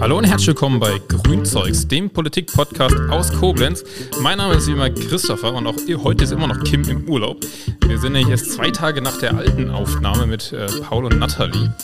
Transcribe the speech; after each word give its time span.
Hallo 0.00 0.18
und 0.18 0.24
herzlich 0.24 0.48
willkommen 0.48 0.78
bei 0.80 1.00
Grünzeugs, 1.08 1.88
dem 1.88 2.10
Politik-Podcast 2.10 2.96
aus 3.10 3.32
Koblenz. 3.32 3.84
Mein 4.20 4.38
Name 4.38 4.54
ist 4.54 4.66
wie 4.68 4.72
immer 4.72 4.90
Christopher 4.90 5.54
und 5.54 5.66
auch 5.66 5.76
heute 6.02 6.24
ist 6.24 6.32
immer 6.32 6.46
noch 6.46 6.62
Kim 6.64 6.82
im 6.88 7.08
Urlaub. 7.08 7.38
Wir 7.86 7.98
sind 7.98 8.12
nämlich 8.12 8.30
erst 8.30 8.52
zwei 8.52 8.70
Tage 8.70 9.00
nach 9.02 9.18
der 9.18 9.36
alten 9.36 9.70
Aufnahme 9.70 10.26
mit 10.26 10.52
äh, 10.52 10.66
Paul 10.82 11.06
und 11.06 11.18
Nathalie. 11.18 11.74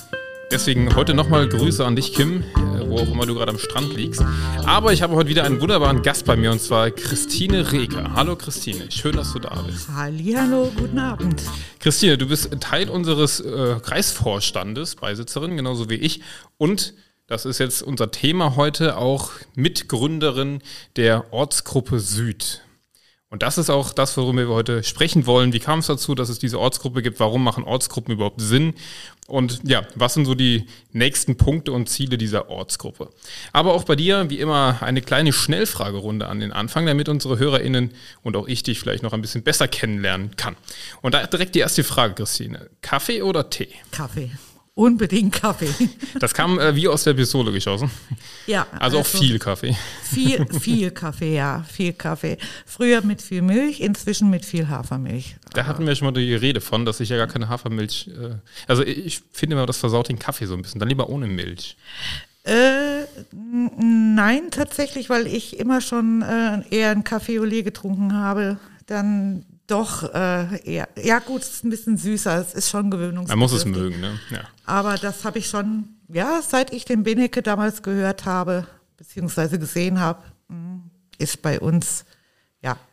Deswegen 0.51 0.95
heute 0.97 1.15
nochmal 1.15 1.49
Grüße 1.49 1.85
an 1.85 1.95
dich, 1.97 2.15
Kim, 2.15 2.43
äh, 2.77 2.78
wo 2.99 3.03
auch 3.03 3.13
immer 3.13 3.27
du 3.27 3.35
gerade 3.35 3.53
am 3.53 3.59
Strand 3.59 3.95
liegst. 3.95 4.23
Aber 4.67 4.93
ich 4.93 5.03
habe 5.03 5.15
heute 5.15 5.29
wieder 5.29 5.45
einen 5.45 5.61
wunderbaren 5.61 6.03
Gast 6.03 6.25
bei 6.25 6.37
mir 6.37 6.51
und 6.51 6.61
zwar 6.61 6.91
Christine 6.91 7.71
Reker. 7.71 8.13
Hallo 8.15 8.35
Christine, 8.35 8.91
schön, 8.91 9.15
dass 9.15 9.33
du 9.33 9.39
da 9.39 9.63
bist. 9.63 9.89
Hallo, 9.95 10.73
guten 10.77 10.99
Abend. 10.99 11.43
Christine, 11.79 12.19
du 12.19 12.27
bist 12.27 12.51
Teil 12.61 12.91
unseres 12.91 13.41
äh, 13.41 13.77
Kreisvorstandes, 13.81 14.97
Beisitzerin, 14.97 15.57
genauso 15.57 15.89
wie 15.89 15.95
ich. 15.95 16.23
Und 16.57 16.95
das 17.29 17.45
ist 17.45 17.59
jetzt 17.59 17.83
unser 17.83 18.11
Thema 18.11 18.57
heute, 18.57 18.97
auch 18.97 19.31
Mitgründerin 19.55 20.61
der 20.97 21.33
Ortsgruppe 21.33 22.01
Süd. 22.01 22.63
Und 23.31 23.43
das 23.43 23.59
ist 23.59 23.69
auch 23.69 23.93
das, 23.93 24.17
worüber 24.17 24.49
wir 24.49 24.55
heute 24.55 24.83
sprechen 24.83 25.27
wollen. 25.27 25.53
Wie 25.53 25.61
kam 25.61 25.81
es 25.81 25.87
dazu, 25.87 26.15
dass 26.15 26.31
es 26.31 26.39
diese 26.39 26.59
Ortsgruppe 26.59 27.03
gibt? 27.03 27.21
Warum 27.21 27.45
machen 27.45 27.63
Ortsgruppen 27.63 28.15
überhaupt 28.15 28.41
Sinn? 28.41 28.73
Und 29.27 29.61
ja, 29.65 29.83
was 29.95 30.15
sind 30.15 30.25
so 30.25 30.35
die 30.35 30.65
nächsten 30.93 31.37
Punkte 31.37 31.73
und 31.73 31.91
Ziele 31.91 32.17
dieser 32.17 32.49
Ortsgruppe? 32.49 33.11
Aber 33.53 33.75
auch 33.75 33.85
bei 33.85 33.97
dir, 33.97 34.31
wie 34.31 34.39
immer, 34.39 34.79
eine 34.81 35.03
kleine 35.03 35.35
Schnellfragerunde 35.35 36.27
an 36.27 36.41
den 36.41 36.53
Anfang, 36.53 36.87
damit 36.87 37.11
unsere 37.11 37.39
HörerInnen 37.39 37.93
und 38.23 38.37
auch 38.37 38.49
ich 38.49 38.63
dich 38.63 38.81
vielleicht 38.81 39.03
noch 39.03 39.13
ein 39.13 39.21
bisschen 39.21 39.43
besser 39.43 39.69
kennenlernen 39.69 40.35
kann. 40.37 40.57
Und 41.03 41.13
da 41.13 41.27
direkt 41.27 41.55
die 41.55 41.61
erste 41.61 41.85
Frage, 41.85 42.15
Christine. 42.15 42.71
Kaffee 42.81 43.21
oder 43.21 43.51
Tee? 43.51 43.69
Kaffee. 43.91 44.31
Unbedingt 44.79 45.33
Kaffee. 45.35 45.69
Das 46.21 46.33
kam 46.33 46.61
äh, 46.61 46.75
wie 46.77 46.87
aus 46.87 47.03
der 47.03 47.15
Pistole 47.15 47.51
geschossen. 47.51 47.91
Ja. 48.47 48.65
Also, 48.79 48.99
also, 48.99 48.99
auch 49.01 49.07
viel 49.07 49.41
Kaffee. 49.41 49.77
Viel, 50.05 50.47
viel 50.61 50.93
Kaffee, 50.93 51.35
ja, 51.35 51.65
viel 51.69 51.93
Kaffee. 51.93 52.39
Früher 52.65 53.03
mit 53.03 53.21
viel 53.21 53.43
Milch, 53.43 53.81
inzwischen 53.81 54.31
mit 54.31 54.45
viel 54.45 54.69
Hafermilch. 54.69 55.35
Da 55.53 55.67
hatten 55.67 55.85
wir 55.85 55.97
schon 55.97 56.07
mal 56.07 56.13
die 56.13 56.33
Rede 56.33 56.61
von, 56.61 56.85
dass 56.85 57.01
ich 57.01 57.09
ja 57.09 57.17
gar 57.17 57.27
keine 57.27 57.49
Hafermilch. 57.49 58.09
Äh, 58.09 58.37
also 58.69 58.85
ich 58.85 59.23
finde 59.33 59.57
immer, 59.57 59.67
das 59.67 59.79
versaut 59.79 60.11
den 60.11 60.21
Kaffee 60.21 60.47
so 60.47 60.55
ein 60.55 60.63
bisschen. 60.63 60.79
Dann 60.79 60.89
lieber 60.89 61.09
ohne 61.09 61.27
Milch. 61.27 61.77
Äh, 62.45 63.03
nein, 63.33 64.53
tatsächlich, 64.53 65.11
weil 65.11 65.27
ich 65.27 65.59
immer 65.59 65.81
schon 65.81 66.23
äh, 66.23 66.63
eher 66.71 66.93
einen 66.93 67.03
Kaffee 67.03 67.41
Olé 67.41 67.65
getrunken 67.65 68.15
habe. 68.15 68.59
Dann 68.87 69.45
doch, 69.69 70.03
äh, 70.15 70.63
eher, 70.65 70.89
ja 71.01 71.19
gut, 71.19 71.43
es 71.43 71.51
ist 71.51 71.65
ein 71.65 71.71
bisschen 71.71 71.97
süßer, 71.97 72.41
es 72.41 72.55
ist 72.55 72.71
schon 72.71 72.91
gewöhnungsbedürftig. 72.91 73.29
Man 73.29 73.39
muss 73.39 73.53
es 73.53 73.65
mögen, 73.65 74.01
ne? 74.01 74.19
Ja. 74.31 74.41
Aber 74.65 74.97
das 74.97 75.25
habe 75.25 75.39
ich 75.39 75.49
schon, 75.49 75.91
ja, 76.09 76.41
seit 76.43 76.73
ich 76.73 76.85
den 76.85 77.03
Benecke 77.03 77.43
damals 77.43 77.83
gehört 77.83 78.25
habe, 78.25 78.67
beziehungsweise 78.97 79.59
gesehen 79.59 80.01
habe, 80.01 80.23
hm, 80.49 80.91
ist 81.19 81.43
bei 81.43 81.61
uns 81.61 82.05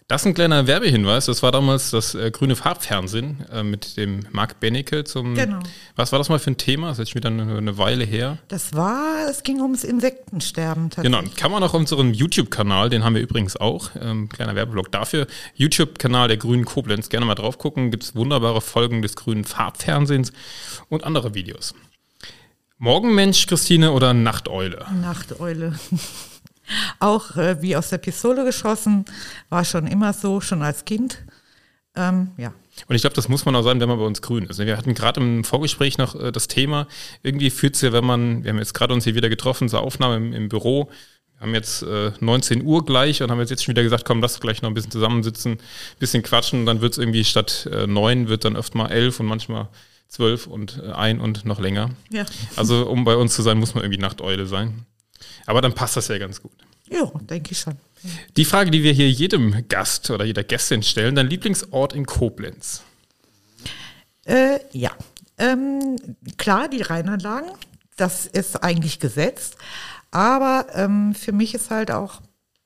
das 0.07 0.21
ist 0.21 0.27
ein 0.27 0.33
kleiner 0.35 0.67
Werbehinweis. 0.67 1.25
Das 1.25 1.41
war 1.41 1.51
damals 1.51 1.89
das 1.89 2.13
äh, 2.13 2.29
grüne 2.29 2.55
Farbfernsehen 2.55 3.43
äh, 3.51 3.63
mit 3.63 3.97
dem 3.97 4.27
Marc 4.31 4.59
Benecke 4.59 5.03
zum. 5.03 5.33
Genau. 5.33 5.59
Was 5.95 6.11
war 6.11 6.19
das 6.19 6.29
mal 6.29 6.37
für 6.37 6.51
ein 6.51 6.57
Thema? 6.57 6.89
Das 6.89 6.99
ist 6.99 7.07
jetzt 7.07 7.15
wieder 7.15 7.29
eine, 7.29 7.57
eine 7.57 7.77
Weile 7.79 8.03
her. 8.03 8.37
Das 8.47 8.75
war, 8.75 9.27
es 9.29 9.41
ging 9.41 9.61
ums 9.61 9.83
Insektensterben 9.83 10.91
tatsächlich. 10.91 11.21
Genau, 11.21 11.35
kann 11.35 11.51
man 11.51 11.63
auch 11.63 11.73
auf 11.73 11.79
unserem 11.79 12.13
YouTube-Kanal, 12.13 12.89
den 12.89 13.03
haben 13.03 13.15
wir 13.15 13.21
übrigens 13.21 13.57
auch, 13.57 13.89
ähm, 13.99 14.29
kleiner 14.29 14.53
Werbeblock 14.53 14.91
dafür. 14.91 15.25
YouTube-Kanal 15.55 16.27
der 16.27 16.37
Grünen 16.37 16.65
Koblenz, 16.65 17.09
gerne 17.09 17.25
mal 17.25 17.33
drauf 17.33 17.57
gucken. 17.57 17.89
Gibt 17.89 18.03
es 18.03 18.15
wunderbare 18.15 18.61
Folgen 18.61 19.01
des 19.01 19.15
grünen 19.15 19.43
Farbfernsehens 19.43 20.31
und 20.87 21.03
andere 21.03 21.33
Videos. 21.33 21.73
Morgenmensch, 22.77 23.47
Christine, 23.47 23.91
oder 23.91 24.13
Nachteule? 24.13 24.85
Nachteule. 25.01 25.79
Auch 26.99 27.35
äh, 27.37 27.61
wie 27.61 27.75
aus 27.75 27.89
der 27.89 27.97
Pistole 27.97 28.45
geschossen, 28.45 29.05
war 29.49 29.65
schon 29.65 29.87
immer 29.87 30.13
so, 30.13 30.41
schon 30.41 30.61
als 30.61 30.85
Kind. 30.85 31.23
Ähm, 31.95 32.31
ja. 32.37 32.53
Und 32.87 32.95
ich 32.95 33.01
glaube, 33.01 33.15
das 33.15 33.29
muss 33.29 33.45
man 33.45 33.55
auch 33.55 33.63
sagen, 33.63 33.79
wenn 33.79 33.89
man 33.89 33.99
bei 33.99 34.05
uns 34.05 34.21
grün 34.21 34.45
ist. 34.45 34.59
Wir 34.59 34.77
hatten 34.77 34.93
gerade 34.93 35.21
im 35.21 35.43
Vorgespräch 35.43 35.97
noch 35.97 36.15
äh, 36.15 36.31
das 36.31 36.47
Thema, 36.47 36.87
irgendwie 37.23 37.49
fühlt 37.49 37.75
es 37.75 37.81
ja, 37.81 37.93
wenn 37.93 38.05
man, 38.05 38.43
wir 38.43 38.51
haben 38.51 38.59
jetzt 38.59 38.73
gerade 38.73 38.93
uns 38.93 39.05
hier 39.05 39.15
wieder 39.15 39.29
getroffen 39.29 39.69
zur 39.69 39.81
Aufnahme 39.81 40.17
im, 40.17 40.33
im 40.33 40.49
Büro, 40.49 40.89
wir 41.37 41.47
haben 41.47 41.53
jetzt 41.53 41.83
äh, 41.83 42.11
19 42.19 42.63
Uhr 42.63 42.85
gleich 42.85 43.21
und 43.21 43.29
haben 43.29 43.39
jetzt, 43.39 43.49
jetzt 43.49 43.63
schon 43.63 43.73
wieder 43.73 43.83
gesagt, 43.83 44.05
komm, 44.05 44.21
lass 44.21 44.39
gleich 44.39 44.61
noch 44.61 44.69
ein 44.69 44.73
bisschen 44.73 44.91
zusammensitzen, 44.91 45.53
ein 45.53 45.59
bisschen 45.99 46.23
quatschen 46.23 46.61
und 46.61 46.65
dann 46.65 46.81
wird 46.81 46.93
es 46.93 46.97
irgendwie 46.97 47.23
statt 47.23 47.69
äh, 47.71 47.87
9 47.87 48.27
wird 48.27 48.45
dann 48.45 48.55
öfter 48.55 48.77
mal 48.77 48.91
11 48.91 49.19
und 49.19 49.25
manchmal 49.25 49.67
12 50.09 50.47
und 50.47 50.81
äh, 50.83 50.91
ein 50.91 51.19
und 51.19 51.45
noch 51.45 51.59
länger. 51.59 51.89
Ja. 52.09 52.25
Also 52.55 52.87
um 52.87 53.03
bei 53.03 53.15
uns 53.15 53.35
zu 53.35 53.41
sein, 53.41 53.57
muss 53.57 53.73
man 53.73 53.83
irgendwie 53.83 54.01
Nachteule 54.01 54.45
sein. 54.45 54.85
Aber 55.45 55.61
dann 55.61 55.73
passt 55.73 55.97
das 55.97 56.07
ja 56.07 56.17
ganz 56.17 56.41
gut. 56.41 56.51
Ja, 56.89 57.11
denke 57.21 57.51
ich 57.51 57.59
schon. 57.59 57.75
Die 58.37 58.45
Frage, 58.45 58.71
die 58.71 58.83
wir 58.83 58.91
hier 58.91 59.09
jedem 59.09 59.67
Gast 59.67 60.09
oder 60.11 60.25
jeder 60.25 60.43
Gästin 60.43 60.83
stellen, 60.83 61.15
dein 61.15 61.27
Lieblingsort 61.27 61.93
in 61.93 62.05
Koblenz? 62.05 62.83
Äh, 64.25 64.59
ja, 64.71 64.91
ähm, 65.37 65.97
klar, 66.37 66.67
die 66.67 66.81
Rheinanlagen, 66.81 67.49
das 67.97 68.25
ist 68.25 68.63
eigentlich 68.63 68.99
gesetzt. 68.99 69.55
Aber 70.11 70.67
ähm, 70.73 71.13
für 71.13 71.31
mich 71.31 71.53
ist 71.53 71.71
halt 71.71 71.91
auch, 71.91 72.21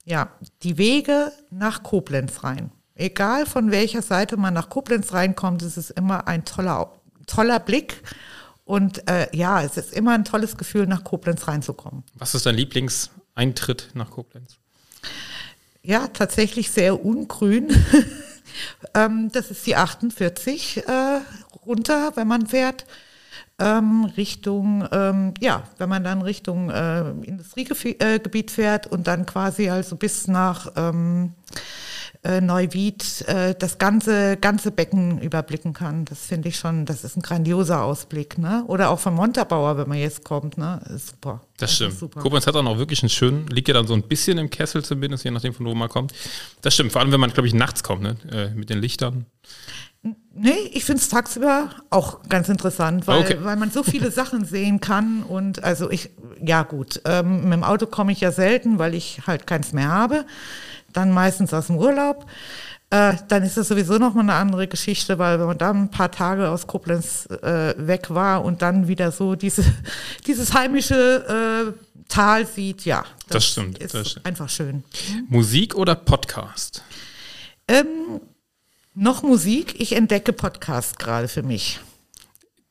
ja, 0.06 0.30
die 0.64 0.78
Wege 0.78 1.32
nach 1.50 1.84
Koblenz 1.84 2.44
rein. 2.44 2.72
Egal 2.96 3.46
von 3.46 3.72
welcher 3.72 4.02
Seite 4.02 4.38
man 4.38 4.54
nach 4.54 4.70
Koblenz 4.70 5.14
reinkommt, 5.14 5.62
es 5.62 5.78
ist 5.78 5.92
immer 5.92 6.28
ein 6.28 6.46
toller, 6.46 6.92
toller 7.28 7.60
Blick 7.60 8.04
und 8.70 9.10
äh, 9.10 9.36
ja, 9.36 9.64
es 9.64 9.78
ist 9.78 9.94
immer 9.94 10.14
ein 10.14 10.26
tolles 10.26 10.56
Gefühl, 10.56 10.86
nach 10.86 11.04
Koblenz 11.04 11.48
reinzukommen. 11.48 12.04
Was 12.14 12.36
ist 12.36 12.46
dein 12.46 12.54
Lieblingseintritt 12.54 13.90
nach 13.96 14.12
Koblenz? 14.12 14.60
Ja, 15.82 16.08
tatsächlich 16.08 16.70
sehr 16.70 17.04
ungrün. 17.04 17.76
ähm, 18.94 19.32
das 19.34 19.50
ist 19.50 19.66
die 19.66 19.76
48 19.76 20.86
äh, 20.86 21.22
runter, 21.66 22.12
wenn 22.14 22.28
man 22.28 22.46
fährt. 22.46 22.86
Ähm, 23.58 24.04
Richtung, 24.16 24.88
ähm, 24.92 25.34
ja, 25.40 25.64
wenn 25.80 25.90
man 25.90 26.04
dann 26.04 26.22
Richtung 26.22 26.70
äh, 26.70 27.10
Industriegebiet 27.24 28.52
fährt 28.52 28.86
und 28.86 29.08
dann 29.08 29.26
quasi 29.26 29.72
also 29.72 29.96
bis 29.96 30.28
nach 30.28 30.74
ähm, 30.76 31.34
äh, 32.22 32.42
Neuwied 32.42 33.22
äh, 33.28 33.56
das 33.58 33.78
ganze, 33.78 34.36
ganze 34.36 34.72
Becken 34.72 35.22
überblicken 35.22 35.72
kann. 35.72 36.04
Das 36.04 36.26
finde 36.26 36.50
ich 36.50 36.58
schon, 36.58 36.86
das 36.86 37.06
ist 37.06 37.16
ein 37.16 37.22
grandioser 37.22 37.84
Ausblick. 37.84 38.38
Ne? 38.38 38.64
Oder 38.68 38.90
auch 38.90 39.00
von 39.00 39.14
Montabaur, 39.14 39.78
wenn 39.78 39.88
man 39.88 39.98
jetzt 39.98 40.26
kommt. 40.26 40.58
Ne? 40.58 40.82
super. 40.98 41.42
Das, 41.58 41.70
das 41.70 41.76
stimmt. 41.76 41.98
Super. 41.98 42.20
Koblenz 42.20 42.46
hat 42.46 42.56
auch 42.56 42.64
noch 42.64 42.78
wirklich 42.78 43.02
einen 43.04 43.10
schönen, 43.10 43.48
liegt 43.48 43.70
ja 43.70 43.74
dann 43.74 43.88
so 43.88 43.94
ein 43.94 44.04
bisschen 44.04 44.38
im 44.38 44.50
Kessel 44.50 44.84
zumindest, 44.84 45.24
je 45.24 45.32
nachdem 45.32 45.54
von 45.54 45.66
wo 45.66 45.74
man 45.74 45.88
kommt. 45.88 46.14
Das 46.62 46.74
stimmt, 46.74 46.92
vor 46.92 47.02
allem 47.02 47.12
wenn 47.14 47.22
man, 47.22 47.32
glaube 47.32 47.48
ich, 47.48 47.54
nachts 47.54 47.84
kommt, 47.84 48.02
ne? 48.02 48.18
Äh, 48.30 48.50
mit 48.50 48.70
den 48.70 48.80
Lichtern. 48.80 49.26
Nee, 50.34 50.52
ich 50.72 50.86
finde 50.86 51.02
es 51.02 51.10
tagsüber 51.10 51.70
auch 51.90 52.24
ganz 52.30 52.48
interessant, 52.48 53.08
weil, 53.08 53.20
okay. 53.20 53.38
weil 53.42 53.58
man 53.58 53.72
so 53.72 53.84
viele 53.84 54.12
Sachen 54.12 54.46
sehen 54.46 54.80
kann. 54.82 55.24
Und 55.24 55.64
also 55.64 55.90
ich, 55.90 56.10
ja 56.42 56.64
gut, 56.64 57.02
ähm, 57.06 57.44
mit 57.44 57.54
dem 57.54 57.64
Auto 57.64 57.86
komme 57.86 58.12
ich 58.12 58.22
ja 58.22 58.32
selten, 58.32 58.78
weil 58.80 58.94
ich 58.94 59.22
halt 59.26 59.48
keins 59.48 59.72
mehr 59.74 59.90
habe 59.90 60.26
dann 60.94 61.12
meistens 61.12 61.54
aus 61.54 61.68
dem 61.68 61.78
Urlaub. 61.78 62.26
Äh, 62.92 63.14
dann 63.28 63.44
ist 63.44 63.56
das 63.56 63.68
sowieso 63.68 64.00
nochmal 64.00 64.24
eine 64.24 64.34
andere 64.34 64.68
Geschichte, 64.68 65.20
weil 65.20 65.40
wenn 65.40 65.46
man 65.46 65.58
dann 65.58 65.84
ein 65.84 65.92
paar 65.92 66.12
Tage 66.12 66.50
aus 66.50 66.66
Koblenz 66.66 67.28
äh, 67.28 67.76
weg 67.78 68.10
war 68.10 68.44
und 68.44 68.64
dann 68.64 68.88
wieder 68.88 69.12
so 69.12 69.36
diese, 69.36 69.64
dieses 70.28 70.54
heimische 70.54 71.76
äh, 71.76 71.86
Tal 72.10 72.48
sieht, 72.48 72.86
ja. 72.86 73.04
Das, 73.28 73.36
das 73.36 73.46
stimmt. 73.46 73.78
Ist 73.78 73.94
das 73.94 74.10
stimmt. 74.12 74.26
einfach 74.26 74.50
schön. 74.50 74.84
Musik 75.28 75.76
oder 75.76 75.94
Podcast? 75.94 76.84
Ähm, 77.68 78.20
noch 78.96 79.22
Musik. 79.22 79.80
Ich 79.80 79.96
entdecke 79.96 80.34
Podcast 80.34 80.98
gerade 80.98 81.28
für 81.28 81.44
mich. 81.44 81.80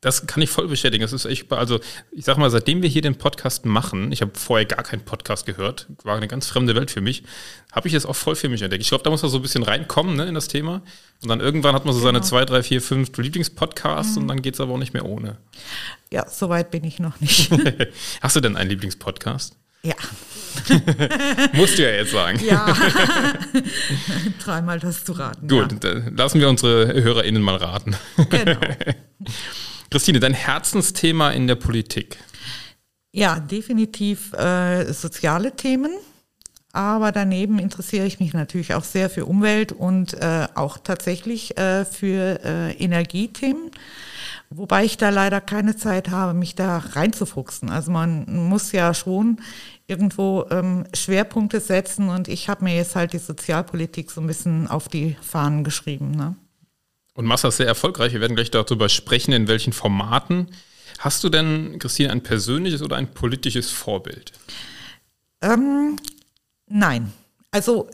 Das 0.00 0.29
kann 0.29 0.41
ich 0.43 0.50
voll 0.50 0.69
bestätigen. 0.69 1.03
Das 1.03 1.12
ist 1.12 1.25
echt, 1.25 1.53
also 1.53 1.81
ich 2.12 2.25
sag 2.25 2.39
mal, 2.39 2.50
seitdem 2.50 2.83
wir 2.83 2.89
hier 2.89 3.03
den 3.03 3.17
Podcast 3.17 3.67
machen, 3.67 4.12
ich 4.12 4.23
habe 4.23 4.31
vorher 4.39 4.65
gar 4.65 4.85
keinen 4.85 5.05
Podcast 5.05 5.45
gehört, 5.45 5.89
war 6.05 6.17
eine 6.17 6.29
ganz 6.29 6.47
fremde 6.47 6.77
Welt 6.77 6.93
für 6.93 7.00
mich, 7.00 7.25
habe 7.73 7.89
ich 7.89 7.95
es 7.95 8.06
auch 8.06 8.15
voll 8.15 8.37
für 8.37 8.49
mich 8.49 8.62
entdeckt. 8.62 8.83
Ich 8.83 8.91
glaube, 8.91 9.03
da 9.03 9.11
muss 9.11 9.23
man 9.23 9.31
so 9.31 9.39
ein 9.39 9.43
bisschen 9.43 9.65
reinkommen 9.65 10.15
ne, 10.17 10.27
in 10.27 10.35
das 10.35 10.47
Thema. 10.47 10.83
Und 11.21 11.29
dann 11.29 11.41
irgendwann 11.41 11.75
hat 11.75 11.85
man 11.85 11.95
so 11.95 12.00
seine 12.00 12.19
genau. 12.19 12.29
zwei, 12.29 12.45
drei, 12.45 12.62
vier, 12.62 12.81
fünf 12.81 13.17
Lieblingspodcasts 13.17 14.15
mhm. 14.15 14.23
und 14.23 14.29
dann 14.29 14.43
geht 14.43 14.55
es 14.55 14.61
aber 14.61 14.75
auch 14.75 14.79
nicht 14.79 14.95
mehr 14.95 15.05
ohne. 15.05 15.37
Ja, 16.12 16.29
so 16.29 16.49
weit 16.49 16.71
bin 16.71 16.85
ich 16.85 17.01
noch 17.01 17.19
nicht. 17.21 17.51
Hast 18.21 18.37
du 18.37 18.41
denn 18.41 18.56
einen 18.56 18.71
Lieblingspodcast? 18.71 19.56
Ja. 19.83 19.94
Musst 21.55 21.79
du 21.79 21.83
ja 21.83 21.91
jetzt 21.91 22.12
sagen. 22.12 22.41
Ja. 22.44 22.77
Dreimal 24.44 24.79
das 24.79 25.05
zu 25.05 25.12
raten. 25.12 25.49
Gut, 25.49 25.83
ja. 25.83 26.03
lassen 26.17 26.41
wir 26.41 26.49
unsere 26.49 27.03
HörerInnen 27.03 27.43
mal 27.43 27.56
raten. 27.56 27.97
Genau. 28.31 28.61
Christine, 29.90 30.20
dein 30.20 30.35
Herzensthema 30.35 31.31
in 31.31 31.46
der 31.46 31.55
Politik? 31.55 32.19
Ja, 33.12 33.40
definitiv 33.40 34.32
äh, 34.35 34.93
soziale 34.93 35.56
Themen. 35.56 35.93
Aber 36.73 37.12
daneben 37.12 37.58
interessiere 37.58 38.06
ich 38.06 38.20
mich 38.20 38.35
natürlich 38.35 38.75
auch 38.75 38.85
sehr 38.85 39.08
für 39.08 39.25
Umwelt 39.25 39.73
und 39.73 40.14
äh, 40.14 40.46
auch 40.55 40.79
tatsächlich 40.79 41.56
äh, 41.56 41.85
für 41.87 42.40
äh, 42.44 42.73
Energiethemen, 42.73 43.70
Wobei 44.50 44.85
ich 44.85 44.96
da 44.96 45.11
leider 45.11 45.43
keine 45.43 45.76
Zeit 45.76 46.08
habe, 46.08 46.32
mich 46.32 46.55
da 46.55 46.79
reinzufuchsen. 46.79 47.69
Also 47.69 47.91
man 47.91 48.25
muss 48.49 48.73
ja 48.73 48.94
schon 48.94 49.41
irgendwo 49.87 50.46
ähm, 50.50 50.84
Schwerpunkte 50.94 51.61
setzen 51.61 52.08
und 52.08 52.29
ich 52.29 52.49
habe 52.49 52.64
mir 52.64 52.75
jetzt 52.75 52.96
halt 52.96 53.12
die 53.12 53.19
Sozialpolitik 53.19 54.11
so 54.11 54.23
ein 54.23 54.26
bisschen 54.26 54.67
auf 54.67 54.88
die 54.88 55.17
Fahnen 55.20 55.64
geschrieben. 55.64 56.12
Ne? 56.12 56.34
Und 57.19 57.26
machst 57.26 57.43
das 57.43 57.56
sehr 57.56 57.67
erfolgreich. 57.67 58.12
Wir 58.12 58.20
werden 58.20 58.37
gleich 58.37 58.53
darüber 58.53 58.88
sprechen, 58.88 59.32
in 59.32 59.49
welchen 59.49 59.73
Formaten. 59.73 60.47
Hast 61.00 61.25
du 61.25 61.29
denn, 61.29 61.81
Christine, 61.81 62.12
ein 62.12 62.23
persönliches 62.23 62.81
oder 62.81 62.94
ein 62.94 63.12
politisches 63.12 63.73
Vorbild? 63.73 64.31
Ähm, 65.43 65.97
nein. 66.69 67.12
Also 67.50 67.91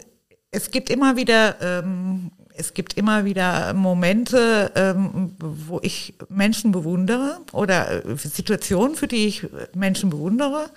es 0.50 0.70
gibt 0.70 0.90
immer 0.90 1.16
wieder 1.16 1.56
ähm, 1.62 2.32
es 2.52 2.74
gibt 2.74 2.98
immer 2.98 3.24
wieder 3.24 3.72
Momente, 3.72 4.70
ähm, 4.74 5.34
wo 5.38 5.80
ich 5.82 6.16
Menschen 6.28 6.70
bewundere 6.70 7.40
oder 7.52 8.04
äh, 8.04 8.18
Situationen, 8.18 8.94
für 8.94 9.08
die 9.08 9.26
ich 9.26 9.46
Menschen 9.74 10.10
bewundere. 10.10 10.68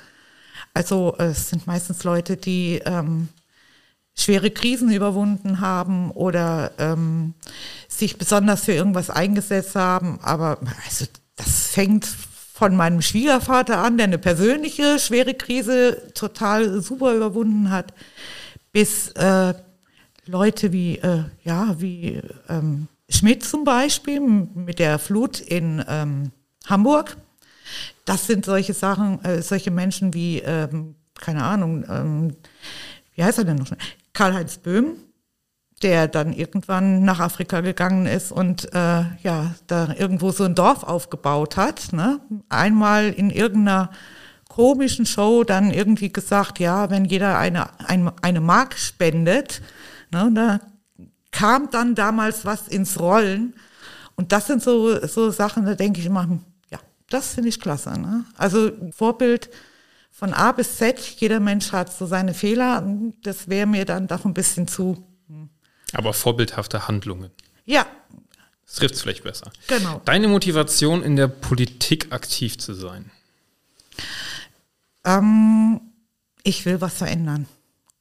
Also 0.73 1.17
es 1.17 1.49
sind 1.49 1.67
meistens 1.67 2.05
Leute, 2.05 2.37
die 2.37 2.81
ähm, 2.85 3.27
schwere 4.17 4.51
Krisen 4.51 4.91
überwunden 4.91 5.61
haben 5.61 6.11
oder 6.11 6.71
ähm, 6.79 7.33
sich 7.87 8.17
besonders 8.17 8.65
für 8.65 8.73
irgendwas 8.73 9.09
eingesetzt 9.09 9.75
haben. 9.75 10.19
Aber 10.21 10.57
also 10.85 11.05
das 11.35 11.67
fängt 11.67 12.05
von 12.05 12.75
meinem 12.75 13.01
Schwiegervater 13.01 13.77
an, 13.77 13.97
der 13.97 14.07
eine 14.07 14.17
persönliche 14.17 14.97
schwere 14.97 15.35
Krise 15.35 16.11
total 16.15 16.81
super 16.81 17.13
überwunden 17.13 17.69
hat, 17.69 17.93
bis 18.71 19.09
äh, 19.09 19.53
Leute 20.25 20.71
wie, 20.73 20.97
äh, 20.97 21.23
ja, 21.43 21.75
wie 21.79 22.19
ähm, 22.49 22.87
Schmidt 23.09 23.43
zum 23.43 23.63
Beispiel 23.63 24.19
mit 24.19 24.79
der 24.79 24.97
Flut 24.97 25.39
in 25.39 25.83
ähm, 25.87 26.31
Hamburg. 26.65 27.17
Das 28.05 28.25
sind 28.25 28.45
solche 28.45 28.73
Sachen, 28.73 29.23
äh, 29.23 29.41
solche 29.41 29.71
Menschen 29.71 30.13
wie, 30.13 30.39
ähm, 30.39 30.95
keine 31.19 31.43
Ahnung, 31.43 31.85
ähm, 31.89 32.35
wie 33.17 33.23
heißt 33.25 33.39
er 33.39 33.43
denn 33.43 33.57
noch? 33.57 33.67
Karl-Heinz 34.13 34.59
Böhm, 34.59 34.93
der 35.81 36.07
dann 36.07 36.31
irgendwann 36.31 37.03
nach 37.03 37.19
Afrika 37.19 37.59
gegangen 37.59 38.05
ist 38.05 38.31
und 38.31 38.73
äh, 38.73 39.03
ja, 39.21 39.53
da 39.67 39.93
irgendwo 39.93 40.31
so 40.31 40.45
ein 40.45 40.55
Dorf 40.55 40.83
aufgebaut 40.83 41.57
hat. 41.57 41.91
Ne? 41.91 42.21
Einmal 42.47 43.09
in 43.09 43.29
irgendeiner 43.29 43.91
komischen 44.47 45.05
Show 45.05 45.43
dann 45.43 45.71
irgendwie 45.71 46.13
gesagt, 46.13 46.59
ja, 46.59 46.89
wenn 46.89 47.03
jeder 47.03 47.37
eine, 47.37 47.69
ein, 47.85 48.09
eine 48.21 48.39
Mark 48.39 48.77
spendet, 48.77 49.61
Ne, 50.11 50.31
da 50.33 50.59
kam 51.31 51.69
dann 51.69 51.95
damals 51.95 52.45
was 52.45 52.67
ins 52.67 52.99
Rollen. 52.99 53.53
Und 54.15 54.31
das 54.31 54.47
sind 54.47 54.63
so, 54.63 55.05
so 55.05 55.29
Sachen, 55.29 55.65
da 55.65 55.75
denke 55.75 55.99
ich 55.99 56.05
immer, 56.05 56.23
hm, 56.23 56.39
ja, 56.71 56.79
das 57.09 57.33
finde 57.35 57.49
ich 57.49 57.59
klasse. 57.59 57.91
Ne? 57.99 58.25
Also 58.37 58.71
Vorbild 58.91 59.49
von 60.17 60.33
A 60.33 60.51
bis 60.51 60.77
Z, 60.77 60.99
jeder 61.19 61.39
Mensch 61.39 61.71
hat 61.71 61.93
so 61.93 62.07
seine 62.07 62.33
Fehler. 62.33 62.83
Das 63.21 63.49
wäre 63.49 63.67
mir 63.67 63.85
dann 63.85 64.07
doch 64.07 64.25
ein 64.25 64.33
bisschen 64.33 64.67
zu. 64.67 65.05
Hm. 65.27 65.47
Aber 65.93 66.11
vorbildhafte 66.11 66.87
Handlungen. 66.87 67.29
Ja. 67.65 67.85
Das 68.65 68.77
trifft 68.77 68.95
es 68.95 69.01
vielleicht 69.03 69.23
besser. 69.23 69.51
Genau. 69.67 70.01
Deine 70.05 70.27
Motivation 70.27 71.03
in 71.03 71.17
der 71.17 71.27
Politik 71.27 72.11
aktiv 72.11 72.57
zu 72.57 72.73
sein? 72.73 73.11
Ähm, 75.05 75.81
ich 76.41 76.65
will 76.65 76.81
was 76.81 76.95
verändern 76.95 77.47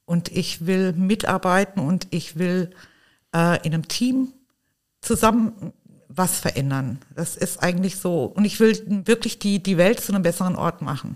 und 0.05 0.31
ich 0.31 0.65
will 0.65 0.93
mitarbeiten 0.93 1.81
und 1.81 2.07
ich 2.09 2.39
will 2.39 2.71
äh, 3.31 3.63
in 3.63 3.75
einem 3.75 3.87
Team 3.87 4.33
zusammen 5.01 5.71
was 6.07 6.39
verändern. 6.39 6.97
Das 7.15 7.37
ist 7.37 7.61
eigentlich 7.61 7.97
so. 7.97 8.23
Und 8.23 8.43
ich 8.43 8.59
will 8.59 9.05
wirklich 9.05 9.37
die, 9.37 9.61
die 9.61 9.77
Welt 9.77 9.99
zu 9.99 10.11
einem 10.11 10.23
besseren 10.23 10.55
Ort 10.55 10.81
machen. 10.81 11.15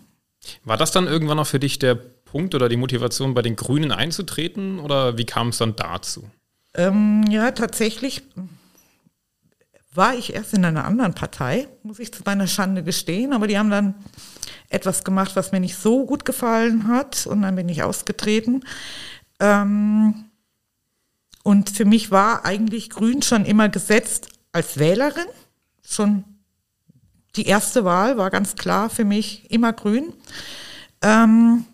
War 0.64 0.78
das 0.78 0.92
dann 0.92 1.08
irgendwann 1.08 1.40
auch 1.40 1.48
für 1.48 1.60
dich 1.60 1.80
der 1.80 1.96
Punkt 1.96 2.56
oder 2.56 2.70
die 2.70 2.78
Motivation, 2.78 3.34
bei 3.34 3.42
den 3.42 3.56
Grünen 3.56 3.92
einzutreten? 3.92 4.80
Oder 4.80 5.18
wie 5.18 5.26
kam 5.26 5.50
es 5.50 5.58
dann 5.58 5.76
dazu? 5.76 6.30
Ähm, 6.74 7.26
ja, 7.30 7.52
tatsächlich 7.52 8.24
war 9.94 10.16
ich 10.16 10.34
erst 10.34 10.54
in 10.54 10.64
einer 10.64 10.86
anderen 10.86 11.14
Partei, 11.14 11.68
muss 11.84 12.00
ich 12.00 12.14
zu 12.14 12.24
meiner 12.26 12.48
Schande 12.48 12.84
gestehen. 12.84 13.34
Aber 13.34 13.48
die 13.48 13.58
haben 13.58 13.70
dann 13.70 13.96
etwas 14.70 15.04
gemacht, 15.04 15.36
was 15.36 15.52
mir 15.52 15.60
nicht 15.60 15.76
so 15.76 16.06
gut 16.06 16.24
gefallen 16.24 16.88
hat 16.88 17.28
und 17.28 17.42
dann 17.42 17.56
bin 17.56 17.68
ich 17.68 17.84
ausgetreten. 17.84 18.64
Ähm, 19.40 20.26
und 21.44 21.70
für 21.70 21.86
mich 21.86 22.12
war 22.12 22.46
eigentlich 22.46 22.90
Grün 22.90 23.22
schon 23.22 23.46
immer 23.46 23.68
gesetzt 23.68 24.30
als 24.52 24.80
Wählerin. 24.80 25.26
Schon 25.86 26.24
die 27.36 27.46
erste 27.46 27.86
Wahl 27.86 28.18
war 28.18 28.30
ganz 28.30 28.56
klar 28.56 28.90
für 28.90 29.06
mich 29.06 29.50
immer 29.52 29.74
Grün. 29.74 30.14
Ähm, 31.02 31.66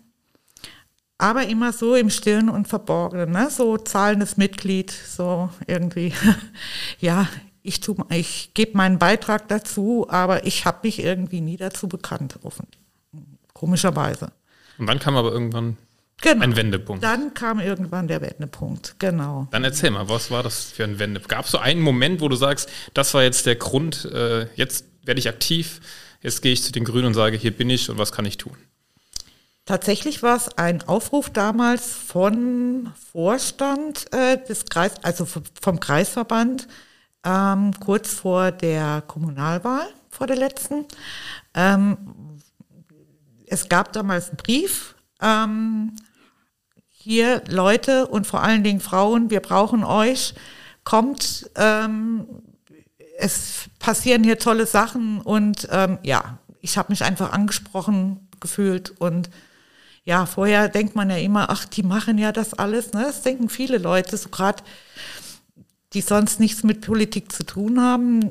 aber 1.18 1.46
immer 1.46 1.72
so 1.72 1.96
im 1.96 2.10
Stillen 2.10 2.48
und 2.48 2.68
Verborgenen, 2.68 3.32
ne? 3.32 3.50
so 3.50 3.76
zahlendes 3.76 4.36
Mitglied, 4.36 4.90
so 4.90 5.50
irgendwie, 5.66 6.12
ja, 7.00 7.28
ich, 7.62 7.80
ich 8.10 8.54
gebe 8.54 8.76
meinen 8.76 8.98
Beitrag 8.98 9.48
dazu, 9.48 10.06
aber 10.08 10.46
ich 10.46 10.64
habe 10.64 10.78
mich 10.84 11.00
irgendwie 11.00 11.40
nie 11.40 11.56
dazu 11.56 11.88
bekannt, 11.88 12.38
offensichtlich. 12.42 12.78
Komischerweise. 13.52 14.30
Und 14.78 14.86
dann 14.86 15.00
kam 15.00 15.16
aber 15.16 15.32
irgendwann 15.32 15.76
genau. 16.20 16.44
ein 16.44 16.54
Wendepunkt. 16.54 17.02
Dann 17.02 17.34
kam 17.34 17.58
irgendwann 17.58 18.06
der 18.06 18.20
Wendepunkt, 18.20 18.94
genau. 19.00 19.48
Dann 19.50 19.64
erzähl 19.64 19.90
mal, 19.90 20.08
was 20.08 20.30
war 20.30 20.44
das 20.44 20.70
für 20.70 20.84
ein 20.84 21.00
Wendepunkt? 21.00 21.28
Gab 21.28 21.44
es 21.44 21.50
so 21.50 21.58
einen 21.58 21.80
Moment, 21.80 22.20
wo 22.20 22.28
du 22.28 22.36
sagst, 22.36 22.70
das 22.94 23.12
war 23.14 23.24
jetzt 23.24 23.46
der 23.46 23.56
Grund, 23.56 24.04
äh, 24.04 24.46
jetzt 24.54 24.84
werde 25.08 25.18
ich 25.18 25.28
aktiv, 25.28 25.80
jetzt 26.22 26.42
gehe 26.42 26.52
ich 26.52 26.62
zu 26.62 26.70
den 26.70 26.84
Grünen 26.84 27.06
und 27.06 27.14
sage, 27.14 27.36
hier 27.36 27.50
bin 27.50 27.68
ich 27.70 27.90
und 27.90 27.98
was 27.98 28.12
kann 28.12 28.24
ich 28.24 28.36
tun? 28.36 28.56
Tatsächlich 29.64 30.22
war 30.22 30.36
es 30.36 30.56
ein 30.56 30.82
Aufruf 30.82 31.30
damals 31.30 31.92
von 31.94 32.92
Vorstand 33.12 34.12
äh, 34.14 34.42
des 34.42 34.66
Kreis, 34.66 34.92
also 35.02 35.26
vom 35.26 35.80
Kreisverband, 35.80 36.68
ähm, 37.24 37.72
kurz 37.80 38.14
vor 38.14 38.52
der 38.52 39.02
Kommunalwahl, 39.06 39.86
vor 40.10 40.26
der 40.26 40.36
letzten, 40.36 40.86
ähm, 41.54 41.96
es 43.46 43.68
gab 43.68 43.92
damals 43.92 44.28
einen 44.28 44.36
Brief, 44.36 44.94
ähm, 45.20 45.96
hier 46.88 47.42
Leute 47.48 48.06
und 48.06 48.26
vor 48.26 48.42
allen 48.42 48.62
Dingen 48.62 48.80
Frauen, 48.80 49.30
wir 49.30 49.40
brauchen 49.40 49.84
euch, 49.84 50.34
kommt, 50.84 51.50
ähm, 51.56 52.26
es 53.18 53.68
passieren 53.80 54.22
hier 54.22 54.38
tolle 54.38 54.64
Sachen 54.64 55.20
und 55.20 55.68
ähm, 55.72 55.98
ja, 56.02 56.38
ich 56.60 56.78
habe 56.78 56.92
mich 56.92 57.02
einfach 57.02 57.32
angesprochen 57.32 58.28
gefühlt 58.40 58.90
und 58.98 59.28
ja, 60.04 60.24
vorher 60.24 60.68
denkt 60.68 60.94
man 60.94 61.10
ja 61.10 61.16
immer, 61.16 61.50
ach, 61.50 61.66
die 61.66 61.82
machen 61.82 62.16
ja 62.16 62.32
das 62.32 62.54
alles, 62.54 62.92
ne? 62.92 63.02
Das 63.02 63.22
denken 63.22 63.48
viele 63.50 63.76
Leute, 63.76 64.16
so 64.16 64.30
gerade 64.30 64.62
die 65.92 66.00
sonst 66.00 66.38
nichts 66.38 66.62
mit 66.62 66.82
Politik 66.82 67.32
zu 67.32 67.44
tun 67.44 67.80
haben. 67.80 68.30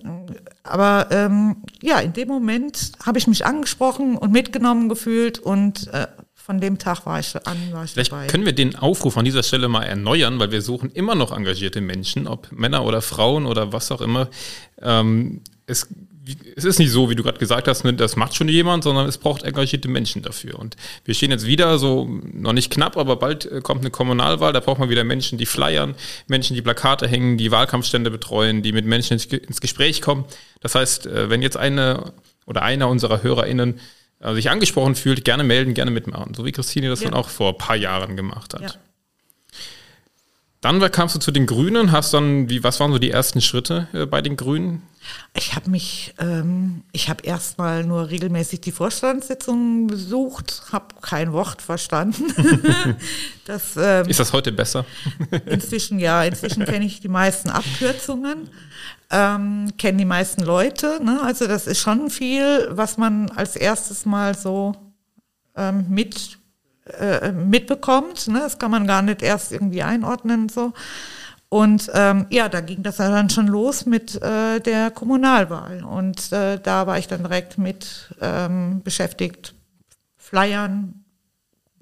Aber 0.63 1.07
ähm, 1.11 1.57
ja, 1.81 1.99
in 1.99 2.13
dem 2.13 2.27
Moment 2.27 2.93
habe 3.05 3.17
ich 3.17 3.27
mich 3.27 3.45
angesprochen 3.45 4.17
und 4.17 4.31
mitgenommen 4.31 4.89
gefühlt 4.89 5.39
und 5.39 5.87
äh, 5.93 6.07
von 6.47 6.61
dem 6.61 6.77
Tag 6.77 7.05
war 7.05 7.19
ich 7.19 7.35
an, 7.45 7.57
war 7.73 7.83
ich 7.83 7.91
Vielleicht 7.91 8.13
dabei. 8.13 8.27
können 8.27 8.45
wir 8.45 8.53
den 8.53 8.77
Aufruf 8.77 9.17
an 9.17 9.25
dieser 9.25 9.43
Stelle 9.43 9.67
mal 9.67 9.83
erneuern, 9.83 10.39
weil 10.39 10.49
wir 10.49 10.61
suchen 10.61 10.89
immer 10.91 11.13
noch 11.13 11.35
engagierte 11.35 11.81
Menschen, 11.81 12.25
ob 12.25 12.53
Männer 12.53 12.85
oder 12.85 13.01
Frauen 13.01 13.45
oder 13.45 13.73
was 13.73 13.91
auch 13.91 13.99
immer. 13.99 14.29
Ähm, 14.81 15.41
es 15.65 15.89
es 16.55 16.65
ist 16.65 16.79
nicht 16.79 16.91
so, 16.91 17.09
wie 17.09 17.15
du 17.15 17.23
gerade 17.23 17.37
gesagt 17.37 17.67
hast, 17.67 17.83
ne, 17.85 17.93
das 17.93 18.15
macht 18.17 18.35
schon 18.35 18.49
jemand, 18.49 18.83
sondern 18.83 19.07
es 19.07 19.17
braucht 19.17 19.43
engagierte 19.43 19.87
Menschen 19.87 20.21
dafür. 20.21 20.59
Und 20.59 20.75
wir 21.05 21.13
stehen 21.13 21.31
jetzt 21.31 21.45
wieder 21.45 21.79
so, 21.79 22.05
noch 22.33 22.51
nicht 22.51 22.69
knapp, 22.69 22.97
aber 22.97 23.15
bald 23.15 23.45
äh, 23.45 23.61
kommt 23.61 23.81
eine 23.81 23.91
Kommunalwahl, 23.91 24.51
da 24.51 24.59
braucht 24.59 24.79
man 24.79 24.89
wieder 24.89 25.03
Menschen, 25.05 25.37
die 25.37 25.45
flyern, 25.45 25.95
Menschen, 26.27 26.53
die 26.53 26.61
Plakate 26.61 27.07
hängen, 27.07 27.37
die 27.37 27.51
Wahlkampfstände 27.51 28.09
betreuen, 28.09 28.61
die 28.61 28.73
mit 28.73 28.85
Menschen 28.85 29.19
ins 29.19 29.61
Gespräch 29.61 30.01
kommen. 30.01 30.25
Das 30.61 30.75
heißt, 30.75 31.07
äh, 31.07 31.29
wenn 31.29 31.41
jetzt 31.41 31.57
eine 31.57 32.13
oder 32.45 32.61
einer 32.61 32.87
unserer 32.87 33.23
HörerInnen 33.23 33.79
sich 34.21 34.49
angesprochen 34.49 34.95
fühlt, 34.95 35.25
gerne 35.25 35.43
melden, 35.43 35.73
gerne 35.73 35.91
mitmachen. 35.91 36.33
So 36.33 36.45
wie 36.45 36.51
Christine 36.51 36.89
das 36.89 37.01
ja. 37.01 37.09
dann 37.09 37.19
auch 37.19 37.29
vor 37.29 37.51
ein 37.51 37.57
paar 37.57 37.75
Jahren 37.75 38.15
gemacht 38.15 38.53
hat. 38.53 38.61
Ja. 38.61 38.69
Dann 40.61 40.79
kamst 40.91 41.13
du 41.13 41.19
zu 41.19 41.31
den 41.31 41.45
Grünen, 41.45 41.91
hast 41.91 42.13
dann, 42.13 42.49
wie, 42.49 42.63
was 42.63 42.79
waren 42.79 42.91
so 42.91 42.97
die 42.97 43.11
ersten 43.11 43.41
Schritte 43.41 43.87
äh, 43.93 44.05
bei 44.07 44.21
den 44.21 44.37
Grünen? 44.37 44.81
Ich 45.35 45.55
habe 45.55 45.69
mich, 45.69 46.15
ähm, 46.17 46.83
ich 46.91 47.09
habe 47.09 47.23
erstmal 47.23 47.83
nur 47.83 48.09
regelmäßig 48.09 48.61
die 48.61 48.71
Vorstandssitzungen 48.71 49.85
besucht, 49.85 50.63
habe 50.71 50.95
kein 51.01 51.31
Wort 51.31 51.61
verstanden. 51.61 52.25
das, 53.45 53.77
ähm, 53.77 54.07
Ist 54.07 54.19
das 54.19 54.33
heute 54.33 54.51
besser? 54.51 54.85
inzwischen 55.45 55.99
ja, 55.99 56.23
inzwischen 56.23 56.65
kenne 56.65 56.85
ich 56.85 57.01
die 57.01 57.07
meisten 57.07 57.49
Abkürzungen, 57.49 58.49
ähm, 59.11 59.71
kenne 59.77 59.99
die 59.99 60.05
meisten 60.05 60.41
Leute. 60.41 60.99
Ne? 61.03 61.21
Also 61.21 61.47
das 61.47 61.67
ist 61.67 61.79
schon 61.79 62.09
viel, 62.09 62.67
was 62.71 62.97
man 62.97 63.29
als 63.29 63.55
erstes 63.55 64.05
mal 64.05 64.35
so 64.35 64.75
ähm, 65.55 65.85
mit 65.89 66.39
äh, 66.99 67.31
mitbekommt. 67.31 68.27
Ne? 68.27 68.39
Das 68.39 68.59
kann 68.59 68.71
man 68.71 68.87
gar 68.87 69.01
nicht 69.01 69.21
erst 69.21 69.51
irgendwie 69.51 69.83
einordnen. 69.83 70.49
So. 70.49 70.73
Und 71.49 71.89
ähm, 71.93 72.25
ja, 72.29 72.49
da 72.49 72.61
ging 72.61 72.83
das 72.83 72.97
dann 72.97 73.29
schon 73.29 73.47
los 73.47 73.85
mit 73.85 74.21
äh, 74.21 74.59
der 74.59 74.91
Kommunalwahl. 74.91 75.83
Und 75.83 76.31
äh, 76.31 76.59
da 76.59 76.87
war 76.87 76.97
ich 76.97 77.07
dann 77.07 77.23
direkt 77.23 77.57
mit 77.57 78.13
ähm, 78.21 78.81
beschäftigt, 78.83 79.53
Flyern, 80.17 81.05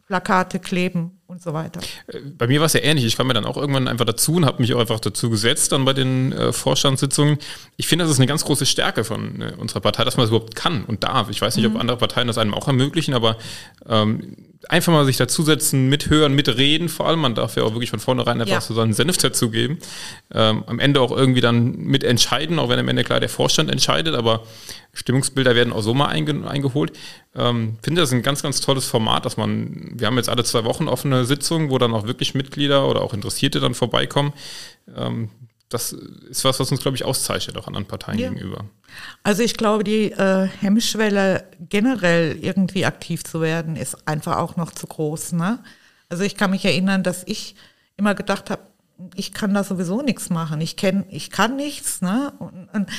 Plakate 0.07 0.59
kleben 0.59 1.14
und 1.27 1.41
so 1.41 1.53
weiter. 1.53 1.81
Äh, 2.07 2.19
bei 2.37 2.47
mir 2.47 2.59
war 2.59 2.67
es 2.67 2.73
ja 2.73 2.81
ähnlich. 2.81 3.05
Ich 3.05 3.17
kam 3.17 3.27
mir 3.27 3.33
dann 3.33 3.45
auch 3.45 3.57
irgendwann 3.57 3.87
einfach 3.87 4.05
dazu 4.05 4.33
und 4.33 4.45
habe 4.45 4.61
mich 4.61 4.73
auch 4.73 4.79
einfach 4.79 4.99
dazu 4.99 5.29
gesetzt 5.29 5.71
dann 5.71 5.85
bei 5.85 5.93
den 5.93 6.31
äh, 6.31 6.53
Vorstandssitzungen. 6.53 7.37
Ich 7.77 7.87
finde, 7.87 8.05
das 8.05 8.11
ist 8.11 8.19
eine 8.19 8.27
ganz 8.27 8.45
große 8.45 8.65
Stärke 8.65 9.03
von 9.03 9.41
äh, 9.41 9.53
unserer 9.57 9.81
Partei, 9.81 10.03
dass 10.03 10.17
man 10.17 10.25
es 10.25 10.29
überhaupt 10.29 10.55
kann 10.55 10.85
und 10.85 11.03
darf. 11.03 11.29
Ich 11.29 11.41
weiß 11.41 11.55
nicht, 11.55 11.67
mhm. 11.67 11.75
ob 11.75 11.81
andere 11.81 11.97
Parteien 11.97 12.27
das 12.27 12.37
einem 12.37 12.53
auch 12.53 12.67
ermöglichen, 12.67 13.13
aber 13.13 13.37
ähm, 13.87 14.35
einfach 14.69 14.93
mal 14.93 15.05
sich 15.05 15.17
dazusetzen, 15.17 15.89
mithören, 15.89 16.33
mitreden 16.33 16.89
vor 16.89 17.07
allem. 17.07 17.19
Man 17.19 17.35
darf 17.35 17.55
ja 17.55 17.63
auch 17.63 17.73
wirklich 17.73 17.89
von 17.89 17.99
vornherein 17.99 18.41
einfach 18.41 18.55
ja. 18.55 18.61
so 18.61 18.73
seinen 18.73 18.93
Senf 18.93 19.17
dazugeben. 19.17 19.79
Ähm, 20.33 20.63
am 20.67 20.79
Ende 20.79 21.01
auch 21.01 21.11
irgendwie 21.11 21.41
dann 21.41 21.75
mitentscheiden, 21.77 22.59
auch 22.59 22.69
wenn 22.69 22.79
am 22.79 22.87
Ende 22.87 23.03
klar 23.03 23.19
der 23.19 23.29
Vorstand 23.29 23.69
entscheidet, 23.71 24.15
aber 24.15 24.43
Stimmungsbilder 24.93 25.55
werden 25.55 25.73
auch 25.73 25.81
so 25.81 25.93
mal 25.93 26.07
einge 26.07 26.47
eingeholt. 26.47 26.93
Ähm, 27.35 27.77
finde 27.81 28.01
das 28.01 28.13
ein 28.13 28.21
ganz, 28.21 28.41
ganz 28.41 28.61
tolles 28.61 28.85
Format, 28.85 29.25
dass 29.25 29.35
man, 29.35 29.91
wir 29.93 30.07
haben 30.07 30.17
jetzt 30.17 30.29
alle 30.29 30.43
zwei 30.43 30.63
Wochen 30.63 30.87
offene 30.87 31.25
Sitzungen, 31.25 31.69
wo 31.69 31.77
dann 31.77 31.93
auch 31.93 32.07
wirklich 32.07 32.33
Mitglieder 32.33 32.87
oder 32.87 33.01
auch 33.01 33.13
Interessierte 33.13 33.59
dann 33.59 33.73
vorbeikommen. 33.73 34.33
Ähm, 34.95 35.29
das 35.69 35.93
ist 35.93 36.45
was, 36.45 36.59
was 36.59 36.71
uns, 36.71 36.81
glaube 36.81 36.95
ich, 36.95 37.03
auszeichnet, 37.03 37.57
auch 37.57 37.67
anderen 37.67 37.87
Parteien 37.87 38.19
ja. 38.19 38.29
gegenüber. 38.29 38.65
Also 39.23 39.43
ich 39.43 39.55
glaube, 39.55 39.83
die 39.83 40.11
äh, 40.11 40.47
Hemmschwelle 40.47 41.49
generell 41.59 42.37
irgendwie 42.39 42.85
aktiv 42.85 43.23
zu 43.23 43.41
werden, 43.41 43.75
ist 43.75 44.07
einfach 44.07 44.37
auch 44.37 44.55
noch 44.55 44.71
zu 44.71 44.87
groß. 44.87 45.33
Ne? 45.33 45.59
Also 46.07 46.23
ich 46.23 46.37
kann 46.37 46.51
mich 46.51 46.63
erinnern, 46.63 47.03
dass 47.03 47.23
ich 47.25 47.55
immer 47.97 48.15
gedacht 48.15 48.49
habe, 48.49 48.61
ich 49.15 49.33
kann 49.33 49.53
da 49.53 49.63
sowieso 49.63 50.01
nichts 50.01 50.29
machen. 50.29 50.61
Ich 50.61 50.77
kenn, 50.77 51.05
ich 51.09 51.29
kann 51.31 51.57
nichts. 51.57 52.01
Ne? 52.01 52.31
Und, 52.39 52.69
und 52.71 52.89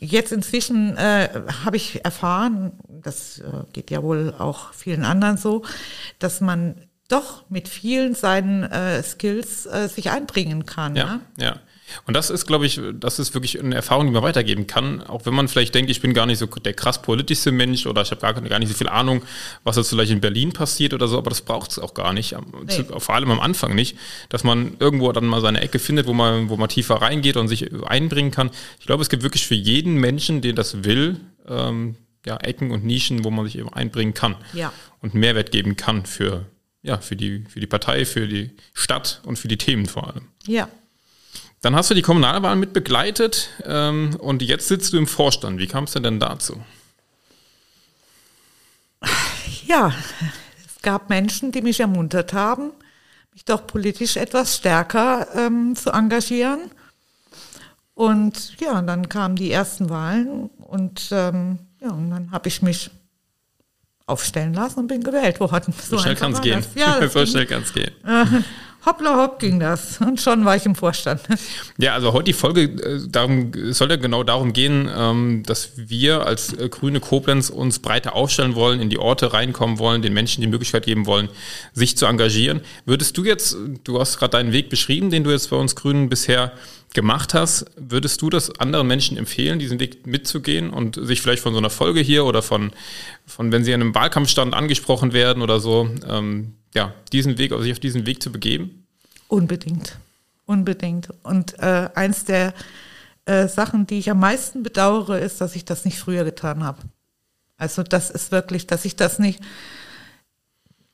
jetzt 0.00 0.32
inzwischen 0.32 0.96
äh, 0.96 1.28
habe 1.64 1.76
ich 1.76 2.04
erfahren, 2.04 2.72
das 2.88 3.38
äh, 3.38 3.64
geht 3.72 3.90
ja 3.90 4.02
wohl 4.02 4.34
auch 4.38 4.72
vielen 4.72 5.04
anderen 5.04 5.36
so, 5.36 5.62
dass 6.18 6.40
man 6.40 6.76
doch 7.08 7.48
mit 7.50 7.68
vielen 7.68 8.14
seinen 8.14 8.64
äh, 8.64 9.02
Skills 9.02 9.66
äh, 9.66 9.88
sich 9.88 10.10
einbringen 10.10 10.64
kann. 10.66 10.96
Ja, 10.96 11.04
ne? 11.04 11.20
ja. 11.38 11.56
Und 12.06 12.14
das 12.14 12.30
ist, 12.30 12.46
glaube 12.46 12.66
ich, 12.66 12.80
das 12.94 13.18
ist 13.18 13.34
wirklich 13.34 13.58
eine 13.60 13.74
Erfahrung, 13.74 14.06
die 14.06 14.12
man 14.12 14.22
weitergeben 14.22 14.66
kann. 14.66 15.02
Auch 15.02 15.26
wenn 15.26 15.34
man 15.34 15.48
vielleicht 15.48 15.74
denkt, 15.74 15.90
ich 15.90 16.00
bin 16.00 16.14
gar 16.14 16.26
nicht 16.26 16.38
so 16.38 16.46
der 16.46 16.74
krass 16.74 17.02
politischste 17.02 17.52
Mensch 17.52 17.86
oder 17.86 18.02
ich 18.02 18.10
habe 18.10 18.20
gar, 18.20 18.34
gar 18.34 18.58
nicht 18.58 18.68
so 18.68 18.74
viel 18.74 18.88
Ahnung, 18.88 19.22
was 19.64 19.76
jetzt 19.76 19.90
vielleicht 19.90 20.12
in 20.12 20.20
Berlin 20.20 20.52
passiert 20.52 20.94
oder 20.94 21.08
so, 21.08 21.18
aber 21.18 21.30
das 21.30 21.42
braucht 21.42 21.70
es 21.70 21.78
auch 21.78 21.94
gar 21.94 22.12
nicht. 22.12 22.34
Nee. 22.66 22.84
Vor 22.98 23.14
allem 23.14 23.30
am 23.30 23.40
Anfang 23.40 23.74
nicht, 23.74 23.96
dass 24.28 24.44
man 24.44 24.76
irgendwo 24.78 25.10
dann 25.12 25.26
mal 25.26 25.40
seine 25.40 25.60
Ecke 25.60 25.78
findet, 25.78 26.06
wo 26.06 26.12
man, 26.12 26.48
wo 26.48 26.56
man 26.56 26.68
tiefer 26.68 26.96
reingeht 26.96 27.36
und 27.36 27.48
sich 27.48 27.70
einbringen 27.84 28.30
kann. 28.30 28.50
Ich 28.80 28.86
glaube, 28.86 29.02
es 29.02 29.08
gibt 29.08 29.22
wirklich 29.22 29.46
für 29.46 29.54
jeden 29.54 29.94
Menschen, 29.94 30.40
den 30.40 30.56
das 30.56 30.84
will, 30.84 31.20
ähm, 31.48 31.96
ja, 32.24 32.36
Ecken 32.36 32.70
und 32.70 32.84
Nischen, 32.84 33.24
wo 33.24 33.30
man 33.30 33.44
sich 33.44 33.58
eben 33.58 33.72
einbringen 33.72 34.14
kann 34.14 34.36
ja. 34.52 34.72
und 35.00 35.14
Mehrwert 35.14 35.50
geben 35.50 35.76
kann 35.76 36.06
für, 36.06 36.46
ja, 36.82 36.98
für, 36.98 37.16
die, 37.16 37.44
für 37.48 37.60
die 37.60 37.66
Partei, 37.66 38.04
für 38.04 38.28
die 38.28 38.50
Stadt 38.74 39.20
und 39.24 39.38
für 39.38 39.48
die 39.48 39.58
Themen 39.58 39.86
vor 39.86 40.08
allem. 40.08 40.28
Ja, 40.46 40.68
dann 41.62 41.76
hast 41.76 41.90
du 41.90 41.94
die 41.94 42.02
Kommunalwahl 42.02 42.56
mit 42.56 42.72
begleitet 42.72 43.48
ähm, 43.64 44.16
und 44.18 44.42
jetzt 44.42 44.68
sitzt 44.68 44.92
du 44.92 44.98
im 44.98 45.06
Vorstand. 45.06 45.58
Wie 45.58 45.68
kam 45.68 45.84
es 45.84 45.92
denn, 45.92 46.02
denn 46.02 46.20
dazu? 46.20 46.60
Ja, 49.66 49.94
es 50.66 50.82
gab 50.82 51.08
Menschen, 51.08 51.52
die 51.52 51.62
mich 51.62 51.80
ermuntert 51.80 52.32
haben, 52.32 52.72
mich 53.32 53.44
doch 53.44 53.66
politisch 53.66 54.16
etwas 54.16 54.56
stärker 54.56 55.28
ähm, 55.34 55.74
zu 55.76 55.90
engagieren. 55.90 56.70
Und 57.94 58.58
ja, 58.60 58.82
dann 58.82 59.08
kamen 59.08 59.36
die 59.36 59.52
ersten 59.52 59.88
Wahlen 59.88 60.50
und 60.58 61.10
ähm, 61.12 61.60
ja, 61.80 61.90
und 61.90 62.10
dann 62.10 62.32
habe 62.32 62.48
ich 62.48 62.60
mich 62.62 62.90
aufstellen 64.06 64.52
lassen 64.52 64.80
und 64.80 64.88
bin 64.88 65.04
gewählt 65.04 65.38
worden. 65.38 65.72
So, 65.80 65.96
so 65.96 66.02
schnell 66.02 66.16
kann 66.16 66.32
es 66.32 66.40
gehen. 66.40 66.64
Ja, 66.74 67.08
so 67.08 67.24
schnell 67.24 67.46
kann 67.46 67.62
es 67.62 67.72
gehen. 67.72 67.92
Hoppla 68.84 69.16
hopp 69.16 69.38
ging 69.38 69.60
das. 69.60 70.00
Und 70.00 70.20
schon 70.20 70.44
war 70.44 70.56
ich 70.56 70.66
im 70.66 70.74
Vorstand. 70.74 71.20
Ja, 71.78 71.94
also 71.94 72.12
heute 72.12 72.24
die 72.24 72.32
Folge 72.32 72.62
äh, 72.62 73.00
darum, 73.08 73.52
soll 73.70 73.90
ja 73.90 73.96
genau 73.96 74.22
darum 74.22 74.52
gehen, 74.52 74.90
ähm, 74.94 75.42
dass 75.46 75.70
wir 75.76 76.26
als 76.26 76.52
äh, 76.52 76.68
Grüne 76.68 77.00
Koblenz 77.00 77.50
uns 77.50 77.78
breiter 77.78 78.14
aufstellen 78.14 78.54
wollen, 78.54 78.80
in 78.80 78.90
die 78.90 78.98
Orte 78.98 79.32
reinkommen 79.32 79.78
wollen, 79.78 80.02
den 80.02 80.12
Menschen 80.12 80.40
die 80.40 80.46
Möglichkeit 80.46 80.84
geben 80.84 81.06
wollen, 81.06 81.28
sich 81.72 81.96
zu 81.96 82.06
engagieren. 82.06 82.60
Würdest 82.84 83.16
du 83.16 83.24
jetzt, 83.24 83.56
du 83.84 84.00
hast 84.00 84.18
gerade 84.18 84.32
deinen 84.32 84.52
Weg 84.52 84.68
beschrieben, 84.68 85.10
den 85.10 85.24
du 85.24 85.30
jetzt 85.30 85.50
bei 85.50 85.56
uns 85.56 85.76
Grünen 85.76 86.08
bisher 86.08 86.52
gemacht 86.94 87.34
hast, 87.34 87.66
würdest 87.76 88.20
du 88.22 88.30
das 88.30 88.58
anderen 88.58 88.86
Menschen 88.86 89.16
empfehlen, 89.16 89.58
diesen 89.58 89.80
Weg 89.80 90.06
mitzugehen 90.06 90.70
und 90.70 90.96
sich 90.96 91.20
vielleicht 91.20 91.42
von 91.42 91.52
so 91.52 91.58
einer 91.58 91.70
Folge 91.70 92.00
hier 92.00 92.24
oder 92.24 92.42
von, 92.42 92.72
von 93.26 93.52
wenn 93.52 93.64
sie 93.64 93.72
an 93.74 93.80
einem 93.80 93.94
Wahlkampfstand 93.94 94.54
angesprochen 94.54 95.12
werden 95.12 95.42
oder 95.42 95.60
so, 95.60 95.88
ähm, 96.08 96.54
ja, 96.74 96.94
diesen 97.12 97.38
Weg, 97.38 97.52
also 97.52 97.62
sich 97.62 97.72
auf 97.72 97.80
diesen 97.80 98.06
Weg 98.06 98.22
zu 98.22 98.30
begeben? 98.30 98.86
Unbedingt. 99.28 99.98
Unbedingt. 100.46 101.08
Und 101.22 101.58
äh, 101.58 101.88
eins 101.94 102.24
der 102.24 102.52
äh, 103.24 103.48
Sachen, 103.48 103.86
die 103.86 103.98
ich 103.98 104.10
am 104.10 104.20
meisten 104.20 104.62
bedauere, 104.62 105.18
ist, 105.18 105.40
dass 105.40 105.56
ich 105.56 105.64
das 105.64 105.84
nicht 105.84 105.98
früher 105.98 106.24
getan 106.24 106.64
habe. 106.64 106.82
Also 107.56 107.82
das 107.82 108.10
ist 108.10 108.32
wirklich, 108.32 108.66
dass 108.66 108.84
ich 108.84 108.96
das 108.96 109.18
nicht. 109.18 109.40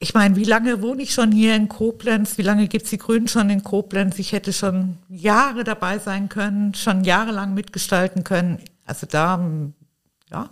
Ich 0.01 0.15
meine, 0.15 0.37
wie 0.37 0.45
lange 0.45 0.81
wohne 0.81 1.03
ich 1.03 1.13
schon 1.13 1.33
hier 1.33 1.57
in 1.57 1.69
Koblenz? 1.69 2.39
Wie 2.39 2.43
lange 2.43 2.69
gibt 2.69 2.85
es 2.85 2.91
die 2.91 2.99
Grünen 2.99 3.27
schon 3.27 3.51
in 3.51 3.65
Koblenz? 3.65 4.19
Ich 4.21 4.31
hätte 4.31 4.53
schon 4.53 4.99
Jahre 5.09 5.65
dabei 5.65 5.99
sein 5.99 6.29
können, 6.29 6.75
schon 6.75 7.03
jahrelang 7.03 7.53
mitgestalten 7.55 8.23
können. 8.23 8.61
Also 8.85 9.09
da, 9.11 9.45
ja, 10.31 10.51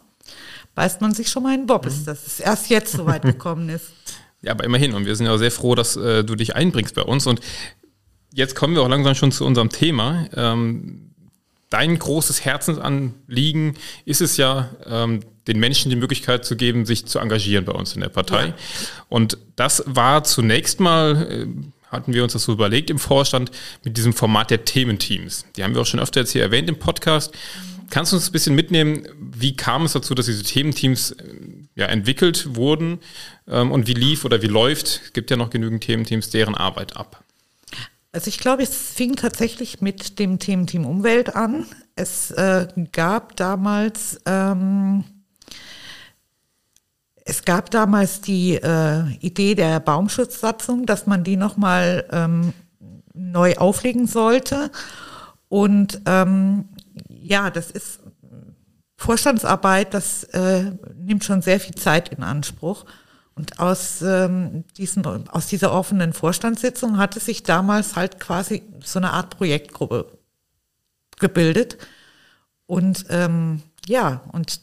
beißt 0.75 1.01
man 1.01 1.15
sich 1.15 1.29
schon 1.29 1.45
mal 1.45 1.55
in 1.55 1.61
den 1.61 1.67
Bobbes, 1.67 2.05
dass 2.05 2.27
es 2.27 2.41
erst 2.41 2.71
jetzt 2.71 2.93
so 2.93 3.07
weit 3.07 3.23
gekommen 3.23 3.69
ist. 3.69 3.93
Ja, 4.43 4.51
aber 4.51 4.65
immerhin. 4.65 4.95
Und 4.95 5.07
wir 5.07 5.15
sind 5.15 5.27
ja 5.27 5.39
sehr 5.39 5.53
froh, 5.53 5.77
dass 5.77 5.97
äh, 5.97 6.25
du 6.25 6.35
dich 6.35 6.57
einbringst 6.57 6.97
bei 6.97 7.03
uns. 7.03 7.27
Und 7.27 7.41
jetzt 8.33 8.57
kommen 8.57 8.75
wir 8.75 8.83
auch 8.83 8.89
langsam 8.89 9.15
schon 9.15 9.31
zu 9.31 9.47
unserem 9.47 9.71
Thema. 9.71 10.27
Ähm, 10.35 11.15
dein 11.71 11.99
großes 11.99 12.45
Herzensanliegen 12.45 13.77
ist 14.05 14.21
es 14.21 14.37
ja, 14.37 14.71
ähm, 14.85 15.21
den 15.47 15.59
Menschen 15.59 15.91
die 15.91 15.97
Möglichkeit 15.97 16.45
zu 16.45 16.57
geben, 16.57 16.87
sich 16.87 17.07
zu 17.07 17.19
engagieren 17.19 17.65
bei 17.65 17.73
uns 17.73 17.95
in 17.95 18.01
der 18.01 18.09
Partei. 18.09 18.47
Ja. 18.47 18.55
Und 19.09 19.39
das 19.57 19.83
war 19.87 20.25
zunächst 20.25 20.81
mal, 20.81 21.29
äh, 21.31 21.47
hatten 21.91 22.13
wir 22.13 22.23
uns 22.23 22.33
das 22.33 22.45
so 22.45 22.53
überlegt 22.53 22.91
im 22.91 22.99
Vorstand, 22.99 23.51
mit 23.85 23.97
diesem 23.97 24.13
Format 24.13 24.51
der 24.51 24.65
Thementeams. 24.65 25.47
Die 25.57 25.65
haben 25.65 25.75
wir 25.75 25.83
auch 25.83 25.87
schon 25.87 26.01
öfter 26.01 26.21
jetzt 26.21 26.33
hier 26.33 26.43
erwähnt 26.43 26.69
im 26.69 26.79
Podcast. 26.79 27.33
Kannst 27.91 28.13
du 28.13 28.17
uns 28.17 28.29
ein 28.29 28.33
bisschen 28.33 28.55
mitnehmen, 28.55 29.07
wie 29.21 29.57
kam 29.57 29.85
es 29.85 29.93
dazu, 29.93 30.15
dass 30.15 30.27
diese 30.27 30.43
Thementeams 30.43 31.13
äh, 31.13 31.25
ja, 31.77 31.87
entwickelt 31.87 32.57
wurden 32.57 32.99
ähm, 33.47 33.71
und 33.71 33.87
wie 33.87 33.95
lief 33.95 34.25
oder 34.25 34.43
wie 34.43 34.49
läuft, 34.49 35.03
es 35.05 35.13
gibt 35.13 35.31
ja 35.31 35.37
noch 35.37 35.51
genügend 35.51 35.85
Thementeams, 35.85 36.31
deren 36.31 36.55
Arbeit 36.55 36.97
ab? 36.97 37.23
Also 38.13 38.29
ich 38.29 38.39
glaube, 38.39 38.63
es 38.63 38.75
fing 38.75 39.15
tatsächlich 39.15 39.83
mit 39.83 40.19
dem 40.19 40.39
Thementeam 40.39 40.87
Umwelt 40.87 41.37
an. 41.37 41.67
Es 41.97 42.31
äh, 42.31 42.67
gab 42.93 43.37
damals 43.37 44.19
ähm, 44.25 45.05
es 47.29 47.45
gab 47.45 47.71
damals 47.71 48.21
die 48.21 48.55
äh, 48.55 49.11
Idee 49.19 49.57
der 49.57 49.81
Baumschutzsatzung, 49.81 50.87
dass 50.87 51.07
man 51.07 51.25
die 51.25 51.37
nochmal 51.37 52.07
ähm, 52.13 52.53
neu 53.15 53.57
auflegen 53.57 54.07
sollte. 54.07 54.71
Und 55.49 56.01
ähm, 56.07 56.69
ja, 57.09 57.51
das 57.51 57.73
ist 57.73 57.99
Vorstandsarbeit, 58.97 59.93
das 59.93 60.23
äh, 60.25 60.71
nimmt 60.95 61.25
schon 61.25 61.43
sehr 61.43 61.59
viel 61.59 61.75
Zeit 61.75 62.11
in 62.11 62.23
Anspruch. 62.23 62.85
Und 63.35 63.59
aus, 63.59 64.03
ähm, 64.03 64.65
diesem, 64.79 65.05
aus 65.29 65.49
dieser 65.49 65.73
offenen 65.73 66.13
Vorstandssitzung 66.13 66.97
hatte 66.97 67.19
sich 67.19 67.43
damals 67.43 67.97
halt 67.97 68.21
quasi 68.21 68.63
so 68.85 69.01
eine 69.01 69.13
Art 69.13 69.37
Projektgruppe 69.37 70.17
gebildet. 71.19 71.77
Und 72.67 73.05
ähm, 73.11 73.63
ja, 73.87 74.23
und 74.31 74.61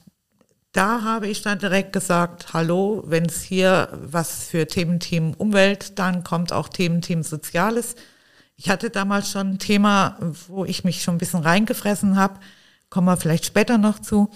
da 0.74 1.04
habe 1.04 1.28
ich 1.28 1.42
dann 1.42 1.60
direkt 1.60 1.94
gesagt, 1.94 2.54
hallo, 2.54 3.04
wenn 3.06 3.26
es 3.26 3.42
hier 3.42 3.90
was 3.94 4.44
für 4.44 4.68
Thementeam 4.68 5.34
Umwelt, 5.36 5.98
dann 5.98 6.24
kommt 6.24 6.52
auch 6.52 6.68
Thementeam 6.68 7.24
Soziales. 7.24 7.96
Ich 8.58 8.70
hatte 8.70 8.90
damals 8.90 9.32
schon 9.32 9.52
ein 9.52 9.60
Thema, 9.60 10.18
wo 10.48 10.66
ich 10.66 10.84
mich 10.84 11.02
schon 11.02 11.16
ein 11.16 11.20
bisschen 11.20 11.42
reingefressen 11.42 12.18
habe 12.18 12.40
kommen 12.94 13.08
wir 13.08 13.18
vielleicht 13.18 13.46
später 13.46 13.80
noch 13.80 13.98
zu. 13.98 14.30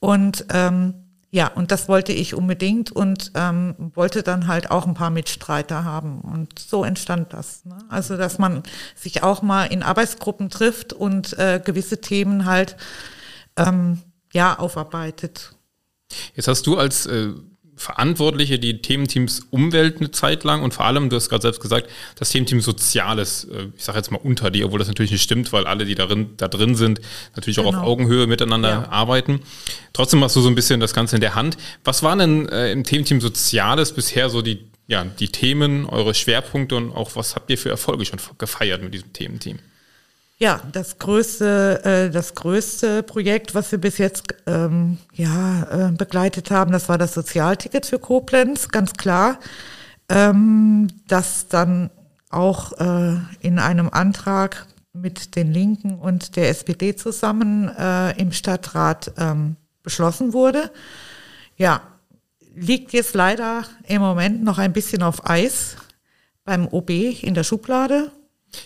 Und 0.00 0.46
ähm, 0.50 0.94
ja, 1.30 1.46
und 1.46 1.70
das 1.70 1.88
wollte 1.88 2.12
ich 2.12 2.34
unbedingt 2.34 2.90
und 2.90 3.30
ähm, 3.36 3.76
wollte 3.94 4.24
dann 4.24 4.48
halt 4.48 4.72
auch 4.72 4.84
ein 4.86 4.94
paar 4.94 5.10
Mitstreiter 5.10 5.84
haben. 5.84 6.20
Und 6.20 6.58
so 6.58 6.82
entstand 6.82 7.32
das. 7.32 7.64
Ne? 7.64 7.78
Also, 7.88 8.16
dass 8.16 8.38
man 8.38 8.64
sich 8.96 9.22
auch 9.22 9.42
mal 9.42 9.66
in 9.66 9.84
Arbeitsgruppen 9.84 10.50
trifft 10.50 10.92
und 10.92 11.38
äh, 11.38 11.62
gewisse 11.64 12.00
Themen 12.00 12.46
halt 12.46 12.76
ähm, 13.56 14.00
ja 14.32 14.58
aufarbeitet. 14.58 15.54
Jetzt 16.34 16.48
hast 16.48 16.66
du 16.66 16.76
als 16.76 17.06
äh, 17.06 17.30
Verantwortliche, 17.76 18.58
die 18.58 18.80
Thementeams 18.80 19.48
Umwelt 19.50 19.96
eine 19.98 20.10
Zeit 20.10 20.44
lang 20.44 20.62
und 20.62 20.74
vor 20.74 20.84
allem, 20.84 21.10
du 21.10 21.16
hast 21.16 21.28
gerade 21.28 21.42
selbst 21.42 21.60
gesagt, 21.60 21.90
das 22.16 22.30
Thementeam 22.30 22.60
Soziales, 22.60 23.44
äh, 23.44 23.66
ich 23.76 23.84
sage 23.84 23.98
jetzt 23.98 24.10
mal 24.10 24.20
unter 24.22 24.50
dir, 24.50 24.66
obwohl 24.66 24.78
das 24.78 24.88
natürlich 24.88 25.10
nicht 25.10 25.22
stimmt, 25.22 25.52
weil 25.52 25.66
alle, 25.66 25.84
die 25.84 25.94
darin, 25.94 26.30
da 26.36 26.48
drin 26.48 26.76
sind, 26.76 27.00
natürlich 27.34 27.56
genau. 27.56 27.68
auch 27.68 27.74
auf 27.74 27.80
genau. 27.80 27.90
Augenhöhe 27.90 28.26
miteinander 28.26 28.68
ja. 28.68 28.88
arbeiten. 28.88 29.40
Trotzdem 29.92 30.22
hast 30.22 30.36
du 30.36 30.40
so 30.40 30.48
ein 30.48 30.54
bisschen 30.54 30.80
das 30.80 30.94
Ganze 30.94 31.16
in 31.16 31.20
der 31.20 31.34
Hand. 31.34 31.56
Was 31.82 32.02
waren 32.02 32.18
denn 32.18 32.48
äh, 32.48 32.70
im 32.70 32.84
Thementeam 32.84 33.20
Soziales 33.20 33.92
bisher 33.92 34.30
so 34.30 34.40
die, 34.40 34.60
ja, 34.86 35.04
die 35.04 35.28
Themen, 35.28 35.86
eure 35.86 36.14
Schwerpunkte 36.14 36.76
und 36.76 36.92
auch 36.92 37.16
was 37.16 37.34
habt 37.34 37.50
ihr 37.50 37.58
für 37.58 37.70
Erfolge 37.70 38.04
schon 38.04 38.20
gefeiert 38.38 38.82
mit 38.82 38.94
diesem 38.94 39.12
Thementeam? 39.12 39.58
Ja, 40.36 40.60
das 40.72 40.98
größte, 40.98 41.84
äh, 41.84 42.10
das 42.10 42.34
größte 42.34 43.04
Projekt, 43.04 43.54
was 43.54 43.70
wir 43.70 43.78
bis 43.78 43.98
jetzt 43.98 44.34
ähm, 44.46 44.98
ja, 45.12 45.88
äh, 45.88 45.92
begleitet 45.92 46.50
haben, 46.50 46.72
das 46.72 46.88
war 46.88 46.98
das 46.98 47.14
Sozialticket 47.14 47.86
für 47.86 48.00
Koblenz, 48.00 48.68
ganz 48.68 48.94
klar. 48.94 49.38
Ähm, 50.08 50.88
das 51.06 51.46
dann 51.48 51.90
auch 52.30 52.72
äh, 52.80 53.16
in 53.40 53.60
einem 53.60 53.88
Antrag 53.90 54.66
mit 54.92 55.36
den 55.36 55.52
Linken 55.52 55.98
und 55.98 56.34
der 56.34 56.48
SPD 56.48 56.96
zusammen 56.96 57.68
äh, 57.68 58.20
im 58.20 58.32
Stadtrat 58.32 59.12
ähm, 59.16 59.56
beschlossen 59.84 60.32
wurde. 60.32 60.72
Ja, 61.56 61.82
liegt 62.56 62.92
jetzt 62.92 63.14
leider 63.14 63.64
im 63.86 64.00
Moment 64.00 64.42
noch 64.42 64.58
ein 64.58 64.72
bisschen 64.72 65.02
auf 65.04 65.28
Eis 65.28 65.76
beim 66.44 66.66
OB 66.66 66.90
in 66.90 67.34
der 67.34 67.44
Schublade 67.44 68.10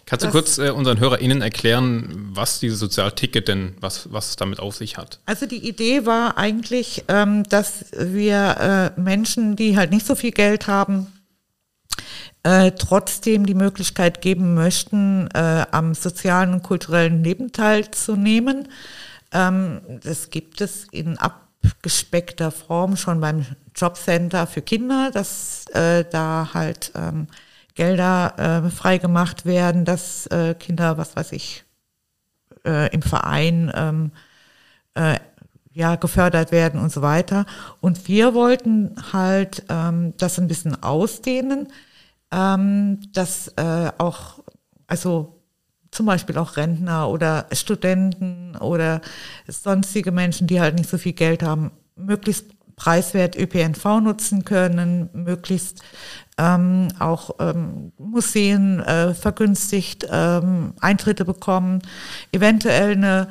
Kannst 0.07 0.25
du 0.25 0.31
kurz 0.31 0.59
äh, 0.59 0.71
unseren 0.71 1.01
HörerInnen 1.01 1.43
erklären, 1.43 2.31
was 2.33 2.61
dieses 2.61 2.79
Sozialticket 2.79 3.49
denn, 3.49 3.75
was, 3.81 4.13
was 4.13 4.31
es 4.31 4.37
damit 4.37 4.61
auf 4.61 4.77
sich 4.77 4.97
hat? 4.97 5.21
Also 5.27 5.47
die 5.47 5.69
Idee 5.69 6.07
war 6.07 6.39
eigentlich, 6.39 7.05
ähm, 7.09 7.45
dass 7.45 7.87
wir 7.93 8.95
äh, 8.97 9.01
Menschen, 9.01 9.57
die 9.57 9.77
halt 9.77 9.91
nicht 9.91 10.07
so 10.07 10.15
viel 10.15 10.33
Geld 10.33 10.67
haben, 10.67 11.07
äh, 12.43 12.73
trotzdem 12.73 13.47
die 13.47 13.55
Möglichkeit 13.55 14.21
geben 14.21 14.55
möchten, 14.55 15.29
äh, 15.35 15.67
am 15.71 15.95
sozialen 15.95 16.55
und 16.55 16.63
kulturellen 16.63 17.25
Leben 17.25 17.53
teilzunehmen. 17.53 18.69
Ähm, 19.33 19.81
das 20.03 20.31
gibt 20.31 20.61
es 20.61 20.85
in 20.91 21.19
abgespeckter 21.19 22.51
Form 22.51 22.97
schon 22.97 23.21
beim 23.21 23.45
Jobcenter 23.75 24.47
für 24.47 24.63
Kinder, 24.63 25.11
dass 25.13 25.67
äh, 25.75 26.05
da 26.11 26.51
halt 26.55 26.93
ähm, 26.95 27.27
Gelder 27.79 28.65
äh, 28.67 28.71
freigemacht 28.71 29.47
werden, 29.47 29.85
dass 29.85 30.27
äh, 30.27 30.55
Kinder, 30.55 30.99
was 30.99 31.15
weiß 31.15 31.31
ich, 31.31 31.65
äh, 32.65 32.93
im 32.93 33.03
Verein 33.03 33.71
ähm, 33.73 34.11
äh, 34.95 35.21
ja, 35.73 35.95
gefördert 35.95 36.51
werden 36.51 36.81
und 36.81 36.91
so 36.91 37.03
weiter. 37.03 37.47
Und 37.81 38.09
wir 38.09 38.35
wollten 38.35 38.97
halt 39.13 39.63
ähm, 39.69 40.13
das 40.17 40.41
ein 40.41 40.49
bisschen 40.49 40.83
ausdehnen, 40.83 41.69
ähm, 42.33 42.99
dass 43.13 43.47
äh, 43.57 43.93
auch, 43.97 44.41
also 44.89 45.41
zum 45.93 46.07
Beispiel 46.07 46.37
auch 46.37 46.57
Rentner 46.57 47.09
oder 47.09 47.47
Studenten 47.53 48.57
oder 48.57 49.03
sonstige 49.47 50.11
Menschen, 50.11 50.49
die 50.49 50.61
halt 50.61 50.75
nicht 50.75 50.91
so 50.91 50.99
viel 50.99 51.13
Geld 51.13 51.45
haben, 51.45 51.71
möglichst 51.95 52.58
preiswert 52.79 53.37
ÖPNV 53.37 54.01
nutzen 54.01 54.45
können, 54.45 55.11
möglichst 55.13 55.83
ähm, 56.39 56.89
auch 56.99 57.31
ähm, 57.41 57.93
Museen 57.99 58.81
äh, 58.81 59.13
vergünstigt 59.13 60.07
ähm, 60.11 60.73
Eintritte 60.81 61.25
bekommen, 61.25 61.83
eventuell 62.33 62.93
eine 62.93 63.29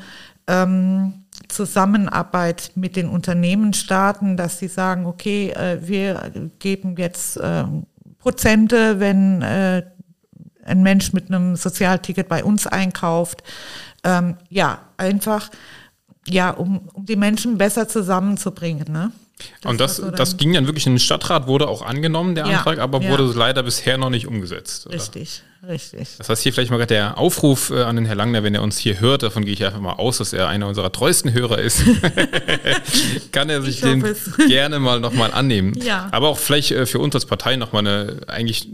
ähm, 0.47 1.25
Zusammenarbeit 1.47 2.71
mit 2.75 2.95
den 2.95 3.07
Unternehmen 3.09 3.73
starten, 3.73 4.37
dass 4.37 4.59
sie 4.59 4.67
sagen, 4.67 5.05
okay, 5.05 5.51
äh, 5.51 5.79
wir 5.81 6.31
geben 6.59 6.95
jetzt 6.97 7.37
äh, 7.37 7.63
Prozente, 8.19 8.99
wenn 8.99 9.41
äh, 9.41 9.83
ein 10.65 10.83
Mensch 10.83 11.13
mit 11.13 11.29
einem 11.29 11.55
Sozialticket 11.55 12.27
bei 12.27 12.43
uns 12.43 12.67
einkauft. 12.67 13.43
Ähm, 14.03 14.35
ja, 14.49 14.79
einfach, 14.97 15.49
ja, 16.27 16.49
um, 16.49 16.89
um 16.93 17.05
die 17.05 17.15
Menschen 17.15 17.57
besser 17.57 17.87
zusammenzubringen. 17.87 18.91
Ne? 18.91 19.11
Das 19.61 19.71
und 19.71 19.79
das, 19.79 19.95
so 19.97 20.11
das 20.11 20.37
ging 20.37 20.53
dann 20.53 20.65
wirklich 20.65 20.87
in 20.87 20.93
den 20.93 20.99
Stadtrat, 20.99 21.47
wurde 21.47 21.67
auch 21.67 21.81
angenommen, 21.81 22.35
der 22.35 22.47
ja, 22.47 22.57
Antrag, 22.57 22.79
aber 22.79 23.01
ja. 23.01 23.09
wurde 23.09 23.23
leider 23.37 23.63
bisher 23.63 23.97
noch 23.97 24.09
nicht 24.09 24.27
umgesetzt. 24.27 24.87
Oder? 24.87 24.95
Richtig, 24.95 25.43
richtig. 25.67 26.07
Das 26.17 26.29
heißt 26.29 26.43
hier 26.43 26.53
vielleicht 26.53 26.71
mal 26.71 26.83
der 26.85 27.17
Aufruf 27.17 27.69
äh, 27.69 27.83
an 27.83 27.95
den 27.95 28.05
Herrn 28.05 28.17
Langner, 28.17 28.43
wenn 28.43 28.55
er 28.55 28.63
uns 28.63 28.77
hier 28.77 28.99
hört, 28.99 29.23
davon 29.23 29.45
gehe 29.45 29.53
ich 29.53 29.63
einfach 29.63 29.79
mal 29.79 29.93
aus, 29.93 30.17
dass 30.17 30.33
er 30.33 30.47
einer 30.47 30.67
unserer 30.67 30.91
treuesten 30.91 31.33
Hörer 31.33 31.59
ist, 31.59 31.83
kann 33.31 33.49
er 33.49 33.61
sich 33.61 33.81
den 33.81 34.03
gerne 34.47 34.79
mal 34.79 34.99
nochmal 34.99 35.31
annehmen. 35.31 35.79
Ja. 35.81 36.09
Aber 36.11 36.29
auch 36.29 36.39
vielleicht 36.39 36.71
äh, 36.71 36.85
für 36.85 36.99
uns 36.99 37.13
als 37.13 37.25
Partei 37.25 37.55
nochmal 37.57 37.87
eine 37.87 38.21
eigentlich 38.27 38.67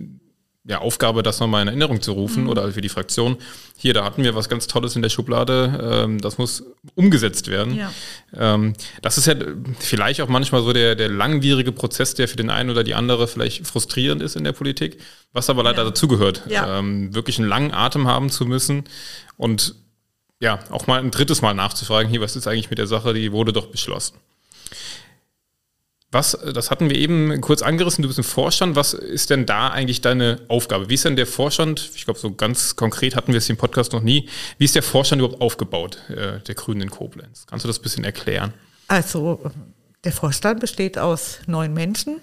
ja, 0.65 0.79
Aufgabe, 0.79 1.23
das 1.23 1.41
nochmal 1.41 1.61
in 1.61 1.67
Erinnerung 1.67 2.01
zu 2.01 2.13
rufen 2.13 2.43
mhm. 2.43 2.49
oder 2.49 2.71
für 2.71 2.79
die 2.79 2.89
Fraktion. 2.89 3.37
Hier, 3.77 3.93
da 3.93 4.05
hatten 4.05 4.23
wir 4.23 4.33
was 4.33 4.47
ganz 4.47 4.67
Tolles 4.67 4.95
in 4.95 5.01
der 5.01 5.09
Schublade. 5.09 6.03
Ähm, 6.05 6.21
das 6.21 6.37
muss 6.37 6.63
umgesetzt 6.95 7.49
werden. 7.49 7.75
Ja. 7.75 7.91
Ähm, 8.33 8.73
das 9.01 9.17
ist 9.17 9.27
ja 9.27 9.35
vielleicht 9.79 10.21
auch 10.21 10.29
manchmal 10.29 10.61
so 10.61 10.71
der, 10.71 10.95
der 10.95 11.09
langwierige 11.09 11.73
Prozess, 11.73 12.15
der 12.15 12.29
für 12.29 12.37
den 12.37 12.49
einen 12.49 12.69
oder 12.69 12.85
die 12.85 12.95
andere 12.95 13.27
vielleicht 13.27 13.67
frustrierend 13.67 14.21
ist 14.21 14.37
in 14.37 14.45
der 14.45 14.53
Politik, 14.53 15.01
was 15.33 15.49
aber 15.49 15.63
leider 15.63 15.79
ja. 15.79 15.89
dazugehört. 15.89 16.43
Ja. 16.47 16.79
Ähm, 16.79 17.13
wirklich 17.13 17.39
einen 17.39 17.49
langen 17.49 17.73
Atem 17.73 18.07
haben 18.07 18.29
zu 18.29 18.45
müssen 18.45 18.85
und 19.35 19.75
ja, 20.39 20.59
auch 20.69 20.87
mal 20.87 20.99
ein 20.99 21.11
drittes 21.11 21.41
Mal 21.41 21.53
nachzufragen, 21.53 22.09
hier, 22.09 22.19
was 22.19 22.35
ist 22.35 22.47
eigentlich 22.47 22.69
mit 22.69 22.79
der 22.79 22.87
Sache, 22.87 23.13
die 23.13 23.31
wurde 23.31 23.53
doch 23.53 23.67
beschlossen. 23.67 24.17
Was, 26.13 26.37
das 26.53 26.69
hatten 26.69 26.89
wir 26.89 26.95
eben 26.95 27.41
kurz 27.41 27.63
angerissen, 27.63 28.03
du 28.03 28.07
bist 28.07 28.19
im 28.19 28.23
Vorstand. 28.23 28.75
Was 28.75 28.93
ist 28.93 29.31
denn 29.31 29.47
da 29.47 29.69
eigentlich 29.69 30.01
deine 30.01 30.41
Aufgabe? 30.47 30.87
Wie 30.89 30.93
ist 30.93 31.05
denn 31.05 31.15
der 31.15 31.25
Vorstand, 31.25 31.91
ich 31.95 32.05
glaube, 32.05 32.19
so 32.19 32.33
ganz 32.33 32.75
konkret 32.75 33.15
hatten 33.15 33.31
wir 33.31 33.39
es 33.39 33.49
im 33.49 33.57
Podcast 33.57 33.93
noch 33.93 34.03
nie, 34.03 34.29
wie 34.59 34.65
ist 34.65 34.75
der 34.75 34.83
Vorstand 34.83 35.21
überhaupt 35.21 35.41
aufgebaut, 35.41 35.97
äh, 36.09 36.39
der 36.39 36.55
Grünen 36.55 36.81
in 36.81 36.91
Koblenz? 36.91 37.47
Kannst 37.47 37.65
du 37.65 37.67
das 37.67 37.79
ein 37.79 37.81
bisschen 37.81 38.03
erklären? 38.03 38.53
Also, 38.87 39.49
der 40.03 40.11
Vorstand 40.11 40.59
besteht 40.59 40.99
aus 40.99 41.39
neun 41.47 41.73
Menschen. 41.73 42.19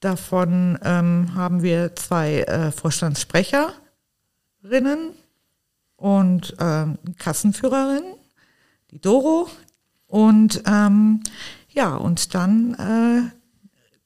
Davon 0.00 0.78
ähm, 0.82 1.34
haben 1.34 1.62
wir 1.62 1.94
zwei 1.96 2.42
äh, 2.42 2.72
Vorstandssprecherinnen 2.72 3.74
und 5.96 6.54
ähm, 6.60 6.98
Kassenführerin, 7.18 8.04
die 8.90 9.00
Doro. 9.00 9.50
Und 10.06 10.62
ähm, 10.66 11.22
ja, 11.76 11.94
und 11.94 12.34
dann 12.34 12.74
äh, 12.74 13.30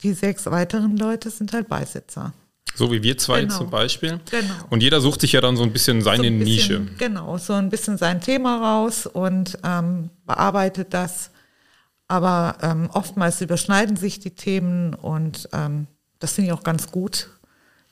die 0.03 0.13
sechs 0.13 0.47
weiteren 0.47 0.97
Leute 0.97 1.31
sind 1.31 1.53
halt 1.53 1.69
Beisitzer. 1.69 2.33
So 2.75 2.91
wie 2.93 3.03
wir 3.03 3.17
zwei 3.19 3.43
genau. 3.43 3.59
zum 3.59 3.71
Beispiel. 3.71 4.21
Genau. 4.31 4.55
Und 4.71 4.83
jeder 4.83 5.01
sucht 5.01 5.21
sich 5.21 5.33
ja 5.33 5.41
dann 5.41 5.57
so 5.57 5.63
ein 5.63 5.73
bisschen 5.73 6.03
seine 6.03 6.25
so 6.25 6.29
ein 6.29 6.39
bisschen, 6.39 6.85
Nische. 6.85 6.95
Genau, 6.99 7.39
so 7.39 7.53
ein 7.53 7.69
bisschen 7.69 7.99
sein 7.99 8.21
Thema 8.21 8.59
raus 8.59 9.07
und 9.07 9.59
ähm, 9.65 10.11
bearbeitet 10.25 10.95
das. 10.95 11.31
Aber 12.09 12.57
ähm, 12.63 12.89
oftmals 12.93 13.41
überschneiden 13.41 13.97
sich 13.97 14.19
die 14.19 14.35
Themen 14.35 14.95
und 14.95 15.49
ähm, 15.53 15.87
das 16.19 16.33
finde 16.33 16.51
ich 16.51 16.53
auch 16.59 16.65
ganz 16.65 16.91
gut, 16.91 17.29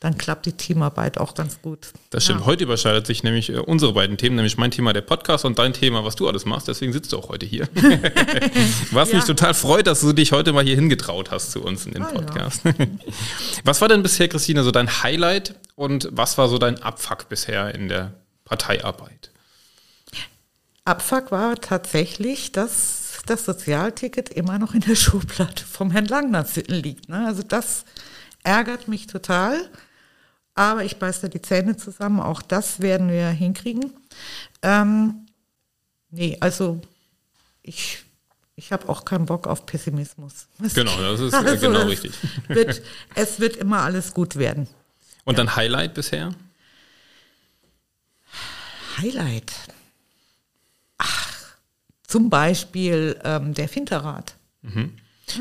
dann 0.00 0.16
klappt 0.16 0.46
die 0.46 0.52
Teamarbeit 0.52 1.18
auch 1.18 1.34
ganz 1.34 1.60
gut. 1.60 1.92
Das 2.10 2.24
stimmt. 2.24 2.40
Ja. 2.40 2.46
Heute 2.46 2.64
überschneidet 2.64 3.06
sich 3.06 3.24
nämlich 3.24 3.50
äh, 3.50 3.58
unsere 3.58 3.92
beiden 3.92 4.16
Themen, 4.16 4.36
nämlich 4.36 4.56
mein 4.56 4.70
Thema 4.70 4.92
der 4.92 5.00
Podcast 5.00 5.44
und 5.44 5.58
dein 5.58 5.72
Thema, 5.72 6.04
was 6.04 6.14
du 6.14 6.28
alles 6.28 6.44
machst. 6.44 6.68
Deswegen 6.68 6.92
sitzt 6.92 7.12
du 7.12 7.18
auch 7.18 7.28
heute 7.30 7.46
hier. 7.46 7.68
was 8.92 9.10
ja. 9.10 9.16
mich 9.16 9.24
total 9.24 9.54
freut, 9.54 9.88
dass 9.88 10.00
du 10.00 10.12
dich 10.12 10.30
heute 10.30 10.52
mal 10.52 10.64
hier 10.64 10.76
hingetraut 10.76 11.32
hast 11.32 11.50
zu 11.50 11.62
uns 11.62 11.84
in 11.84 11.94
den 11.94 12.04
ah, 12.04 12.12
Podcast. 12.12 12.64
Ja. 12.64 12.72
was 13.64 13.80
war 13.80 13.88
denn 13.88 14.04
bisher, 14.04 14.28
Christine, 14.28 14.62
so 14.62 14.70
dein 14.70 15.02
Highlight 15.02 15.56
und 15.74 16.08
was 16.12 16.38
war 16.38 16.48
so 16.48 16.58
dein 16.58 16.80
Abfuck 16.80 17.28
bisher 17.28 17.74
in 17.74 17.88
der 17.88 18.14
Parteiarbeit? 18.44 19.32
Abfuck 20.84 21.32
war 21.32 21.56
tatsächlich, 21.56 22.52
dass 22.52 23.20
das 23.26 23.44
Sozialticket 23.44 24.30
immer 24.30 24.60
noch 24.60 24.74
in 24.74 24.80
der 24.80 24.94
Schublade 24.96 25.62
vom 25.68 25.90
Herrn 25.90 26.06
Langner 26.06 26.46
liegt. 26.68 27.08
Ne? 27.08 27.26
Also 27.26 27.42
das 27.42 27.84
ärgert 28.44 28.86
mich 28.86 29.08
total 29.08 29.68
aber 30.58 30.84
ich 30.84 30.96
beiße 30.96 31.22
da 31.22 31.28
die 31.28 31.40
Zähne 31.40 31.76
zusammen. 31.76 32.18
Auch 32.18 32.42
das 32.42 32.80
werden 32.80 33.10
wir 33.10 33.28
hinkriegen. 33.28 33.92
Ähm, 34.62 35.26
nee, 36.10 36.36
also 36.40 36.80
ich, 37.62 38.02
ich 38.56 38.72
habe 38.72 38.88
auch 38.88 39.04
keinen 39.04 39.26
Bock 39.26 39.46
auf 39.46 39.66
Pessimismus. 39.66 40.48
Genau, 40.74 40.96
das 41.00 41.20
ist 41.20 41.32
also 41.32 41.60
genau 41.60 41.82
richtig. 41.82 42.12
Wird, 42.48 42.82
es 43.14 43.38
wird 43.38 43.56
immer 43.56 43.82
alles 43.82 44.12
gut 44.12 44.34
werden. 44.34 44.66
Und 45.24 45.38
ja. 45.38 45.44
dann 45.44 45.54
Highlight 45.54 45.94
bisher? 45.94 46.34
Highlight. 48.96 49.52
Ach, 50.96 51.32
zum 52.02 52.30
Beispiel 52.30 53.16
ähm, 53.22 53.54
der 53.54 53.68
Finterrad. 53.68 54.34
Mhm. 54.62 54.98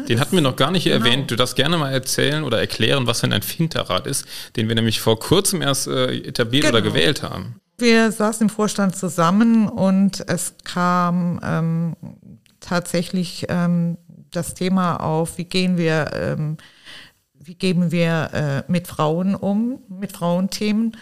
Den 0.07 0.19
hatten 0.19 0.35
wir 0.35 0.41
noch 0.41 0.55
gar 0.55 0.71
nicht 0.71 0.85
genau. 0.85 0.97
erwähnt. 0.97 1.31
Du 1.31 1.35
darfst 1.35 1.55
gerne 1.55 1.77
mal 1.77 1.91
erzählen 1.91 2.43
oder 2.43 2.59
erklären, 2.59 3.07
was 3.07 3.21
denn 3.21 3.33
ein 3.33 3.41
Finterrat 3.41 4.07
ist, 4.07 4.25
den 4.55 4.67
wir 4.67 4.75
nämlich 4.75 4.99
vor 4.99 5.19
kurzem 5.19 5.61
erst 5.61 5.87
äh, 5.87 6.17
etabliert 6.17 6.65
genau. 6.65 6.77
oder 6.77 6.81
gewählt 6.81 7.23
haben. 7.23 7.59
Wir 7.79 8.11
saßen 8.11 8.47
im 8.47 8.49
Vorstand 8.49 8.95
zusammen 8.95 9.69
und 9.69 10.27
es 10.27 10.55
kam 10.63 11.39
ähm, 11.43 11.95
tatsächlich 12.59 13.45
ähm, 13.49 13.97
das 14.31 14.55
Thema 14.55 14.97
auf, 14.97 15.37
wie 15.37 15.45
gehen 15.45 15.77
wir, 15.77 16.11
ähm, 16.13 16.57
wie 17.33 17.55
gehen 17.55 17.91
wir 17.91 18.65
äh, 18.67 18.71
mit 18.71 18.87
Frauen 18.87 19.35
um, 19.35 19.79
mit 19.89 20.11
Frauenthemen. 20.11 20.97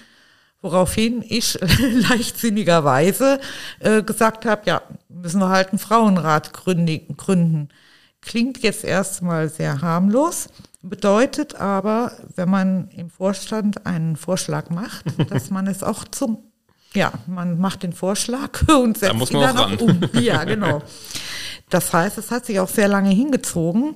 Woraufhin 0.61 1.23
ich 1.27 1.57
leichtsinnigerweise 2.09 3.39
äh, 3.79 4.01
gesagt 4.03 4.45
habe, 4.45 4.63
ja, 4.65 4.81
müssen 5.07 5.39
wir 5.39 5.49
halt 5.49 5.69
einen 5.69 5.79
Frauenrat 5.79 6.53
gründen. 6.53 7.15
gründen. 7.15 7.69
Klingt 8.25 8.63
jetzt 8.63 8.83
erstmal 8.83 9.49
sehr 9.49 9.81
harmlos, 9.81 10.49
bedeutet 10.81 11.55
aber, 11.55 12.11
wenn 12.35 12.49
man 12.49 12.89
im 12.89 13.09
Vorstand 13.09 13.85
einen 13.85 14.15
Vorschlag 14.15 14.69
macht, 14.69 15.05
dass 15.29 15.51
man 15.51 15.67
es 15.67 15.83
auch 15.83 16.03
zum, 16.05 16.39
ja, 16.93 17.11
man 17.27 17.59
macht 17.59 17.83
den 17.83 17.93
Vorschlag 17.93 18.67
und 18.67 18.97
setzt 18.97 19.13
da 19.13 19.37
ihn 19.37 19.39
dann 19.39 19.57
auch 19.57 19.79
um. 19.79 20.01
Ja, 20.13 20.43
genau. 20.43 20.81
Das 21.69 21.93
heißt, 21.93 22.17
es 22.17 22.31
hat 22.31 22.45
sich 22.45 22.59
auch 22.59 22.69
sehr 22.69 22.87
lange 22.87 23.09
hingezogen. 23.09 23.95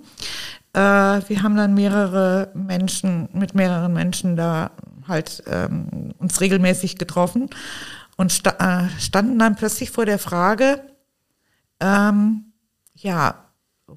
Äh, 0.73 0.79
wir 0.79 1.41
haben 1.43 1.55
dann 1.55 1.73
mehrere 1.73 2.51
Menschen, 2.53 3.29
mit 3.33 3.55
mehreren 3.55 3.93
Menschen 3.93 4.35
da 4.35 4.71
halt 5.07 5.43
ähm, 5.47 6.13
uns 6.19 6.39
regelmäßig 6.39 6.97
getroffen 6.97 7.49
und 8.15 8.31
sta 8.31 8.51
äh, 8.59 8.99
standen 8.99 9.39
dann 9.39 9.55
plötzlich 9.55 9.89
vor 9.89 10.05
der 10.05 10.19
Frage, 10.19 10.81
ähm, 11.79 12.51
ja, 12.93 13.48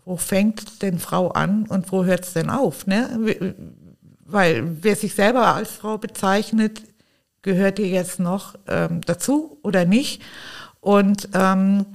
wo 0.05 0.17
fängt 0.17 0.83
denn 0.83 0.99
Frau 0.99 1.29
an 1.29 1.67
und 1.69 1.93
wo 1.93 2.05
hört 2.05 2.25
es 2.25 2.33
denn 2.33 2.51
auf? 2.51 2.87
Ne? 2.87 3.67
Weil 4.25 4.65
wer 4.83 4.97
sich 4.97 5.15
selber 5.15 5.55
als 5.55 5.71
Frau 5.71 5.99
bezeichnet, 5.99 6.83
gehört 7.43 7.79
ihr 7.79 7.89
jetzt 7.89 8.21
noch 8.21 8.55
ähm, 8.69 9.01
dazu 9.03 9.59
oder 9.63 9.85
nicht? 9.85 10.23
Und 10.81 11.29
ähm, 11.35 11.87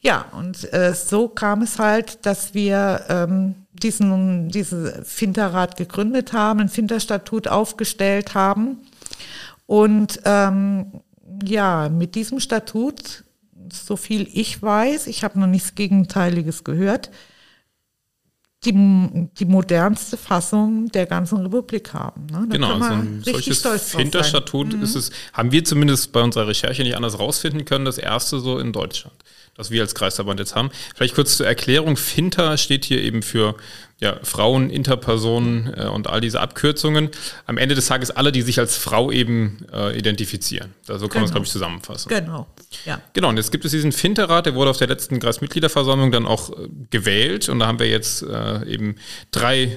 ja, 0.00 0.26
und 0.32 0.72
äh, 0.72 0.94
so 0.94 1.28
kam 1.28 1.62
es 1.62 1.78
halt, 1.78 2.24
dass 2.24 2.54
wir 2.54 3.04
ähm, 3.08 3.54
diesen, 3.72 4.48
diese 4.48 5.04
Finterrat 5.04 5.76
gegründet 5.76 6.32
haben, 6.32 6.60
ein 6.60 6.68
Finterstatut 6.68 7.48
aufgestellt 7.48 8.34
haben. 8.34 8.78
Und 9.66 10.20
ähm, 10.24 11.02
ja, 11.44 11.88
mit 11.88 12.14
diesem 12.14 12.40
Statut, 12.40 13.24
so 13.72 13.96
viel 13.96 14.28
ich 14.32 14.62
weiß, 14.62 15.06
ich 15.06 15.24
habe 15.24 15.38
noch 15.38 15.46
nichts 15.46 15.74
Gegenteiliges 15.74 16.64
gehört, 16.64 17.10
die, 18.64 18.72
die 19.38 19.44
modernste 19.46 20.18
Fassung 20.18 20.88
der 20.88 21.06
ganzen 21.06 21.38
Republik 21.38 21.94
haben. 21.94 22.26
Ne? 22.26 22.46
genau, 22.50 22.78
so 22.78 22.84
ein 22.84 23.22
solches 23.24 23.62
Finterstatut 23.90 24.74
mhm. 24.74 24.82
ist 24.82 24.94
es, 24.94 25.10
haben 25.32 25.50
wir 25.50 25.64
zumindest 25.64 26.12
bei 26.12 26.20
unserer 26.20 26.46
Recherche 26.46 26.82
nicht 26.82 26.96
anders 26.96 27.18
rausfinden 27.18 27.64
können, 27.64 27.86
das 27.86 27.96
erste 27.96 28.38
so 28.38 28.58
in 28.58 28.72
Deutschland 28.72 29.16
was 29.56 29.70
wir 29.70 29.82
als 29.82 29.94
Kreisverband 29.94 30.40
jetzt 30.40 30.54
haben. 30.54 30.70
Vielleicht 30.94 31.14
kurz 31.14 31.36
zur 31.36 31.46
Erklärung. 31.46 31.96
FINTER 31.96 32.56
steht 32.56 32.84
hier 32.84 33.02
eben 33.02 33.22
für 33.22 33.56
ja, 34.00 34.18
Frauen, 34.22 34.70
Interpersonen 34.70 35.74
äh, 35.76 35.86
und 35.86 36.06
all 36.06 36.20
diese 36.20 36.40
Abkürzungen. 36.40 37.10
Am 37.46 37.58
Ende 37.58 37.74
des 37.74 37.86
Tages 37.86 38.10
alle, 38.10 38.32
die 38.32 38.42
sich 38.42 38.58
als 38.58 38.76
Frau 38.76 39.12
eben 39.12 39.66
äh, 39.72 39.96
identifizieren. 39.96 40.74
so 40.86 40.92
kann 40.92 41.00
genau. 41.00 41.14
man 41.14 41.24
es, 41.24 41.30
glaube 41.32 41.46
ich, 41.46 41.52
zusammenfassen. 41.52 42.08
Genau. 42.08 42.46
Ja. 42.86 43.02
Genau, 43.12 43.28
und 43.28 43.36
jetzt 43.36 43.52
gibt 43.52 43.64
es 43.66 43.72
diesen 43.72 43.92
FINTER-Rat, 43.92 44.46
der 44.46 44.54
wurde 44.54 44.70
auf 44.70 44.78
der 44.78 44.88
letzten 44.88 45.20
Kreismitgliederversammlung 45.20 46.10
dann 46.12 46.26
auch 46.26 46.50
äh, 46.50 46.68
gewählt. 46.88 47.50
Und 47.50 47.58
da 47.58 47.66
haben 47.66 47.78
wir 47.78 47.88
jetzt 47.88 48.22
äh, 48.22 48.64
eben 48.66 48.96
drei 49.30 49.76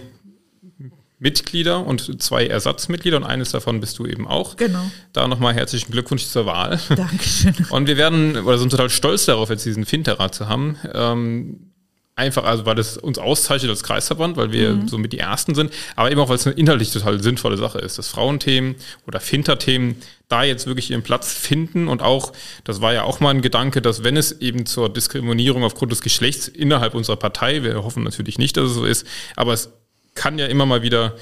Mitglieder 1.23 1.85
und 1.85 2.21
zwei 2.21 2.45
Ersatzmitglieder 2.45 3.15
und 3.15 3.23
eines 3.23 3.51
davon 3.51 3.79
bist 3.79 3.97
du 3.97 4.05
eben 4.05 4.27
auch. 4.27 4.57
Genau. 4.57 4.91
Da 5.13 5.27
nochmal 5.29 5.53
herzlichen 5.53 5.91
Glückwunsch 5.91 6.25
zur 6.25 6.45
Wahl. 6.45 6.79
Dankeschön. 6.89 7.55
Und 7.69 7.87
wir 7.87 7.95
werden, 7.95 8.37
oder 8.37 8.57
sind 8.57 8.69
total 8.69 8.89
stolz 8.89 9.25
darauf, 9.25 9.49
jetzt 9.49 9.65
diesen 9.65 9.85
Finterrat 9.85 10.35
zu 10.35 10.49
haben. 10.49 10.77
Ähm, 10.93 11.71
einfach, 12.15 12.43
also 12.43 12.65
weil 12.65 12.75
das 12.75 12.97
uns 12.97 13.17
auszeichnet 13.17 13.71
als 13.71 13.83
Kreisverband, 13.83 14.35
weil 14.35 14.51
wir 14.51 14.73
mhm. 14.73 14.87
somit 14.89 15.13
die 15.13 15.19
Ersten 15.19 15.55
sind, 15.55 15.71
aber 15.95 16.11
eben 16.11 16.19
auch, 16.19 16.27
weil 16.27 16.35
es 16.35 16.45
eine 16.45 16.57
inhaltlich 16.57 16.91
total 16.91 17.23
sinnvolle 17.23 17.55
Sache 17.57 17.79
ist, 17.79 17.97
dass 17.97 18.09
Frauenthemen 18.09 18.75
oder 19.07 19.21
Finterthemen 19.21 19.95
da 20.27 20.43
jetzt 20.43 20.67
wirklich 20.67 20.91
ihren 20.91 21.03
Platz 21.03 21.31
finden 21.31 21.87
und 21.87 22.01
auch, 22.01 22.33
das 22.65 22.81
war 22.81 22.93
ja 22.93 23.03
auch 23.03 23.21
mal 23.21 23.29
ein 23.29 23.41
Gedanke, 23.41 23.81
dass 23.81 24.03
wenn 24.03 24.17
es 24.17 24.33
eben 24.41 24.65
zur 24.65 24.91
Diskriminierung 24.91 25.63
aufgrund 25.63 25.93
des 25.93 26.01
Geschlechts 26.01 26.49
innerhalb 26.49 26.95
unserer 26.95 27.15
Partei, 27.15 27.63
wir 27.63 27.81
hoffen 27.81 28.03
natürlich 28.03 28.37
nicht, 28.37 28.57
dass 28.57 28.65
es 28.65 28.75
so 28.75 28.83
ist, 28.83 29.07
aber 29.37 29.53
es 29.53 29.71
kann 30.15 30.37
ja 30.39 30.45
immer 30.45 30.65
mal 30.65 30.81
wieder 30.81 31.15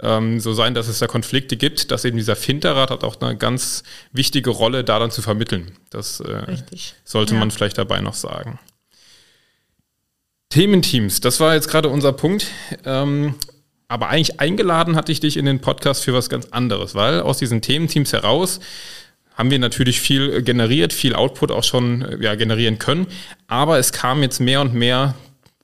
ähm, 0.00 0.40
so 0.40 0.52
sein, 0.52 0.74
dass 0.74 0.88
es 0.88 0.98
da 0.98 1.06
Konflikte 1.06 1.56
gibt, 1.56 1.90
dass 1.90 2.04
eben 2.04 2.16
dieser 2.16 2.36
Finterrat 2.36 2.90
hat 2.90 3.04
auch 3.04 3.20
eine 3.20 3.36
ganz 3.36 3.82
wichtige 4.12 4.50
Rolle, 4.50 4.84
da 4.84 4.98
dann 4.98 5.10
zu 5.10 5.22
vermitteln. 5.22 5.72
Das 5.90 6.20
äh, 6.20 6.56
sollte 7.04 7.34
ja. 7.34 7.40
man 7.40 7.50
vielleicht 7.50 7.78
dabei 7.78 8.00
noch 8.00 8.14
sagen. 8.14 8.58
Thementeams, 10.50 11.20
das 11.20 11.40
war 11.40 11.54
jetzt 11.54 11.68
gerade 11.68 11.88
unser 11.88 12.12
Punkt. 12.12 12.46
Ähm, 12.84 13.34
aber 13.88 14.08
eigentlich 14.08 14.38
eingeladen 14.38 14.96
hatte 14.96 15.12
ich 15.12 15.20
dich 15.20 15.36
in 15.36 15.46
den 15.46 15.60
Podcast 15.60 16.04
für 16.04 16.12
was 16.12 16.28
ganz 16.28 16.46
anderes, 16.46 16.94
weil 16.94 17.20
aus 17.20 17.38
diesen 17.38 17.62
Thementeams 17.62 18.12
heraus 18.12 18.60
haben 19.34 19.50
wir 19.50 19.58
natürlich 19.58 20.00
viel 20.00 20.42
generiert, 20.42 20.92
viel 20.92 21.14
Output 21.14 21.50
auch 21.52 21.64
schon 21.64 22.02
äh, 22.02 22.22
ja, 22.22 22.34
generieren 22.34 22.78
können. 22.78 23.06
Aber 23.46 23.78
es 23.78 23.92
kam 23.92 24.22
jetzt 24.22 24.40
mehr 24.40 24.60
und 24.60 24.74
mehr 24.74 25.14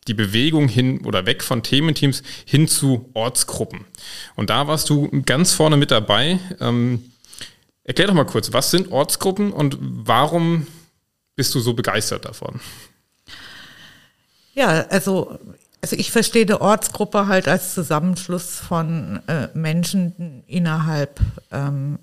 die 0.09 0.15
Bewegung 0.15 0.69
hin 0.69 1.05
oder 1.05 1.27
weg 1.27 1.43
von 1.43 1.63
Thementeams 1.63 2.23
hin 2.45 2.69
zu 2.69 3.11
Ortsgruppen. 3.15 3.85
Und 4.37 4.51
da 4.51 4.67
warst 4.67 4.91
du 4.91 5.09
ganz 5.25 5.53
vorne 5.53 5.77
mit 5.77 5.91
dabei. 5.91 6.39
Ähm, 6.61 7.13
erklär 7.85 8.09
doch 8.09 8.15
mal 8.15 8.25
kurz, 8.27 8.53
was 8.53 8.71
sind 8.71 8.93
Ortsgruppen 8.93 9.53
und 9.53 9.79
warum 9.81 10.67
bist 11.37 11.55
du 11.55 11.61
so 11.61 11.75
begeistert 11.75 12.25
davon? 12.25 12.61
Ja, 14.55 14.87
also, 14.89 15.39
also 15.81 15.97
ich 15.97 16.13
verstehe 16.13 16.47
die 16.47 16.55
Ortsgruppe 16.55 17.27
halt 17.27 17.49
als 17.49 17.75
Zusammenschluss 17.75 18.61
von 18.61 19.21
äh, 19.27 19.49
Menschen 19.55 20.45
innerhalb 20.47 21.19
ähm, 21.51 21.99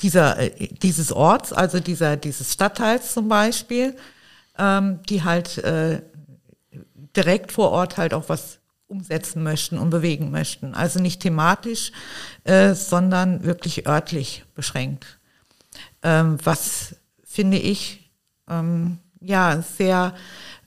dieser, 0.00 0.38
äh, 0.38 0.68
dieses 0.82 1.12
Orts, 1.12 1.52
also 1.52 1.78
dieser, 1.78 2.16
dieses 2.16 2.52
Stadtteils 2.52 3.12
zum 3.12 3.28
Beispiel, 3.28 3.96
ähm, 4.58 5.00
die 5.08 5.22
halt 5.22 5.58
äh, 5.58 6.02
direkt 7.16 7.52
vor 7.52 7.70
Ort 7.70 7.96
halt 7.96 8.14
auch 8.14 8.28
was 8.28 8.58
umsetzen 8.86 9.42
möchten 9.42 9.78
und 9.78 9.90
bewegen 9.90 10.30
möchten. 10.30 10.74
Also 10.74 11.00
nicht 11.00 11.20
thematisch, 11.20 11.92
äh, 12.44 12.74
sondern 12.74 13.44
wirklich 13.44 13.86
örtlich 13.86 14.44
beschränkt. 14.54 15.18
Ähm, 16.02 16.38
was 16.42 16.96
finde 17.24 17.58
ich 17.58 18.10
ähm, 18.48 18.98
ja 19.20 19.62
sehr 19.62 20.14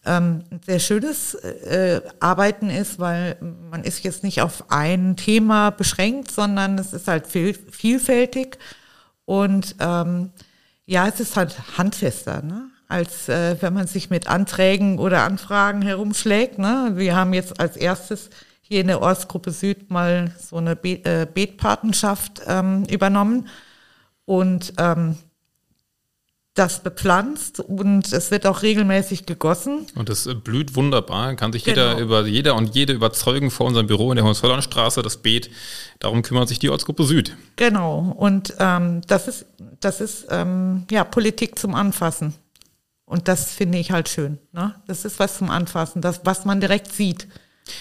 ähm, 0.05 0.43
sehr 0.65 0.79
schönes 0.79 1.33
äh, 1.33 2.01
Arbeiten 2.19 2.69
ist, 2.69 2.99
weil 2.99 3.37
man 3.71 3.83
ist 3.83 4.03
jetzt 4.03 4.23
nicht 4.23 4.41
auf 4.41 4.69
ein 4.69 5.15
Thema 5.15 5.71
beschränkt, 5.71 6.31
sondern 6.31 6.77
es 6.77 6.93
ist 6.93 7.07
halt 7.07 7.27
viel, 7.27 7.53
vielfältig 7.53 8.57
und 9.25 9.75
ähm, 9.79 10.31
ja, 10.85 11.07
es 11.07 11.19
ist 11.19 11.35
halt 11.35 11.77
handfester. 11.77 12.43
Ne? 12.43 12.69
Als 12.87 13.29
äh, 13.29 13.57
wenn 13.61 13.73
man 13.73 13.87
sich 13.87 14.09
mit 14.09 14.27
Anträgen 14.27 14.99
oder 14.99 15.23
Anfragen 15.23 15.81
herumschlägt. 15.81 16.59
Ne? 16.59 16.93
Wir 16.95 17.15
haben 17.15 17.33
jetzt 17.33 17.59
als 17.59 17.77
erstes 17.77 18.29
hier 18.61 18.81
in 18.81 18.87
der 18.87 19.01
Ortsgruppe 19.01 19.51
Süd 19.51 19.89
mal 19.91 20.31
so 20.39 20.57
eine 20.57 20.75
Be 20.75 21.03
äh, 21.03 21.27
Beetpatenschaft 21.31 22.41
ähm, 22.47 22.85
übernommen 22.85 23.47
und 24.25 24.73
ähm, 24.77 25.17
das 26.55 26.81
bepflanzt 26.81 27.59
und 27.59 28.13
es 28.13 28.31
wird 28.31 28.47
auch 28.47 28.61
regelmäßig 28.61 29.25
gegossen. 29.25 29.87
Und 29.93 30.09
äh, 30.09 30.33
blüht 30.33 30.75
wunderbar. 30.75 31.35
Kann 31.35 31.51
sich 31.51 31.65
genau. 31.65 31.89
jeder 31.89 31.97
über 31.99 32.25
jeder 32.25 32.55
und 32.55 32.73
jede 32.73 32.93
überzeugen 32.93 33.51
vor 33.51 33.67
unserem 33.67 33.87
Büro 33.87 34.11
in 34.11 34.15
der 34.15 34.25
Hohenzollernstraße, 34.25 35.01
das 35.01 35.17
Beet. 35.17 35.51
Darum 35.99 36.21
kümmert 36.21 36.47
sich 36.47 36.57
die 36.57 36.69
Ortsgruppe 36.69 37.03
Süd. 37.03 37.35
Genau. 37.57 38.15
Und 38.17 38.53
ähm, 38.59 39.01
das 39.07 39.27
ist 39.27 39.45
das 39.81 39.99
ist 39.99 40.27
ähm, 40.29 40.85
ja 40.89 41.03
Politik 41.03 41.59
zum 41.59 41.75
Anfassen. 41.75 42.33
Und 43.05 43.27
das 43.27 43.51
finde 43.51 43.77
ich 43.77 43.91
halt 43.91 44.09
schön. 44.09 44.39
Ne? 44.51 44.75
Das 44.87 45.05
ist 45.05 45.19
was 45.19 45.37
zum 45.37 45.49
Anfassen, 45.49 46.01
das, 46.01 46.21
was 46.23 46.45
man 46.45 46.59
direkt 46.59 46.91
sieht. 46.91 47.27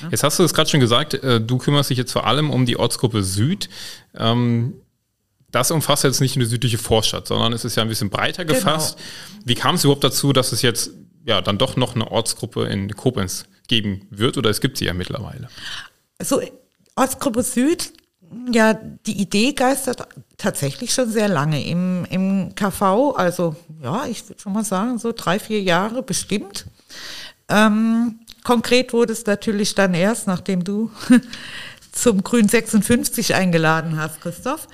Ne? 0.02 0.08
Jetzt 0.10 0.22
hast 0.22 0.38
du 0.38 0.42
es 0.42 0.52
gerade 0.54 0.68
schon 0.68 0.80
gesagt, 0.80 1.14
äh, 1.14 1.40
du 1.40 1.58
kümmerst 1.58 1.90
dich 1.90 1.98
jetzt 1.98 2.12
vor 2.12 2.26
allem 2.26 2.50
um 2.50 2.66
die 2.66 2.76
Ortsgruppe 2.76 3.22
Süd. 3.22 3.68
Ähm, 4.14 4.74
das 5.50 5.70
umfasst 5.70 6.04
jetzt 6.04 6.20
nicht 6.20 6.36
eine 6.36 6.46
südliche 6.46 6.78
Vorstadt, 6.78 7.28
sondern 7.28 7.52
es 7.52 7.64
ist 7.64 7.76
ja 7.76 7.82
ein 7.82 7.88
bisschen 7.88 8.10
breiter 8.10 8.44
genau. 8.44 8.58
gefasst. 8.58 8.98
Genau. 8.98 9.42
Wie 9.46 9.54
kam 9.54 9.74
es 9.76 9.84
überhaupt 9.84 10.04
dazu, 10.04 10.32
dass 10.32 10.52
es 10.52 10.62
jetzt 10.62 10.90
ja 11.24 11.40
dann 11.40 11.58
doch 11.58 11.76
noch 11.76 11.94
eine 11.94 12.10
Ortsgruppe 12.10 12.66
in 12.66 12.94
Koblenz 12.94 13.46
geben 13.68 14.06
wird 14.10 14.36
oder 14.36 14.50
es 14.50 14.60
gibt 14.60 14.78
sie 14.78 14.84
ja 14.84 14.94
mittlerweile? 14.94 15.48
Also 16.18 16.42
Ortsgruppe 16.96 17.42
Süd 17.42 17.92
ja, 18.52 18.74
die 18.74 19.20
Idee 19.20 19.52
geistert 19.52 20.06
tatsächlich 20.36 20.92
schon 20.92 21.10
sehr 21.10 21.28
lange 21.28 21.64
im, 21.64 22.04
im 22.10 22.54
KV, 22.54 23.14
also 23.16 23.56
ja, 23.82 24.06
ich 24.06 24.28
würde 24.28 24.40
schon 24.40 24.52
mal 24.52 24.64
sagen, 24.64 24.98
so 24.98 25.12
drei, 25.12 25.38
vier 25.38 25.62
Jahre 25.62 26.02
bestimmt. 26.02 26.66
Ähm, 27.48 28.20
konkret 28.42 28.92
wurde 28.92 29.12
es 29.12 29.26
natürlich 29.26 29.74
dann 29.74 29.94
erst, 29.94 30.26
nachdem 30.26 30.64
du 30.64 30.90
zum 31.92 32.22
Grün 32.22 32.48
56 32.48 33.34
eingeladen 33.34 33.96
hast, 33.96 34.20
Christoph. 34.20 34.66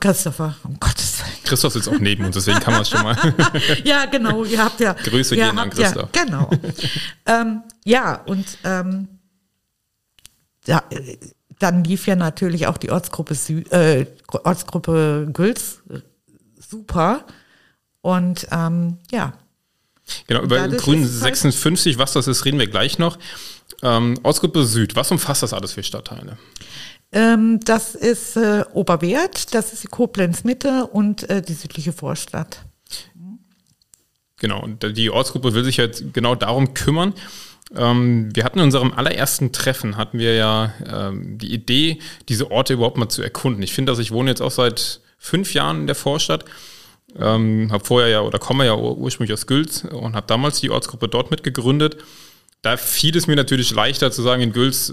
Christopher, 0.00 0.54
um 0.64 0.78
Gottes 0.78 1.20
Willen. 1.20 1.44
Christoph 1.44 1.72
sitzt 1.72 1.88
auch 1.88 1.98
neben 1.98 2.24
uns, 2.26 2.34
deswegen 2.34 2.60
kann 2.60 2.74
man 2.74 2.82
es 2.82 2.90
schon 2.90 3.02
mal. 3.02 3.16
ja, 3.84 4.04
genau, 4.04 4.44
ihr 4.44 4.62
habt 4.62 4.80
ja. 4.80 4.92
Grüße 4.92 5.34
gehen 5.34 5.58
an 5.58 5.70
Christoph. 5.70 6.10
Ja, 6.14 6.24
genau. 6.24 6.50
ähm, 7.24 7.62
ja, 7.84 8.16
und 8.26 8.44
ähm, 8.64 9.08
da, 10.66 10.84
dann 11.58 11.84
lief 11.84 12.06
ja 12.06 12.16
natürlich 12.16 12.66
auch 12.66 12.78
die 12.78 12.90
Ortsgruppe, 12.90 13.34
Sü 13.34 13.62
äh, 13.70 14.06
Ortsgruppe 14.28 15.28
Gülz 15.32 15.80
super. 16.58 17.24
Und 18.00 18.46
ähm, 18.50 18.98
ja. 19.10 19.34
Genau, 20.26 20.42
über 20.42 20.68
Grün 20.68 21.06
56, 21.06 21.94
halt 21.94 21.98
was 21.98 22.12
das 22.14 22.26
ist, 22.28 22.44
reden 22.44 22.58
wir 22.58 22.68
gleich 22.68 22.98
noch. 22.98 23.18
Ähm, 23.82 24.18
Ortsgruppe 24.22 24.64
Süd, 24.64 24.96
was 24.96 25.10
umfasst 25.10 25.42
das 25.42 25.52
alles 25.52 25.72
für 25.72 25.82
Stadtteile? 25.82 26.38
Ähm, 27.12 27.60
das 27.64 27.94
ist 27.94 28.36
äh, 28.36 28.64
Oberwert, 28.72 29.54
das 29.54 29.72
ist 29.72 29.82
die 29.82 29.88
Koblenz 29.88 30.44
Mitte 30.44 30.86
und 30.86 31.28
äh, 31.28 31.42
die 31.42 31.54
südliche 31.54 31.92
Vorstadt. 31.92 32.64
Genau, 34.38 34.62
und 34.62 34.96
die 34.96 35.10
Ortsgruppe 35.10 35.52
will 35.52 35.64
sich 35.64 35.78
jetzt 35.78 36.14
genau 36.14 36.34
darum 36.34 36.74
kümmern. 36.74 37.12
Ähm, 37.76 38.34
wir 38.34 38.44
hatten 38.44 38.58
in 38.58 38.66
unserem 38.66 38.92
allerersten 38.92 39.52
Treffen, 39.52 39.96
hatten 39.96 40.18
wir 40.18 40.34
ja 40.34 40.72
ähm, 40.86 41.38
die 41.38 41.52
Idee, 41.52 41.98
diese 42.28 42.50
Orte 42.50 42.74
überhaupt 42.74 42.96
mal 42.96 43.08
zu 43.08 43.22
erkunden. 43.22 43.62
Ich 43.62 43.72
finde, 43.72 43.92
dass 43.92 43.98
ich 43.98 44.10
wohne 44.10 44.30
jetzt 44.30 44.40
auch 44.40 44.50
seit 44.50 45.00
fünf 45.18 45.52
Jahren 45.54 45.80
in 45.80 45.86
der 45.86 45.96
Vorstadt, 45.96 46.44
ähm, 47.18 47.68
habe 47.70 47.84
vorher 47.84 48.08
ja 48.08 48.20
oder 48.22 48.38
komme 48.38 48.64
ja 48.64 48.76
ursprünglich 48.76 49.32
aus 49.32 49.46
Gülz 49.46 49.84
und 49.84 50.14
habe 50.14 50.26
damals 50.26 50.60
die 50.60 50.70
Ortsgruppe 50.70 51.08
dort 51.08 51.30
mitgegründet. 51.30 51.98
Da 52.62 52.76
fiel 52.76 53.16
es 53.16 53.26
mir 53.26 53.36
natürlich 53.36 53.70
leichter 53.70 54.10
zu 54.10 54.22
sagen, 54.22 54.42
in 54.42 54.52
Gülz 54.52 54.92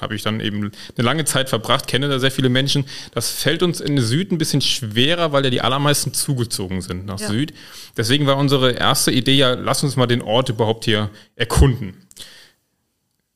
habe 0.00 0.14
ich 0.14 0.22
dann 0.22 0.40
eben 0.40 0.72
eine 0.96 1.04
lange 1.04 1.24
Zeit 1.24 1.48
verbracht, 1.48 1.86
kenne 1.86 2.08
da 2.08 2.18
sehr 2.18 2.30
viele 2.30 2.48
Menschen. 2.48 2.84
Das 3.12 3.30
fällt 3.30 3.62
uns 3.62 3.80
in 3.80 3.98
Süd 4.00 4.32
ein 4.32 4.38
bisschen 4.38 4.60
schwerer, 4.60 5.32
weil 5.32 5.44
ja 5.44 5.50
die 5.50 5.60
allermeisten 5.60 6.12
zugezogen 6.12 6.82
sind 6.82 7.06
nach 7.06 7.20
ja. 7.20 7.28
Süd. 7.28 7.54
Deswegen 7.96 8.26
war 8.26 8.36
unsere 8.36 8.72
erste 8.72 9.10
Idee 9.10 9.36
ja, 9.36 9.54
lass 9.54 9.82
uns 9.82 9.96
mal 9.96 10.06
den 10.06 10.22
Ort 10.22 10.48
überhaupt 10.48 10.84
hier 10.84 11.10
erkunden. 11.36 12.06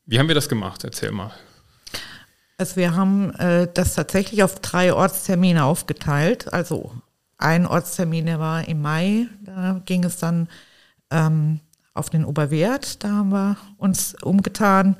Wie 0.04 0.18
haben 0.18 0.28
wir 0.28 0.34
das 0.34 0.48
gemacht? 0.48 0.84
Erzähl 0.84 1.12
mal. 1.12 1.32
Also 2.56 2.76
wir 2.76 2.96
haben 2.96 3.32
äh, 3.36 3.68
das 3.72 3.94
tatsächlich 3.94 4.42
auf 4.42 4.58
drei 4.60 4.92
Ortstermine 4.92 5.64
aufgeteilt. 5.64 6.52
Also 6.52 6.92
ein 7.36 7.66
Ortstermin, 7.66 8.26
der 8.26 8.40
war 8.40 8.66
im 8.66 8.82
Mai, 8.82 9.28
da 9.42 9.80
ging 9.86 10.02
es 10.04 10.16
dann 10.16 10.48
ähm, 11.10 11.60
auf 11.94 12.10
den 12.10 12.24
Oberwert, 12.24 13.04
da 13.04 13.10
haben 13.10 13.30
wir 13.30 13.56
uns 13.76 14.16
umgetan 14.22 14.96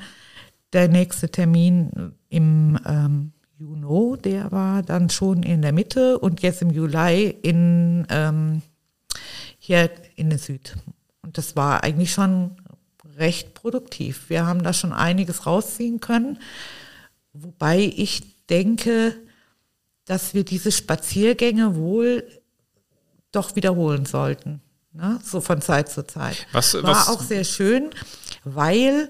der 0.72 0.88
nächste 0.88 1.30
Termin 1.30 2.12
im 2.28 2.78
ähm, 2.86 3.32
Juni, 3.58 4.18
der 4.18 4.52
war 4.52 4.82
dann 4.82 5.10
schon 5.10 5.42
in 5.42 5.62
der 5.62 5.72
Mitte 5.72 6.18
und 6.18 6.42
jetzt 6.42 6.62
im 6.62 6.70
Juli 6.70 7.30
in, 7.42 8.06
ähm, 8.10 8.62
hier 9.58 9.90
in 10.14 10.30
der 10.30 10.38
Süd. 10.38 10.76
Und 11.22 11.38
das 11.38 11.56
war 11.56 11.82
eigentlich 11.82 12.12
schon 12.12 12.56
recht 13.16 13.54
produktiv. 13.54 14.28
Wir 14.28 14.46
haben 14.46 14.62
da 14.62 14.72
schon 14.72 14.92
einiges 14.92 15.46
rausziehen 15.46 16.00
können, 16.00 16.38
wobei 17.32 17.92
ich 17.96 18.46
denke, 18.46 19.14
dass 20.04 20.34
wir 20.34 20.44
diese 20.44 20.72
Spaziergänge 20.72 21.76
wohl 21.76 22.24
doch 23.32 23.56
wiederholen 23.56 24.06
sollten. 24.06 24.62
Ne? 24.92 25.20
So 25.22 25.40
von 25.40 25.60
Zeit 25.60 25.90
zu 25.90 26.06
Zeit. 26.06 26.46
Was, 26.52 26.74
War 26.74 26.84
was? 26.84 27.08
auch 27.08 27.20
sehr 27.20 27.44
schön, 27.44 27.90
weil 28.44 29.08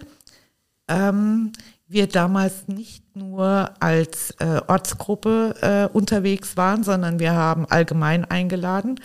ähm, 0.88 1.52
wir 1.88 2.06
damals 2.06 2.68
nicht 2.68 3.16
nur 3.16 3.70
als 3.80 4.32
äh, 4.38 4.60
Ortsgruppe 4.66 5.54
äh, 5.90 5.96
unterwegs 5.96 6.56
waren, 6.56 6.84
sondern 6.84 7.18
wir 7.18 7.32
haben 7.32 7.66
allgemein 7.66 8.24
eingeladen. 8.24 9.00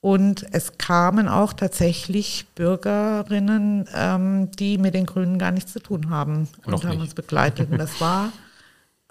Und 0.00 0.46
es 0.52 0.78
kamen 0.78 1.28
auch 1.28 1.52
tatsächlich 1.52 2.46
Bürgerinnen, 2.56 3.88
ähm, 3.94 4.50
die 4.52 4.78
mit 4.78 4.94
den 4.94 5.06
Grünen 5.06 5.38
gar 5.38 5.52
nichts 5.52 5.72
zu 5.72 5.80
tun 5.80 6.10
haben 6.10 6.48
und 6.64 6.68
Noch 6.72 6.82
haben 6.82 6.90
nicht. 6.90 7.00
uns 7.02 7.14
begleitet. 7.14 7.70
Und 7.70 7.78
das 7.78 8.00
war 8.00 8.32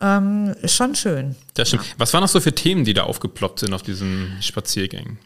ähm, 0.01 0.53
schon 0.65 0.95
schön. 0.95 1.35
Das 1.53 1.69
stimmt. 1.69 1.95
Was 1.97 2.13
waren 2.13 2.21
noch 2.21 2.27
so 2.29 2.41
für 2.41 2.53
Themen, 2.53 2.83
die 2.83 2.93
da 2.93 3.03
aufgeploppt 3.03 3.59
sind 3.59 3.73
auf 3.73 3.83
diesen 3.83 4.37
Spaziergängen? 4.41 5.17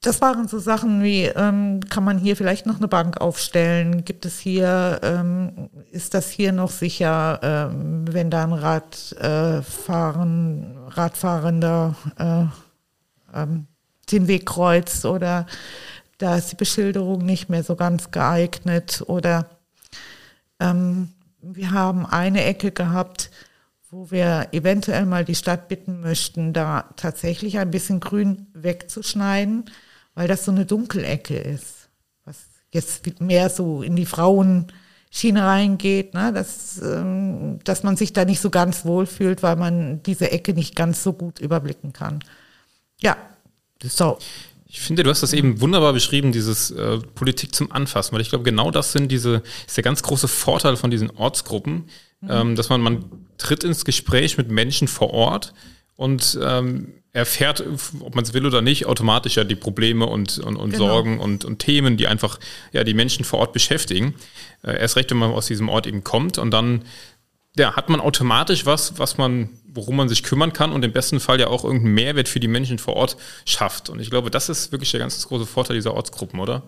Das 0.00 0.20
waren 0.20 0.46
so 0.46 0.58
Sachen 0.58 1.02
wie, 1.02 1.24
ähm, 1.24 1.80
kann 1.88 2.04
man 2.04 2.18
hier 2.18 2.36
vielleicht 2.36 2.66
noch 2.66 2.76
eine 2.76 2.86
Bank 2.86 3.20
aufstellen? 3.20 4.04
Gibt 4.04 4.24
es 4.26 4.38
hier, 4.38 5.00
ähm, 5.02 5.70
ist 5.90 6.14
das 6.14 6.30
hier 6.30 6.52
noch 6.52 6.70
sicher, 6.70 7.40
ähm, 7.42 8.04
wenn 8.12 8.30
da 8.30 8.44
ein 8.44 8.52
Radfahren, 8.52 9.16
äh, 10.76 10.90
Radfahrender 10.90 11.96
äh, 12.16 12.44
ähm, 13.36 13.66
den 14.12 14.28
Weg 14.28 14.46
kreuzt 14.46 15.04
oder 15.04 15.46
da 16.18 16.36
ist 16.36 16.52
die 16.52 16.56
Beschilderung 16.56 17.24
nicht 17.24 17.48
mehr 17.48 17.64
so 17.64 17.74
ganz 17.74 18.10
geeignet 18.10 19.02
oder 19.06 19.46
ähm, 20.60 21.10
wir 21.40 21.72
haben 21.72 22.06
eine 22.06 22.44
Ecke 22.44 22.70
gehabt, 22.70 23.30
wo 23.90 24.10
wir 24.10 24.48
eventuell 24.52 25.06
mal 25.06 25.24
die 25.24 25.34
Stadt 25.34 25.68
bitten 25.68 26.00
möchten, 26.00 26.52
da 26.52 26.84
tatsächlich 26.96 27.58
ein 27.58 27.70
bisschen 27.70 28.00
Grün 28.00 28.46
wegzuschneiden 28.54 29.64
weil 30.18 30.26
das 30.26 30.44
so 30.44 30.50
eine 30.50 30.66
Dunkelecke 30.66 31.36
ist, 31.36 31.88
was 32.24 32.48
jetzt 32.72 33.20
mehr 33.20 33.48
so 33.50 33.82
in 33.82 33.94
die 33.94 34.04
Frauenschiene 34.04 35.44
reingeht, 35.44 36.12
ne? 36.12 36.32
dass, 36.32 36.82
ähm, 36.82 37.60
dass 37.62 37.84
man 37.84 37.96
sich 37.96 38.14
da 38.14 38.24
nicht 38.24 38.40
so 38.40 38.50
ganz 38.50 38.84
wohl 38.84 39.06
fühlt, 39.06 39.44
weil 39.44 39.54
man 39.54 40.02
diese 40.02 40.32
Ecke 40.32 40.54
nicht 40.54 40.74
ganz 40.74 41.04
so 41.04 41.12
gut 41.12 41.38
überblicken 41.38 41.92
kann. 41.92 42.18
Ja, 43.00 43.16
so. 43.80 44.18
Ich 44.66 44.80
finde, 44.80 45.04
du 45.04 45.10
hast 45.10 45.22
das 45.22 45.32
eben 45.32 45.60
wunderbar 45.60 45.92
beschrieben, 45.92 46.32
dieses 46.32 46.72
äh, 46.72 46.98
Politik 47.14 47.54
zum 47.54 47.70
Anfassen, 47.70 48.12
weil 48.12 48.20
ich 48.20 48.30
glaube, 48.30 48.42
genau 48.42 48.72
das 48.72 48.90
sind 48.90 49.12
diese, 49.12 49.44
ist 49.68 49.76
der 49.76 49.84
ganz 49.84 50.02
große 50.02 50.26
Vorteil 50.26 50.76
von 50.76 50.90
diesen 50.90 51.10
Ortsgruppen, 51.10 51.84
mhm. 52.22 52.28
ähm, 52.28 52.56
dass 52.56 52.70
man, 52.70 52.80
man 52.80 53.04
tritt 53.38 53.62
ins 53.62 53.84
Gespräch 53.84 54.36
mit 54.36 54.50
Menschen 54.50 54.88
vor 54.88 55.10
Ort 55.10 55.54
und 55.94 56.36
ähm, 56.42 56.94
erfährt, 57.18 57.62
ob 58.00 58.14
man 58.14 58.24
es 58.24 58.32
will 58.32 58.46
oder 58.46 58.62
nicht, 58.62 58.86
automatisch 58.86 59.36
ja 59.36 59.44
die 59.44 59.56
Probleme 59.56 60.06
und, 60.06 60.38
und, 60.38 60.56
und 60.56 60.70
genau. 60.70 60.86
Sorgen 60.86 61.20
und, 61.20 61.44
und 61.44 61.58
Themen, 61.58 61.96
die 61.96 62.06
einfach 62.06 62.38
ja 62.72 62.84
die 62.84 62.94
Menschen 62.94 63.24
vor 63.24 63.40
Ort 63.40 63.52
beschäftigen. 63.52 64.14
Äh, 64.62 64.78
erst 64.78 64.96
recht, 64.96 65.10
wenn 65.10 65.18
man 65.18 65.30
aus 65.30 65.46
diesem 65.46 65.68
Ort 65.68 65.86
eben 65.86 66.04
kommt 66.04 66.38
und 66.38 66.50
dann 66.50 66.84
ja, 67.56 67.74
hat 67.74 67.88
man 67.88 68.00
automatisch 68.00 68.66
was, 68.66 68.98
was 68.98 69.18
man, 69.18 69.50
worum 69.66 69.96
man 69.96 70.08
sich 70.08 70.22
kümmern 70.22 70.52
kann 70.52 70.72
und 70.72 70.84
im 70.84 70.92
besten 70.92 71.18
Fall 71.18 71.40
ja 71.40 71.48
auch 71.48 71.64
irgendeinen 71.64 71.94
Mehrwert 71.94 72.28
für 72.28 72.40
die 72.40 72.48
Menschen 72.48 72.78
vor 72.78 72.94
Ort 72.94 73.16
schafft. 73.44 73.90
Und 73.90 74.00
ich 74.00 74.10
glaube, 74.10 74.30
das 74.30 74.48
ist 74.48 74.70
wirklich 74.70 74.90
der 74.92 75.00
ganz 75.00 75.26
große 75.26 75.46
Vorteil 75.46 75.76
dieser 75.76 75.94
Ortsgruppen, 75.94 76.38
oder? 76.38 76.62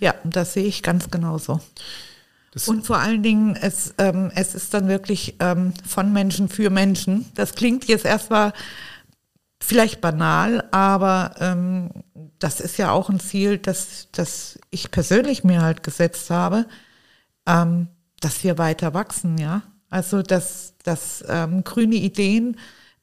Ja, 0.00 0.14
das 0.24 0.54
sehe 0.54 0.64
ich 0.64 0.82
ganz 0.82 1.10
genauso. 1.10 1.60
Das 2.52 2.68
und 2.68 2.86
vor 2.86 2.98
allen 2.98 3.22
Dingen, 3.22 3.54
es, 3.54 3.94
ähm, 3.98 4.32
es 4.34 4.54
ist 4.54 4.72
dann 4.72 4.88
wirklich 4.88 5.34
ähm, 5.40 5.74
von 5.86 6.12
Menschen 6.12 6.48
für 6.48 6.70
Menschen. 6.70 7.26
Das 7.34 7.54
klingt 7.54 7.84
jetzt 7.84 8.06
erstmal 8.06 8.52
vielleicht 9.66 10.00
banal, 10.00 10.64
aber 10.70 11.34
ähm, 11.40 11.90
das 12.38 12.60
ist 12.60 12.76
ja 12.76 12.92
auch 12.92 13.08
ein 13.08 13.18
Ziel, 13.18 13.58
das, 13.58 14.08
das 14.12 14.58
ich 14.70 14.92
persönlich 14.92 15.42
mir 15.42 15.62
halt 15.62 15.82
gesetzt 15.82 16.30
habe, 16.30 16.66
ähm, 17.46 17.88
dass 18.20 18.44
wir 18.44 18.58
weiter 18.58 18.94
wachsen, 18.94 19.38
ja. 19.38 19.62
Also 19.90 20.22
dass, 20.22 20.74
dass 20.84 21.24
ähm, 21.28 21.64
grüne 21.64 21.96
Ideen 21.96 22.58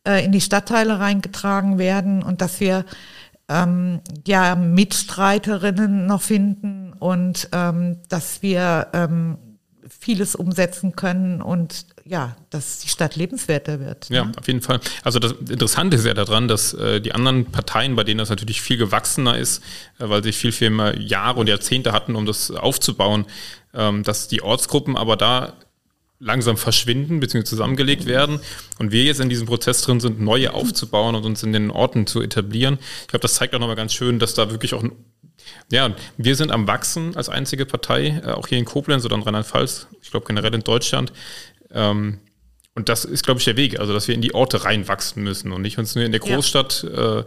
äh, 0.07 0.23
in 0.23 0.31
die 0.31 0.41
Stadtteile 0.41 0.99
reingetragen 0.99 1.77
werden 1.77 2.23
und 2.23 2.41
dass 2.41 2.59
wir 2.59 2.85
ähm, 3.49 3.99
ja 4.25 4.55
Mitstreiterinnen 4.55 6.05
noch 6.05 6.21
finden 6.21 6.93
und 6.93 7.49
ähm, 7.51 7.99
dass 8.07 8.41
wir 8.41 8.87
ähm, 8.93 9.37
vieles 9.87 10.35
umsetzen 10.35 10.95
können 10.95 11.41
und 11.41 11.87
ja, 12.05 12.35
dass 12.49 12.79
die 12.79 12.89
Stadt 12.89 13.15
lebenswerter 13.15 13.79
wird. 13.79 14.09
Ja, 14.09 14.25
ne? 14.25 14.31
auf 14.37 14.47
jeden 14.47 14.61
Fall. 14.61 14.79
Also 15.03 15.19
das 15.19 15.33
Interessante 15.49 15.95
ist 15.97 16.05
ja 16.05 16.13
daran, 16.13 16.47
dass 16.47 16.73
äh, 16.73 16.99
die 16.99 17.13
anderen 17.13 17.45
Parteien, 17.45 17.95
bei 17.95 18.03
denen 18.03 18.17
das 18.17 18.29
natürlich 18.29 18.61
viel 18.61 18.77
gewachsener 18.77 19.37
ist, 19.37 19.63
äh, 19.99 20.09
weil 20.09 20.23
sie 20.23 20.33
viel, 20.33 20.51
viel 20.51 20.69
mehr 20.69 20.99
Jahre 20.99 21.39
und 21.39 21.47
Jahrzehnte 21.47 21.93
hatten, 21.93 22.15
um 22.15 22.25
das 22.25 22.51
aufzubauen, 22.51 23.25
ähm, 23.73 24.03
dass 24.03 24.27
die 24.27 24.41
Ortsgruppen 24.41 24.97
aber 24.97 25.15
da 25.15 25.53
langsam 26.19 26.57
verschwinden 26.57 27.19
bzw. 27.19 27.43
zusammengelegt 27.43 28.05
werden 28.05 28.39
und 28.79 28.91
wir 28.91 29.03
jetzt 29.03 29.19
in 29.19 29.29
diesem 29.29 29.47
Prozess 29.47 29.81
drin 29.81 29.99
sind, 29.99 30.21
neue 30.21 30.53
aufzubauen 30.53 31.15
und 31.15 31.25
uns 31.25 31.43
in 31.43 31.53
den 31.53 31.69
Orten 31.69 32.07
zu 32.07 32.21
etablieren. 32.21 32.79
Ich 33.01 33.07
glaube, 33.07 33.21
das 33.21 33.35
zeigt 33.35 33.53
auch 33.55 33.59
nochmal 33.59 33.75
ganz 33.75 33.93
schön, 33.93 34.19
dass 34.19 34.33
da 34.33 34.49
wirklich 34.49 34.73
auch 34.73 34.83
ein 34.83 34.93
ja, 35.71 35.91
wir 36.17 36.35
sind 36.35 36.51
am 36.51 36.67
Wachsen 36.67 37.15
als 37.15 37.29
einzige 37.29 37.65
Partei, 37.65 38.21
äh, 38.23 38.31
auch 38.31 38.47
hier 38.47 38.57
in 38.57 38.65
Koblenz 38.65 39.05
oder 39.05 39.15
in 39.15 39.23
Rheinland-Pfalz, 39.23 39.87
ich 40.01 40.11
glaube 40.11 40.25
generell 40.25 40.53
in 40.53 40.61
Deutschland. 40.61 41.11
Ähm, 41.73 42.19
und 42.75 42.89
das 42.89 43.05
ist, 43.05 43.23
glaube 43.23 43.39
ich, 43.39 43.45
der 43.45 43.55
Weg, 43.57 43.79
also 43.79 43.93
dass 43.93 44.07
wir 44.07 44.15
in 44.15 44.21
die 44.21 44.33
Orte 44.33 44.65
reinwachsen 44.65 45.23
müssen 45.23 45.51
und 45.51 45.61
nicht 45.61 45.77
uns 45.77 45.93
nur 45.95 46.03
in 46.03 46.11
der 46.11 46.21
Großstadt 46.21 46.87
ja. 46.91 47.19
Äh, 47.19 47.23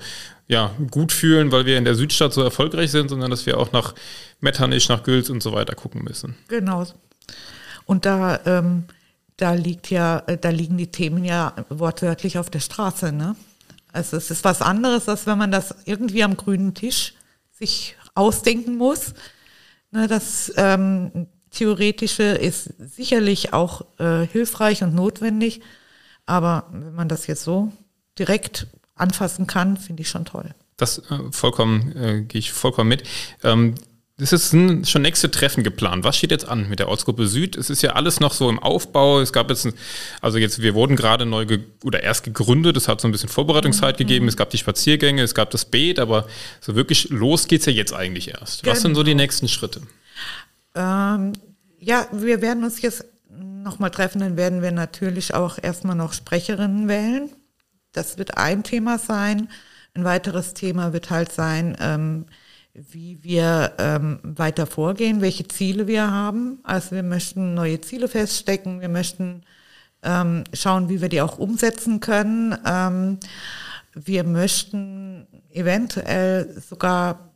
ja, 0.48 0.74
gut 0.90 1.12
fühlen, 1.12 1.50
weil 1.50 1.66
wir 1.66 1.76
in 1.76 1.84
der 1.84 1.96
Südstadt 1.96 2.32
so 2.32 2.42
erfolgreich 2.42 2.90
sind, 2.90 3.08
sondern 3.08 3.30
dass 3.30 3.46
wir 3.46 3.58
auch 3.58 3.72
nach 3.72 3.94
Metternich, 4.40 4.88
nach 4.88 5.02
Gülz 5.02 5.28
und 5.28 5.42
so 5.42 5.52
weiter 5.52 5.74
gucken 5.74 6.04
müssen. 6.04 6.36
Genau. 6.48 6.86
Und 7.84 8.06
da, 8.06 8.40
ähm, 8.44 8.84
da 9.36 9.54
liegt 9.54 9.90
ja, 9.90 10.22
äh, 10.26 10.38
da 10.38 10.50
liegen 10.50 10.76
die 10.76 10.90
Themen 10.90 11.24
ja 11.24 11.52
wortwörtlich 11.68 12.38
auf 12.38 12.50
der 12.50 12.60
Straße, 12.60 13.12
ne? 13.12 13.34
Also 13.92 14.16
es 14.16 14.30
ist 14.30 14.44
was 14.44 14.60
anderes, 14.62 15.08
als 15.08 15.26
wenn 15.26 15.38
man 15.38 15.50
das 15.50 15.74
irgendwie 15.86 16.22
am 16.22 16.36
grünen 16.36 16.74
Tisch 16.74 17.14
sich 17.50 17.96
ausdenken 18.14 18.76
muss. 18.76 19.14
Ne, 19.90 20.06
das 20.06 20.52
ähm, 20.56 21.28
Theoretische 21.56 22.22
ist 22.22 22.74
sicherlich 22.78 23.52
auch 23.52 23.82
äh, 23.98 24.26
hilfreich 24.26 24.82
und 24.82 24.94
notwendig, 24.94 25.60
aber 26.26 26.68
wenn 26.70 26.94
man 26.94 27.08
das 27.08 27.26
jetzt 27.26 27.44
so 27.44 27.72
direkt 28.18 28.66
anfassen 28.94 29.46
kann, 29.46 29.76
finde 29.76 30.02
ich 30.02 30.08
schon 30.08 30.24
toll. 30.24 30.54
Das 30.76 30.98
äh, 31.10 31.18
vollkommen, 31.30 31.96
äh, 31.96 32.22
gehe 32.22 32.38
ich 32.38 32.52
vollkommen 32.52 32.88
mit. 32.88 33.04
Ähm, 33.42 33.74
es 34.18 34.32
ist 34.32 34.54
ein, 34.54 34.84
schon 34.86 35.02
nächste 35.02 35.30
Treffen 35.30 35.62
geplant. 35.62 36.04
Was 36.04 36.16
steht 36.16 36.30
jetzt 36.30 36.46
an 36.46 36.70
mit 36.70 36.78
der 36.78 36.88
Ortsgruppe 36.88 37.26
Süd? 37.26 37.54
Es 37.54 37.68
ist 37.68 37.82
ja 37.82 37.92
alles 37.92 38.18
noch 38.18 38.32
so 38.32 38.48
im 38.48 38.58
Aufbau. 38.58 39.20
Es 39.20 39.32
gab 39.32 39.50
jetzt, 39.50 39.68
also 40.22 40.38
jetzt, 40.38 40.62
wir 40.62 40.74
wurden 40.74 40.96
gerade 40.96 41.26
neu 41.26 41.46
oder 41.84 42.02
erst 42.02 42.24
gegründet. 42.24 42.78
Es 42.78 42.88
hat 42.88 43.00
so 43.00 43.08
ein 43.08 43.12
bisschen 43.12 43.28
Vorbereitungszeit 43.28 43.96
mhm. 43.96 43.98
gegeben. 43.98 44.28
Es 44.28 44.36
gab 44.36 44.48
die 44.50 44.58
Spaziergänge, 44.58 45.22
es 45.22 45.34
gab 45.34 45.50
das 45.50 45.66
Beet, 45.66 45.98
aber 45.98 46.26
so 46.60 46.74
wirklich 46.74 47.10
los 47.10 47.46
geht 47.46 47.60
es 47.60 47.66
ja 47.66 47.72
jetzt 47.72 47.92
eigentlich 47.92 48.28
erst. 48.28 48.62
Genau. 48.62 48.74
Was 48.74 48.82
sind 48.82 48.94
so 48.94 49.02
die 49.02 49.14
nächsten 49.14 49.48
Schritte? 49.48 49.82
Ähm, 50.74 51.32
ja, 51.78 52.06
wir 52.12 52.42
werden 52.42 52.64
uns 52.64 52.82
jetzt 52.82 53.04
nochmal 53.28 53.90
treffen. 53.90 54.20
Dann 54.20 54.36
werden 54.36 54.62
wir 54.62 54.72
natürlich 54.72 55.34
auch 55.34 55.58
erstmal 55.62 55.96
noch 55.96 56.12
Sprecherinnen 56.12 56.88
wählen. 56.88 57.30
Das 57.92 58.18
wird 58.18 58.36
ein 58.38 58.62
Thema 58.62 58.98
sein. 58.98 59.48
Ein 59.94 60.04
weiteres 60.04 60.54
Thema 60.54 60.92
wird 60.92 61.10
halt 61.10 61.32
sein, 61.32 61.76
ähm, 61.80 62.26
wie 62.74 63.22
wir 63.22 63.72
ähm, 63.78 64.20
weiter 64.22 64.66
vorgehen, 64.66 65.22
welche 65.22 65.48
Ziele 65.48 65.86
wir 65.86 66.10
haben. 66.10 66.58
Also 66.62 66.94
wir 66.94 67.02
möchten 67.02 67.54
neue 67.54 67.80
Ziele 67.80 68.06
feststecken, 68.06 68.82
wir 68.82 68.90
möchten 68.90 69.42
ähm, 70.02 70.44
schauen, 70.52 70.90
wie 70.90 71.00
wir 71.00 71.08
die 71.08 71.22
auch 71.22 71.38
umsetzen 71.38 72.00
können. 72.00 72.56
Ähm, 72.66 73.18
wir 73.94 74.24
möchten 74.24 75.26
eventuell 75.50 76.60
sogar 76.60 77.30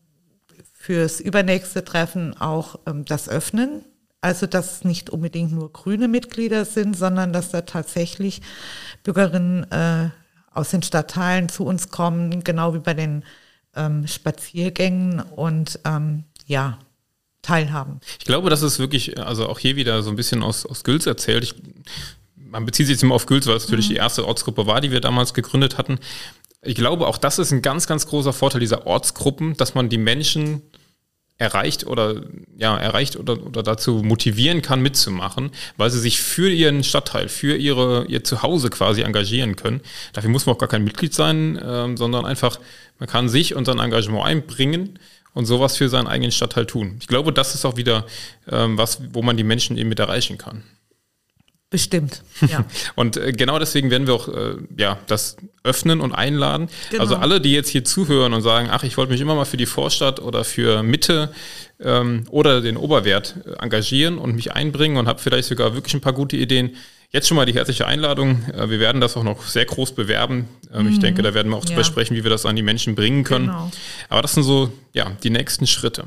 fürs 0.74 1.20
übernächste 1.20 1.84
Treffen 1.84 2.38
auch 2.38 2.78
ähm, 2.86 3.06
das 3.06 3.28
öffnen. 3.28 3.84
Also 4.20 4.46
dass 4.46 4.72
es 4.72 4.84
nicht 4.84 5.10
unbedingt 5.10 5.52
nur 5.52 5.72
grüne 5.72 6.08
Mitglieder 6.08 6.64
sind, 6.64 6.96
sondern 6.96 7.32
dass 7.32 7.50
da 7.50 7.62
tatsächlich 7.62 8.42
Bürgerinnen 9.02 9.70
äh, 9.70 10.10
aus 10.52 10.70
den 10.70 10.82
Stadtteilen 10.82 11.48
zu 11.48 11.64
uns 11.64 11.88
kommen, 11.88 12.44
genau 12.44 12.74
wie 12.74 12.80
bei 12.80 12.94
den 12.94 13.24
ähm, 13.74 14.06
Spaziergängen 14.06 15.20
und 15.20 15.80
ähm, 15.84 16.24
ja, 16.46 16.78
teilhaben. 17.42 18.00
Ich 18.18 18.24
glaube, 18.24 18.50
das 18.50 18.62
ist 18.62 18.78
wirklich, 18.78 19.18
also 19.18 19.48
auch 19.48 19.58
hier 19.58 19.76
wieder 19.76 20.02
so 20.02 20.10
ein 20.10 20.16
bisschen 20.16 20.42
aus, 20.42 20.66
aus 20.66 20.84
Gülz 20.84 21.06
erzählt. 21.06 21.44
Ich, 21.44 21.54
man 22.36 22.66
bezieht 22.66 22.86
sich 22.86 22.94
jetzt 22.94 23.02
immer 23.02 23.14
auf 23.14 23.26
Gülz, 23.26 23.46
weil 23.46 23.56
es 23.56 23.64
natürlich 23.64 23.88
mhm. 23.88 23.94
die 23.94 23.98
erste 23.98 24.26
Ortsgruppe 24.26 24.66
war, 24.66 24.80
die 24.80 24.90
wir 24.90 25.00
damals 25.00 25.34
gegründet 25.34 25.78
hatten. 25.78 25.98
Ich 26.62 26.74
glaube, 26.74 27.06
auch 27.06 27.16
das 27.16 27.38
ist 27.38 27.52
ein 27.52 27.62
ganz, 27.62 27.86
ganz 27.86 28.06
großer 28.06 28.34
Vorteil 28.34 28.60
dieser 28.60 28.86
Ortsgruppen, 28.86 29.56
dass 29.56 29.74
man 29.74 29.88
die 29.88 29.96
Menschen 29.96 30.62
erreicht 31.40 31.86
oder 31.86 32.20
ja 32.58 32.76
erreicht 32.76 33.16
oder, 33.16 33.44
oder 33.44 33.62
dazu 33.62 34.02
motivieren 34.04 34.60
kann 34.60 34.82
mitzumachen, 34.82 35.50
weil 35.78 35.90
sie 35.90 35.98
sich 35.98 36.20
für 36.20 36.50
ihren 36.50 36.84
Stadtteil, 36.84 37.28
für 37.28 37.56
ihre 37.56 38.04
ihr 38.04 38.22
Zuhause 38.22 38.68
quasi 38.68 39.00
engagieren 39.00 39.56
können. 39.56 39.80
Dafür 40.12 40.30
muss 40.30 40.44
man 40.44 40.54
auch 40.54 40.60
gar 40.60 40.68
kein 40.68 40.84
Mitglied 40.84 41.14
sein, 41.14 41.58
ähm, 41.64 41.96
sondern 41.96 42.26
einfach 42.26 42.60
man 42.98 43.08
kann 43.08 43.30
sich 43.30 43.54
und 43.54 43.64
sein 43.64 43.78
Engagement 43.78 44.26
einbringen 44.26 44.98
und 45.32 45.46
sowas 45.46 45.78
für 45.78 45.88
seinen 45.88 46.08
eigenen 46.08 46.30
Stadtteil 46.30 46.66
tun. 46.66 46.98
Ich 47.00 47.06
glaube, 47.06 47.32
das 47.32 47.54
ist 47.54 47.64
auch 47.64 47.78
wieder 47.78 48.04
ähm, 48.50 48.76
was, 48.76 49.00
wo 49.14 49.22
man 49.22 49.38
die 49.38 49.44
Menschen 49.44 49.78
eben 49.78 49.88
mit 49.88 49.98
erreichen 49.98 50.36
kann. 50.36 50.62
Bestimmt, 51.70 52.24
ja. 52.48 52.64
und 52.96 53.16
äh, 53.16 53.30
genau 53.30 53.60
deswegen 53.60 53.92
werden 53.92 54.08
wir 54.08 54.14
auch 54.14 54.26
äh, 54.26 54.56
ja, 54.76 54.98
das 55.06 55.36
öffnen 55.62 56.00
und 56.00 56.12
einladen. 56.12 56.68
Genau. 56.90 57.00
Also 57.00 57.14
alle, 57.14 57.40
die 57.40 57.52
jetzt 57.52 57.68
hier 57.68 57.84
zuhören 57.84 58.34
und 58.34 58.42
sagen, 58.42 58.68
ach, 58.72 58.82
ich 58.82 58.96
wollte 58.96 59.12
mich 59.12 59.20
immer 59.20 59.36
mal 59.36 59.44
für 59.44 59.56
die 59.56 59.66
Vorstadt 59.66 60.18
oder 60.18 60.42
für 60.42 60.82
Mitte 60.82 61.32
ähm, 61.80 62.24
oder 62.30 62.60
den 62.60 62.76
Oberwert 62.76 63.36
äh, 63.46 63.62
engagieren 63.62 64.18
und 64.18 64.34
mich 64.34 64.52
einbringen 64.52 64.96
und 64.96 65.06
habe 65.06 65.20
vielleicht 65.20 65.46
sogar 65.46 65.74
wirklich 65.74 65.94
ein 65.94 66.00
paar 66.00 66.12
gute 66.12 66.36
Ideen. 66.36 66.76
Jetzt 67.12 67.28
schon 67.28 67.36
mal 67.36 67.46
die 67.46 67.54
herzliche 67.54 67.86
Einladung. 67.86 68.44
Äh, 68.52 68.68
wir 68.68 68.80
werden 68.80 69.00
das 69.00 69.16
auch 69.16 69.22
noch 69.22 69.44
sehr 69.44 69.64
groß 69.64 69.92
bewerben. 69.92 70.48
Ähm, 70.74 70.86
mhm. 70.86 70.92
Ich 70.92 70.98
denke, 70.98 71.22
da 71.22 71.34
werden 71.34 71.50
wir 71.50 71.56
auch 71.56 71.64
ja. 71.64 71.70
drüber 71.70 71.84
sprechen, 71.84 72.16
wie 72.16 72.24
wir 72.24 72.30
das 72.30 72.46
an 72.46 72.56
die 72.56 72.62
Menschen 72.62 72.96
bringen 72.96 73.22
können. 73.22 73.46
Genau. 73.46 73.70
Aber 74.08 74.22
das 74.22 74.34
sind 74.34 74.42
so 74.42 74.72
ja, 74.92 75.12
die 75.22 75.30
nächsten 75.30 75.68
Schritte. 75.68 76.06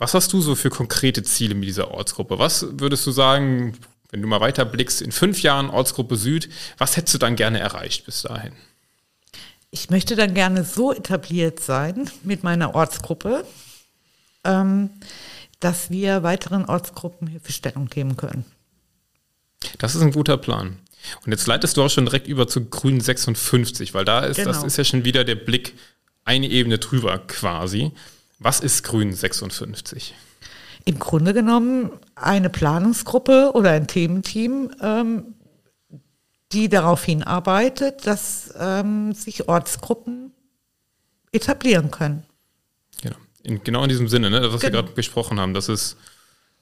Was 0.00 0.14
hast 0.14 0.32
du 0.32 0.40
so 0.40 0.54
für 0.54 0.70
konkrete 0.70 1.22
Ziele 1.22 1.54
mit 1.54 1.68
dieser 1.68 1.90
Ortsgruppe? 1.90 2.38
Was 2.38 2.66
würdest 2.70 3.06
du 3.06 3.10
sagen, 3.10 3.76
wenn 4.10 4.22
du 4.22 4.28
mal 4.28 4.40
weiter 4.40 4.64
blickst, 4.64 5.02
in 5.02 5.12
fünf 5.12 5.42
Jahren 5.42 5.68
Ortsgruppe 5.68 6.16
Süd, 6.16 6.48
was 6.78 6.96
hättest 6.96 7.14
du 7.14 7.18
dann 7.18 7.36
gerne 7.36 7.60
erreicht 7.60 8.06
bis 8.06 8.22
dahin? 8.22 8.54
Ich 9.70 9.90
möchte 9.90 10.16
dann 10.16 10.32
gerne 10.32 10.64
so 10.64 10.90
etabliert 10.94 11.60
sein 11.60 12.10
mit 12.22 12.42
meiner 12.42 12.74
Ortsgruppe, 12.74 13.44
ähm, 14.42 14.88
dass 15.60 15.90
wir 15.90 16.22
weiteren 16.22 16.64
Ortsgruppen 16.64 17.28
Hilfestellung 17.28 17.88
geben 17.90 18.16
können. 18.16 18.46
Das 19.76 19.94
ist 19.94 20.00
ein 20.00 20.12
guter 20.12 20.38
Plan. 20.38 20.78
Und 21.26 21.32
jetzt 21.32 21.46
leitest 21.46 21.76
du 21.76 21.82
auch 21.82 21.90
schon 21.90 22.06
direkt 22.06 22.26
über 22.26 22.48
zu 22.48 22.64
Grün 22.64 23.02
56, 23.02 23.92
weil 23.92 24.06
da 24.06 24.20
ist, 24.20 24.38
genau. 24.38 24.48
das 24.48 24.64
ist 24.64 24.78
ja 24.78 24.84
schon 24.84 25.04
wieder 25.04 25.24
der 25.24 25.34
Blick 25.34 25.74
eine 26.24 26.48
Ebene 26.48 26.78
drüber 26.78 27.18
quasi. 27.18 27.92
Was 28.40 28.60
ist 28.60 28.84
Grün 28.84 29.12
56? 29.12 30.14
Im 30.86 30.98
Grunde 30.98 31.34
genommen 31.34 31.90
eine 32.14 32.48
Planungsgruppe 32.48 33.52
oder 33.54 33.70
ein 33.72 33.86
Thementeam, 33.86 34.70
ähm, 34.80 35.34
die 36.52 36.70
darauf 36.70 37.04
hinarbeitet, 37.04 38.06
dass 38.06 38.52
ähm, 38.58 39.12
sich 39.12 39.46
Ortsgruppen 39.46 40.32
etablieren 41.32 41.90
können. 41.90 42.24
Genau, 43.02 43.16
in, 43.42 43.62
genau 43.62 43.82
in 43.82 43.90
diesem 43.90 44.08
Sinne, 44.08 44.30
ne, 44.30 44.40
was 44.50 44.62
genau. 44.62 44.62
wir 44.62 44.82
gerade 44.82 44.94
besprochen 44.94 45.38
haben, 45.38 45.52
dass 45.52 45.68
es, 45.68 45.96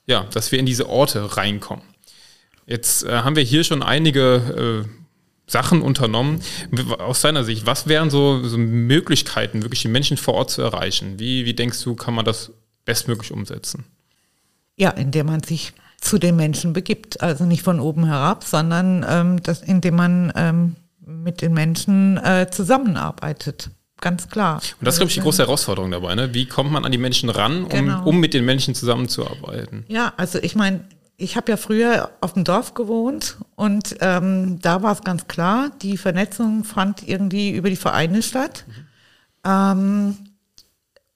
ja, 0.07 0.25
dass 0.25 0.51
wir 0.51 0.59
in 0.59 0.67
diese 0.67 0.89
Orte 0.89 1.37
reinkommen. 1.37 1.85
Jetzt 2.67 3.05
äh, 3.05 3.21
haben 3.21 3.37
wir 3.37 3.45
hier 3.45 3.63
schon 3.63 3.85
einige 3.85 4.85
äh, 4.85 5.08
Sachen 5.49 5.83
unternommen. 5.83 6.41
Aus 6.99 7.23
deiner 7.23 7.43
Sicht, 7.43 7.67
was 7.67 7.89
wären 7.89 8.11
so, 8.11 8.47
so, 8.47 8.59
Möglichkeiten, 8.59 9.63
wirklich 9.63 9.83
die 9.83 9.89
Menschen 9.89 10.17
vor 10.17 10.35
Ort 10.35 10.51
zu 10.51 10.63
erreichen? 10.63 11.19
Wie, 11.19 11.45
wie 11.47 11.55
denkst 11.55 11.83
du, 11.83 11.95
kann 11.97 12.15
man 12.15 12.25
das 12.25 12.53
bestmöglich 12.85 13.33
umsetzen? 13.33 13.85
Ja, 14.77 14.91
indem 14.91 15.27
man 15.27 15.43
sich 15.43 15.73
zu 16.01 16.19
den 16.19 16.37
Menschen 16.37 16.73
begibt. 16.73 17.21
Also 17.21 17.45
nicht 17.45 17.63
von 17.63 17.81
oben 17.81 18.07
herab, 18.07 18.45
sondern 18.45 19.05
ähm, 19.09 19.43
das, 19.43 19.63
indem 19.63 19.97
man 19.97 20.33
ähm, 20.37 20.77
mit 21.05 21.41
den 21.43 21.55
Menschen 21.55 22.19
äh, 22.19 22.47
zusammenarbeitet. 22.51 23.71
Ganz 24.01 24.29
klar. 24.29 24.57
Und 24.79 24.87
das 24.87 24.95
ist, 24.95 24.99
glaube 25.01 25.09
ich, 25.09 25.15
die 25.15 25.23
große 25.23 25.43
Herausforderung 25.43 25.91
dabei. 25.91 26.15
Ne? 26.15 26.33
Wie 26.33 26.47
kommt 26.47 26.71
man 26.71 26.85
an 26.85 26.93
die 26.93 26.99
Menschen 26.99 27.31
ran, 27.31 27.65
um, 27.65 27.69
genau. 27.69 28.05
um 28.05 28.21
mit 28.21 28.33
den 28.33 28.45
Menschen 28.45 28.75
zusammenzuarbeiten? 28.75 29.85
Ja, 29.89 30.13
also 30.17 30.39
ich 30.39 30.55
meine, 30.55 30.85
ich 31.21 31.37
habe 31.37 31.51
ja 31.51 31.57
früher 31.57 32.13
auf 32.21 32.35
dem 32.35 32.45
Dorf 32.45 32.75
gewohnt 32.75 33.39
und 33.57 33.97
ähm, 34.01 34.61
da 34.61 34.83
war 34.83 34.93
es 34.93 35.03
ganz 35.03 35.27
klar, 35.27 35.71
die 35.83 35.97
Vernetzung 35.97 36.63
fand 36.63 37.07
irgendwie 37.07 37.51
über 37.51 37.69
die 37.69 37.77
Vereine 37.77 38.23
statt. 38.23 38.65
Mhm. 38.67 38.75
Ähm, 39.45 40.17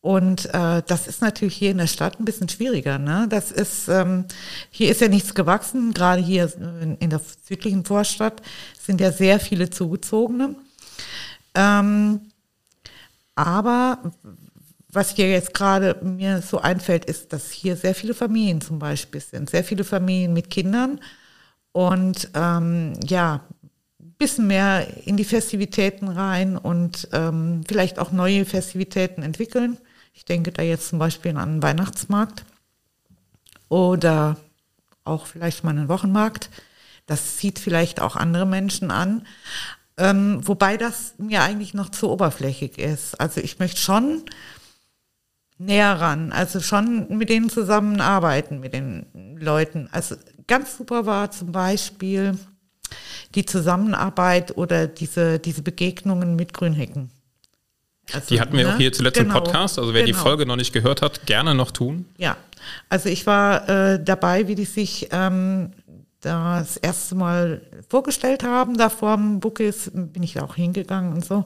und 0.01 0.53
äh, 0.53 0.83
das 0.85 1.07
ist 1.07 1.23
natürlich 1.23 1.55
hier 1.55 1.71
in 1.71 1.79
der 1.79 1.87
Stadt 1.87 2.19
ein 2.19 2.25
bisschen 2.25 2.49
schwieriger. 2.49 2.99
Ne? 2.99 3.27
Das 3.31 3.53
ist, 3.53 3.87
ähm, 3.87 4.25
hier 4.73 4.91
ist 4.91 5.01
ja 5.01 5.07
nichts 5.07 5.35
gewachsen, 5.35 5.95
gerade 5.95 6.21
hier 6.21 6.53
in, 6.59 6.97
in 6.99 7.11
der 7.11 7.21
südlichen 7.47 7.85
Vorstadt 7.85 8.43
sind 8.85 9.01
ja 9.01 9.12
sehr 9.12 9.38
viele 9.38 9.71
Zugezogene. 9.71 10.57
Ähm, 11.55 12.23
aber 13.37 13.99
was 14.92 15.14
hier 15.14 15.31
jetzt 15.31 15.55
gerade 15.55 15.98
mir 16.02 16.42
so 16.42 16.59
einfällt, 16.59 17.07
ist, 17.07 17.33
dass 17.33 17.50
hier 17.50 17.76
sehr 17.76 17.94
viele 17.94 18.14
Familien 18.14 18.61
zum 18.61 18.78
Beispiel 18.78 19.20
sind, 19.20 19.48
sehr 19.48 19.64
viele 19.64 19.85
Familien 19.85 20.35
mit 20.35 20.50
Kindern 20.50 21.00
und 21.72 22.28
ähm, 22.35 22.92
ja, 23.05 23.40
ein 23.98 24.14
bisschen 24.18 24.46
mehr 24.46 24.87
in 25.07 25.16
die 25.16 25.24
Festivitäten 25.24 26.09
rein 26.09 26.59
und 26.59 27.09
ähm, 27.12 27.64
vielleicht 27.66 27.98
auch 27.98 28.12
neue 28.12 28.44
Festivitäten 28.44 29.22
entwickeln. 29.22 29.78
Ich 30.12 30.26
denke 30.26 30.52
da 30.52 30.62
jetzt 30.62 30.88
zum 30.88 30.98
Beispiel 30.98 31.31
an 31.33 31.38
einen 31.38 31.62
Weihnachtsmarkt 31.62 32.44
oder 33.70 34.37
auch 35.05 35.26
vielleicht 35.26 35.64
mal 35.64 35.70
einen 35.70 35.88
Wochenmarkt. 35.88 36.50
Das 37.07 37.38
zieht 37.38 37.59
vielleicht 37.59 38.00
auch 38.00 38.14
andere 38.14 38.46
Menschen 38.46 38.90
an. 38.90 39.26
Ähm, 39.96 40.46
wobei 40.46 40.76
das 40.76 41.14
mir 41.19 41.42
eigentlich 41.42 41.75
noch 41.75 41.88
zu 41.88 42.10
oberflächig 42.10 42.79
ist. 42.79 43.21
Also 43.21 43.40
ich 43.40 43.58
möchte 43.58 43.81
schon 43.81 44.23
näher 45.59 46.00
ran. 46.00 46.33
Also 46.33 46.61
schon 46.61 47.07
mit 47.17 47.29
denen 47.29 47.50
zusammenarbeiten, 47.50 48.61
mit 48.61 48.73
den 48.73 49.07
Leuten. 49.38 49.88
Also 49.92 50.17
ganz 50.46 50.77
super 50.77 51.07
war 51.07 51.31
zum 51.31 51.53
Beispiel 51.53 52.38
die 53.35 53.46
Zusammenarbeit 53.46 54.57
oder 54.57 54.87
diese, 54.87 55.38
diese 55.38 55.63
Begegnungen 55.63 56.37
mit 56.37 56.53
Grünhecken. 56.53 57.11
Also, 58.13 58.35
die 58.35 58.40
hatten 58.40 58.57
wir 58.57 58.67
ne? 58.67 58.75
auch 58.75 58.79
hier 58.79 58.92
zuletzt 58.92 59.19
genau, 59.19 59.38
im 59.38 59.44
Podcast. 59.44 59.79
Also 59.79 59.94
wer 59.94 60.05
genau. 60.05 60.17
die 60.17 60.23
Folge 60.23 60.44
noch 60.44 60.57
nicht 60.57 60.73
gehört 60.73 61.03
hat, 61.03 61.25
gerne 61.27 61.55
noch 61.55 61.71
tun. 61.71 62.07
Ja, 62.19 62.37
also 62.88 63.09
ich 63.09 63.27
war 63.27 63.69
äh, 63.69 64.03
dabei, 64.03 64.48
wie 64.48 64.55
die 64.55 64.65
sich 64.65 65.09
ähm, 65.13 65.73
das 66.21 66.77
erste 66.77 67.15
Mal 67.15 67.63
vorgestellt 67.88 68.44
haben, 68.44 68.77
da 68.77 68.88
vor 68.88 69.17
dem 69.17 69.40
Bookis, 69.40 69.90
bin 69.92 70.23
ich 70.23 70.40
auch 70.40 70.57
hingegangen 70.57 71.13
und 71.13 71.25
so. 71.25 71.44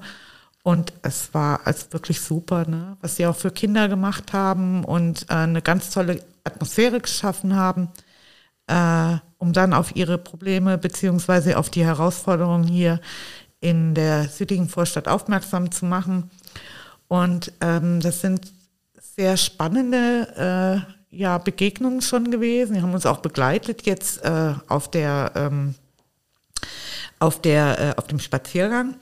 Und 0.67 0.93
es 1.03 1.33
war 1.33 1.61
also 1.65 1.93
wirklich 1.93 2.21
super, 2.21 2.69
ne? 2.69 2.97
was 3.01 3.15
sie 3.15 3.27
auch 3.29 3.37
für 3.37 3.53
Kinder 3.53 3.87
gemacht 3.87 4.33
haben 4.33 4.83
und 4.83 5.23
äh, 5.31 5.35
eine 5.35 5.63
ganz 5.63 5.91
tolle 5.91 6.21
Atmosphäre 6.43 6.99
geschaffen 6.99 7.55
haben, 7.55 7.89
äh, 8.67 9.19
um 9.39 9.53
dann 9.53 9.73
auf 9.73 9.95
ihre 9.95 10.19
Probleme 10.19 10.77
beziehungsweise 10.77 11.57
auf 11.57 11.71
die 11.71 11.85
Herausforderungen 11.85 12.65
hier 12.65 13.01
in 13.61 13.95
der 13.95 14.25
südlichen 14.25 14.69
Vorstadt 14.69 15.07
aufmerksam 15.07 15.71
zu 15.71 15.85
machen. 15.85 16.33
Und 17.07 17.53
ähm, 17.61 18.01
das 18.01 18.21
sind 18.21 18.53
sehr 18.97 19.37
spannende 19.37 20.85
äh, 21.13 21.17
ja, 21.17 21.39
Begegnungen 21.39 22.03
schon 22.03 22.33
gewesen. 22.33 22.75
Die 22.75 22.83
haben 22.83 22.93
uns 22.93 23.07
auch 23.07 23.19
begleitet 23.19 23.87
jetzt 23.87 24.25
äh, 24.25 24.55
auf 24.67 24.91
der 24.91 25.31
ähm, 25.37 25.77
auf 27.21 27.41
der 27.41 27.79
äh, 27.79 27.95
auf 28.01 28.09
dem 28.09 28.19
Spaziergang. 28.19 28.97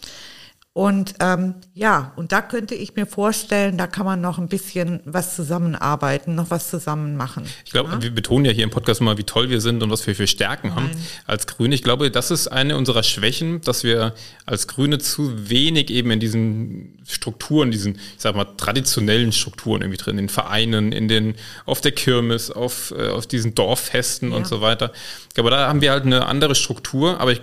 Und 0.76 1.14
ähm, 1.20 1.54
ja, 1.72 2.12
und 2.16 2.32
da 2.32 2.42
könnte 2.42 2.74
ich 2.74 2.96
mir 2.96 3.06
vorstellen, 3.06 3.78
da 3.78 3.86
kann 3.86 4.04
man 4.04 4.20
noch 4.20 4.38
ein 4.38 4.48
bisschen 4.48 4.98
was 5.04 5.36
zusammenarbeiten, 5.36 6.34
noch 6.34 6.50
was 6.50 6.68
zusammen 6.68 7.16
machen. 7.16 7.44
Ich 7.64 7.70
glaube, 7.70 7.90
ja? 7.92 8.02
wir 8.02 8.10
betonen 8.12 8.44
ja 8.44 8.50
hier 8.50 8.64
im 8.64 8.70
Podcast 8.70 9.00
immer, 9.00 9.16
wie 9.16 9.22
toll 9.22 9.50
wir 9.50 9.60
sind 9.60 9.84
und 9.84 9.90
was 9.92 10.04
wir 10.04 10.16
für 10.16 10.26
Stärken 10.26 10.70
Nein. 10.70 10.76
haben 10.76 10.90
als 11.26 11.46
Grüne. 11.46 11.76
Ich 11.76 11.84
glaube, 11.84 12.10
das 12.10 12.32
ist 12.32 12.48
eine 12.48 12.76
unserer 12.76 13.04
Schwächen, 13.04 13.60
dass 13.60 13.84
wir 13.84 14.14
als 14.46 14.66
Grüne 14.66 14.98
zu 14.98 15.48
wenig 15.48 15.90
eben 15.90 16.10
in 16.10 16.18
diesen 16.18 16.98
Strukturen, 17.06 17.70
diesen, 17.70 17.94
ich 17.94 18.00
sag 18.18 18.34
mal, 18.34 18.46
traditionellen 18.56 19.30
Strukturen 19.30 19.80
irgendwie 19.80 19.98
drin, 19.98 20.18
in 20.18 20.24
den 20.24 20.28
Vereinen, 20.28 20.90
in 20.90 21.06
den, 21.06 21.36
auf 21.66 21.82
der 21.82 21.92
Kirmes, 21.92 22.50
auf, 22.50 22.92
äh, 22.98 23.10
auf 23.10 23.28
diesen 23.28 23.54
Dorffesten 23.54 24.32
ja. 24.32 24.36
und 24.38 24.48
so 24.48 24.60
weiter. 24.60 24.90
Aber 25.38 25.50
da 25.50 25.68
haben 25.68 25.82
wir 25.82 25.92
halt 25.92 26.04
eine 26.04 26.26
andere 26.26 26.56
Struktur, 26.56 27.20
aber 27.20 27.30
ich 27.30 27.42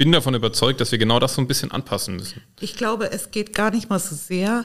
bin 0.00 0.12
davon 0.12 0.34
überzeugt, 0.34 0.80
dass 0.80 0.92
wir 0.92 0.98
genau 0.98 1.18
das 1.18 1.34
so 1.34 1.42
ein 1.42 1.46
bisschen 1.46 1.72
anpassen 1.72 2.16
müssen. 2.16 2.40
Ich 2.58 2.74
glaube, 2.74 3.12
es 3.12 3.32
geht 3.32 3.52
gar 3.52 3.70
nicht 3.70 3.90
mal 3.90 3.98
so 3.98 4.14
sehr 4.14 4.64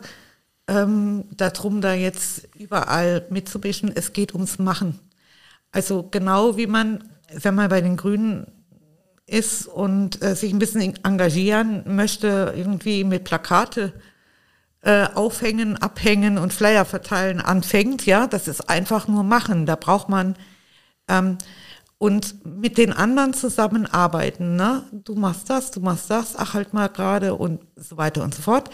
ähm, 0.70 1.26
darum, 1.36 1.82
da 1.82 1.94
jetzt 1.94 2.48
überall 2.58 3.28
mitzumischen. 3.30 3.92
Es 3.94 4.14
geht 4.14 4.34
ums 4.34 4.60
Machen. 4.60 4.98
Also 5.74 6.04
genau 6.04 6.56
wie 6.56 6.68
man, 6.68 7.04
wenn 7.34 7.54
man 7.54 7.68
bei 7.68 7.82
den 7.82 7.98
Grünen 7.98 8.48
ist 9.26 9.68
und 9.68 10.24
äh, 10.24 10.38
sich 10.38 10.54
ein 10.54 10.60
bisschen 10.60 10.96
engagieren 11.04 11.84
möchte, 11.86 12.54
irgendwie 12.56 13.04
mit 13.04 13.26
Plakate 13.26 13.92
äh, 14.84 15.08
aufhängen, 15.16 15.76
abhängen 15.76 16.38
und 16.38 16.54
Flyer 16.54 16.86
verteilen 16.86 17.42
anfängt, 17.42 18.06
ja, 18.06 18.28
das 18.28 18.48
ist 18.48 18.70
einfach 18.70 19.10
nur 19.10 19.24
machen. 19.24 19.66
Da 19.66 19.76
braucht 19.76 20.08
man 20.08 20.38
ähm, 21.10 21.38
und 22.06 22.46
mit 22.46 22.78
den 22.78 22.94
anderen 22.94 23.34
zusammenarbeiten. 23.34 24.56
Ne? 24.56 24.84
Du 24.92 25.16
machst 25.16 25.50
das, 25.50 25.72
du 25.72 25.80
machst 25.80 26.12
das, 26.12 26.36
ach 26.36 26.54
halt 26.54 26.72
mal 26.72 26.88
gerade 26.88 27.34
und 27.34 27.62
so 27.76 27.98
weiter 27.98 28.24
und 28.24 28.36
so 28.36 28.44
fort. 28.44 28.70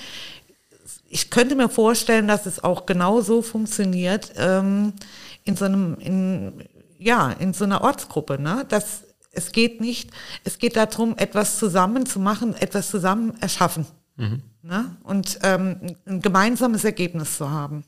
Ich 1.07 1.29
könnte 1.29 1.55
mir 1.55 1.69
vorstellen, 1.69 2.27
dass 2.27 2.45
es 2.45 2.61
auch 2.61 2.85
genau 2.85 3.21
so 3.21 3.41
funktioniert 3.41 4.33
ähm, 4.35 4.91
in 5.45 5.55
so 5.55 5.63
einem, 5.63 5.95
in, 5.99 6.67
ja, 6.99 7.31
in 7.31 7.53
so 7.53 7.63
einer 7.63 7.81
Ortsgruppe. 7.81 8.37
Ne? 8.37 8.65
Dass 8.67 9.03
es 9.31 9.53
geht 9.53 9.79
nicht, 9.79 10.11
es 10.43 10.57
geht 10.57 10.75
darum, 10.75 11.17
etwas 11.17 11.57
zusammen 11.57 12.05
zu 12.05 12.19
machen, 12.19 12.53
etwas 12.53 12.89
zusammen 12.89 13.37
erschaffen. 13.39 13.85
Mhm. 14.17 14.41
Ne? 14.61 14.97
Und 15.03 15.39
ähm, 15.43 15.95
ein 16.05 16.21
gemeinsames 16.21 16.83
Ergebnis 16.83 17.37
zu 17.37 17.49
haben. 17.49 17.85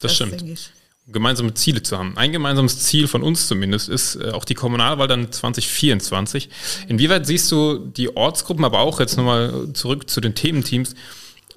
Das, 0.00 0.18
das 0.18 0.28
stimmt 0.28 0.81
gemeinsame 1.08 1.54
Ziele 1.54 1.82
zu 1.82 1.98
haben. 1.98 2.16
Ein 2.16 2.32
gemeinsames 2.32 2.80
Ziel 2.80 3.08
von 3.08 3.22
uns 3.22 3.48
zumindest 3.48 3.88
ist 3.88 4.16
äh, 4.16 4.30
auch 4.30 4.44
die 4.44 4.54
Kommunalwahl 4.54 5.08
dann 5.08 5.32
2024. 5.32 6.48
Inwieweit 6.88 7.26
siehst 7.26 7.50
du 7.50 7.78
die 7.78 8.16
Ortsgruppen, 8.16 8.64
aber 8.64 8.80
auch 8.80 9.00
jetzt 9.00 9.16
nochmal 9.16 9.72
zurück 9.72 10.08
zu 10.08 10.20
den 10.20 10.34
Thementeams, 10.34 10.94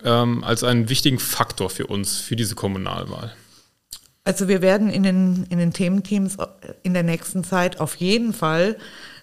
ähm, 0.04 0.44
als 0.44 0.64
einen 0.64 0.90
wichtigen 0.90 1.20
Faktor 1.20 1.70
für 1.70 1.88
uns, 1.88 2.18
für 2.18 2.36
diese 2.36 2.56
Kommunalwahl? 2.56 3.34
Also 4.24 4.48
wir 4.48 4.64
werden 4.64 4.90
in 4.90 5.04
den, 5.04 5.46
in 5.50 5.60
den 5.60 5.72
Thementeams 5.72 6.38
in 6.82 6.96
der 6.96 7.04
nächsten 7.04 7.44
Zeit 7.44 7.80
auf 7.80 7.96
jeden 7.98 8.34
Fall 8.34 8.78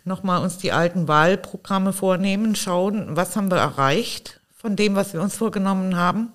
nochmal 0.04 0.42
uns 0.42 0.58
die 0.58 0.70
alten 0.70 1.08
Wahlprogramme 1.08 1.92
vornehmen, 1.92 2.54
schauen, 2.54 3.16
was 3.16 3.34
haben 3.34 3.50
wir 3.50 3.58
erreicht 3.58 4.40
von 4.56 4.76
dem, 4.76 4.94
was 4.94 5.12
wir 5.12 5.20
uns 5.20 5.36
vorgenommen 5.36 5.96
haben 5.96 6.30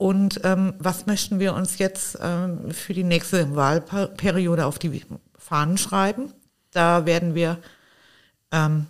und 0.00 0.40
ähm, 0.44 0.72
was 0.78 1.04
möchten 1.04 1.40
wir 1.40 1.52
uns 1.52 1.76
jetzt 1.76 2.16
ähm, 2.22 2.70
für 2.70 2.94
die 2.94 3.04
nächste 3.04 3.54
Wahlperiode 3.54 4.64
auf 4.64 4.78
die 4.78 5.04
Fahnen 5.36 5.76
schreiben? 5.76 6.32
Da 6.70 7.04
werden 7.04 7.34
wir 7.34 7.58
ähm, 8.50 8.86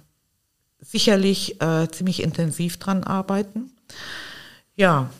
sicherlich 0.79 1.61
äh, 1.61 1.89
ziemlich 1.89 2.23
intensiv 2.23 2.77
dran 2.77 3.03
arbeiten. 3.03 3.73
Ja, 4.77 5.11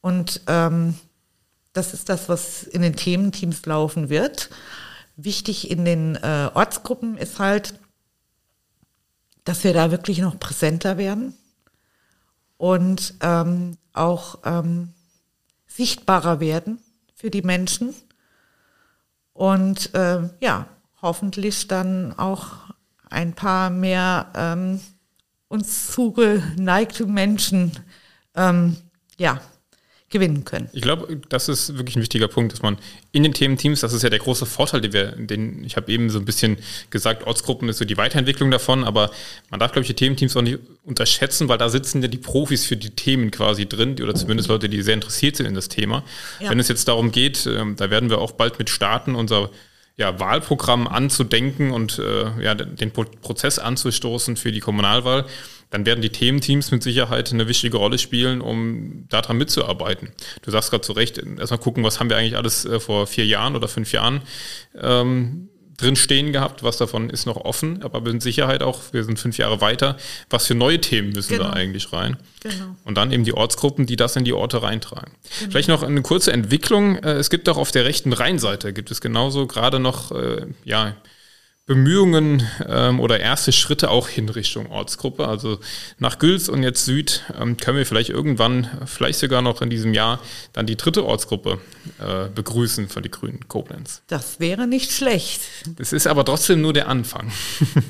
und 0.00 0.42
ähm, 0.46 0.94
das 1.72 1.92
ist 1.92 2.08
das, 2.08 2.28
was 2.28 2.62
in 2.62 2.82
den 2.82 2.94
Thementeams 2.94 3.66
laufen 3.66 4.10
wird. 4.10 4.48
Wichtig 5.16 5.72
in 5.72 5.84
den 5.84 6.14
äh, 6.14 6.50
Ortsgruppen 6.54 7.18
ist 7.18 7.40
halt, 7.40 7.80
dass 9.42 9.64
wir 9.64 9.74
da 9.74 9.90
wirklich 9.90 10.18
noch 10.18 10.38
präsenter 10.38 10.98
werden 10.98 11.34
und 12.58 13.14
ähm, 13.22 13.76
auch 13.92 14.38
ähm, 14.44 14.94
sichtbarer 15.76 16.40
werden 16.40 16.78
für 17.14 17.30
die 17.30 17.42
Menschen. 17.42 17.94
Und 19.32 19.94
äh, 19.94 20.28
ja, 20.40 20.66
hoffentlich 21.00 21.68
dann 21.68 22.18
auch 22.18 22.74
ein 23.08 23.34
paar 23.34 23.70
mehr 23.70 24.30
ähm, 24.34 24.80
uns 25.48 25.92
zugeneigte 25.92 27.06
Menschen 27.06 27.72
ähm, 28.34 28.76
ja, 29.18 29.40
gewinnen 30.12 30.44
können. 30.44 30.68
Ich 30.72 30.82
glaube, 30.82 31.20
das 31.28 31.48
ist 31.48 31.76
wirklich 31.76 31.96
ein 31.96 32.02
wichtiger 32.02 32.28
Punkt, 32.28 32.52
dass 32.52 32.62
man 32.62 32.78
in 33.10 33.24
den 33.24 33.34
Thementeams, 33.34 33.80
das 33.80 33.92
ist 33.92 34.02
ja 34.02 34.10
der 34.10 34.20
große 34.20 34.46
Vorteil, 34.46 34.80
den 34.80 34.92
wir, 34.92 35.16
den 35.16 35.64
ich 35.64 35.76
habe 35.76 35.90
eben 35.90 36.10
so 36.10 36.20
ein 36.20 36.24
bisschen 36.24 36.58
gesagt, 36.90 37.26
Ortsgruppen 37.26 37.68
ist 37.68 37.78
so 37.78 37.84
die 37.84 37.96
Weiterentwicklung 37.96 38.50
davon, 38.50 38.84
aber 38.84 39.10
man 39.50 39.58
darf, 39.58 39.72
glaube 39.72 39.82
ich, 39.82 39.88
die 39.88 39.94
Thementeams 39.94 40.36
auch 40.36 40.42
nicht 40.42 40.60
unterschätzen, 40.84 41.48
weil 41.48 41.58
da 41.58 41.68
sitzen 41.68 42.02
ja 42.02 42.08
die 42.08 42.18
Profis 42.18 42.64
für 42.64 42.76
die 42.76 42.90
Themen 42.90 43.30
quasi 43.32 43.66
drin, 43.66 44.00
oder 44.00 44.14
zumindest 44.14 44.48
Leute, 44.48 44.68
die 44.68 44.82
sehr 44.82 44.94
interessiert 44.94 45.36
sind 45.36 45.46
in 45.46 45.54
das 45.54 45.68
Thema. 45.68 46.04
Ja. 46.40 46.50
Wenn 46.50 46.60
es 46.60 46.68
jetzt 46.68 46.86
darum 46.86 47.10
geht, 47.10 47.46
ähm, 47.46 47.74
da 47.76 47.90
werden 47.90 48.08
wir 48.08 48.18
auch 48.18 48.32
bald 48.32 48.58
mit 48.58 48.70
starten, 48.70 49.14
unser 49.14 49.50
ja, 49.96 50.18
Wahlprogramm 50.18 50.88
anzudenken 50.88 51.70
und 51.70 51.98
äh, 51.98 52.42
ja, 52.42 52.54
den 52.54 52.92
Prozess 52.92 53.58
anzustoßen 53.58 54.36
für 54.36 54.52
die 54.52 54.60
Kommunalwahl 54.60 55.26
dann 55.72 55.86
werden 55.86 56.02
die 56.02 56.10
Thementeams 56.10 56.70
mit 56.70 56.82
Sicherheit 56.82 57.32
eine 57.32 57.48
wichtige 57.48 57.78
Rolle 57.78 57.98
spielen, 57.98 58.42
um 58.42 59.06
daran 59.08 59.38
mitzuarbeiten. 59.38 60.10
Du 60.42 60.50
sagst 60.50 60.70
gerade 60.70 60.82
zu 60.82 60.92
Recht, 60.92 61.18
erstmal 61.18 61.58
gucken, 61.58 61.82
was 61.82 61.98
haben 61.98 62.10
wir 62.10 62.18
eigentlich 62.18 62.36
alles 62.36 62.66
äh, 62.66 62.78
vor 62.78 63.06
vier 63.06 63.24
Jahren 63.24 63.56
oder 63.56 63.68
fünf 63.68 63.90
Jahren 63.92 64.20
ähm, 64.78 65.48
drin 65.78 65.96
stehen 65.96 66.30
gehabt, 66.30 66.62
was 66.62 66.76
davon 66.76 67.08
ist 67.08 67.24
noch 67.24 67.36
offen, 67.36 67.82
aber 67.82 68.02
mit 68.02 68.20
Sicherheit 68.22 68.62
auch, 68.62 68.80
wir 68.92 69.02
sind 69.04 69.18
fünf 69.18 69.38
Jahre 69.38 69.62
weiter, 69.62 69.96
was 70.28 70.46
für 70.46 70.54
neue 70.54 70.78
Themen 70.78 71.10
müssen 71.10 71.38
genau. 71.38 71.44
da 71.44 71.52
eigentlich 71.54 71.90
rein. 71.94 72.18
Genau. 72.42 72.76
Und 72.84 72.96
dann 72.96 73.10
eben 73.10 73.24
die 73.24 73.32
Ortsgruppen, 73.32 73.86
die 73.86 73.96
das 73.96 74.14
in 74.14 74.24
die 74.24 74.34
Orte 74.34 74.62
reintragen. 74.62 75.12
Genau. 75.38 75.50
Vielleicht 75.50 75.68
noch 75.68 75.82
eine 75.82 76.02
kurze 76.02 76.32
Entwicklung. 76.32 76.96
Äh, 76.96 77.14
es 77.14 77.30
gibt 77.30 77.48
auch 77.48 77.56
auf 77.56 77.72
der 77.72 77.86
rechten 77.86 78.12
Rheinseite, 78.12 78.74
gibt 78.74 78.90
es 78.90 79.00
genauso 79.00 79.46
gerade 79.46 79.80
noch, 79.80 80.12
äh, 80.12 80.46
ja, 80.64 80.96
Bemühungen 81.64 82.46
ähm, 82.66 82.98
oder 82.98 83.20
erste 83.20 83.52
Schritte 83.52 83.90
auch 83.90 84.08
hin 84.08 84.28
Richtung 84.28 84.70
Ortsgruppe. 84.70 85.28
Also 85.28 85.60
nach 85.98 86.18
Güls 86.18 86.48
und 86.48 86.64
jetzt 86.64 86.84
Süd 86.84 87.24
ähm, 87.40 87.56
können 87.56 87.78
wir 87.78 87.86
vielleicht 87.86 88.10
irgendwann, 88.10 88.68
vielleicht 88.86 89.20
sogar 89.20 89.42
noch 89.42 89.62
in 89.62 89.70
diesem 89.70 89.94
Jahr, 89.94 90.18
dann 90.52 90.66
die 90.66 90.76
dritte 90.76 91.04
Ortsgruppe 91.04 91.60
äh, 92.00 92.28
begrüßen 92.34 92.88
von 92.88 93.02
den 93.04 93.12
Grünen 93.12 93.46
Koblenz. 93.46 94.02
Das 94.08 94.40
wäre 94.40 94.66
nicht 94.66 94.90
schlecht. 94.90 95.42
Es 95.78 95.92
ist 95.92 96.08
aber 96.08 96.24
trotzdem 96.24 96.60
nur 96.60 96.72
der 96.72 96.88
Anfang. 96.88 97.30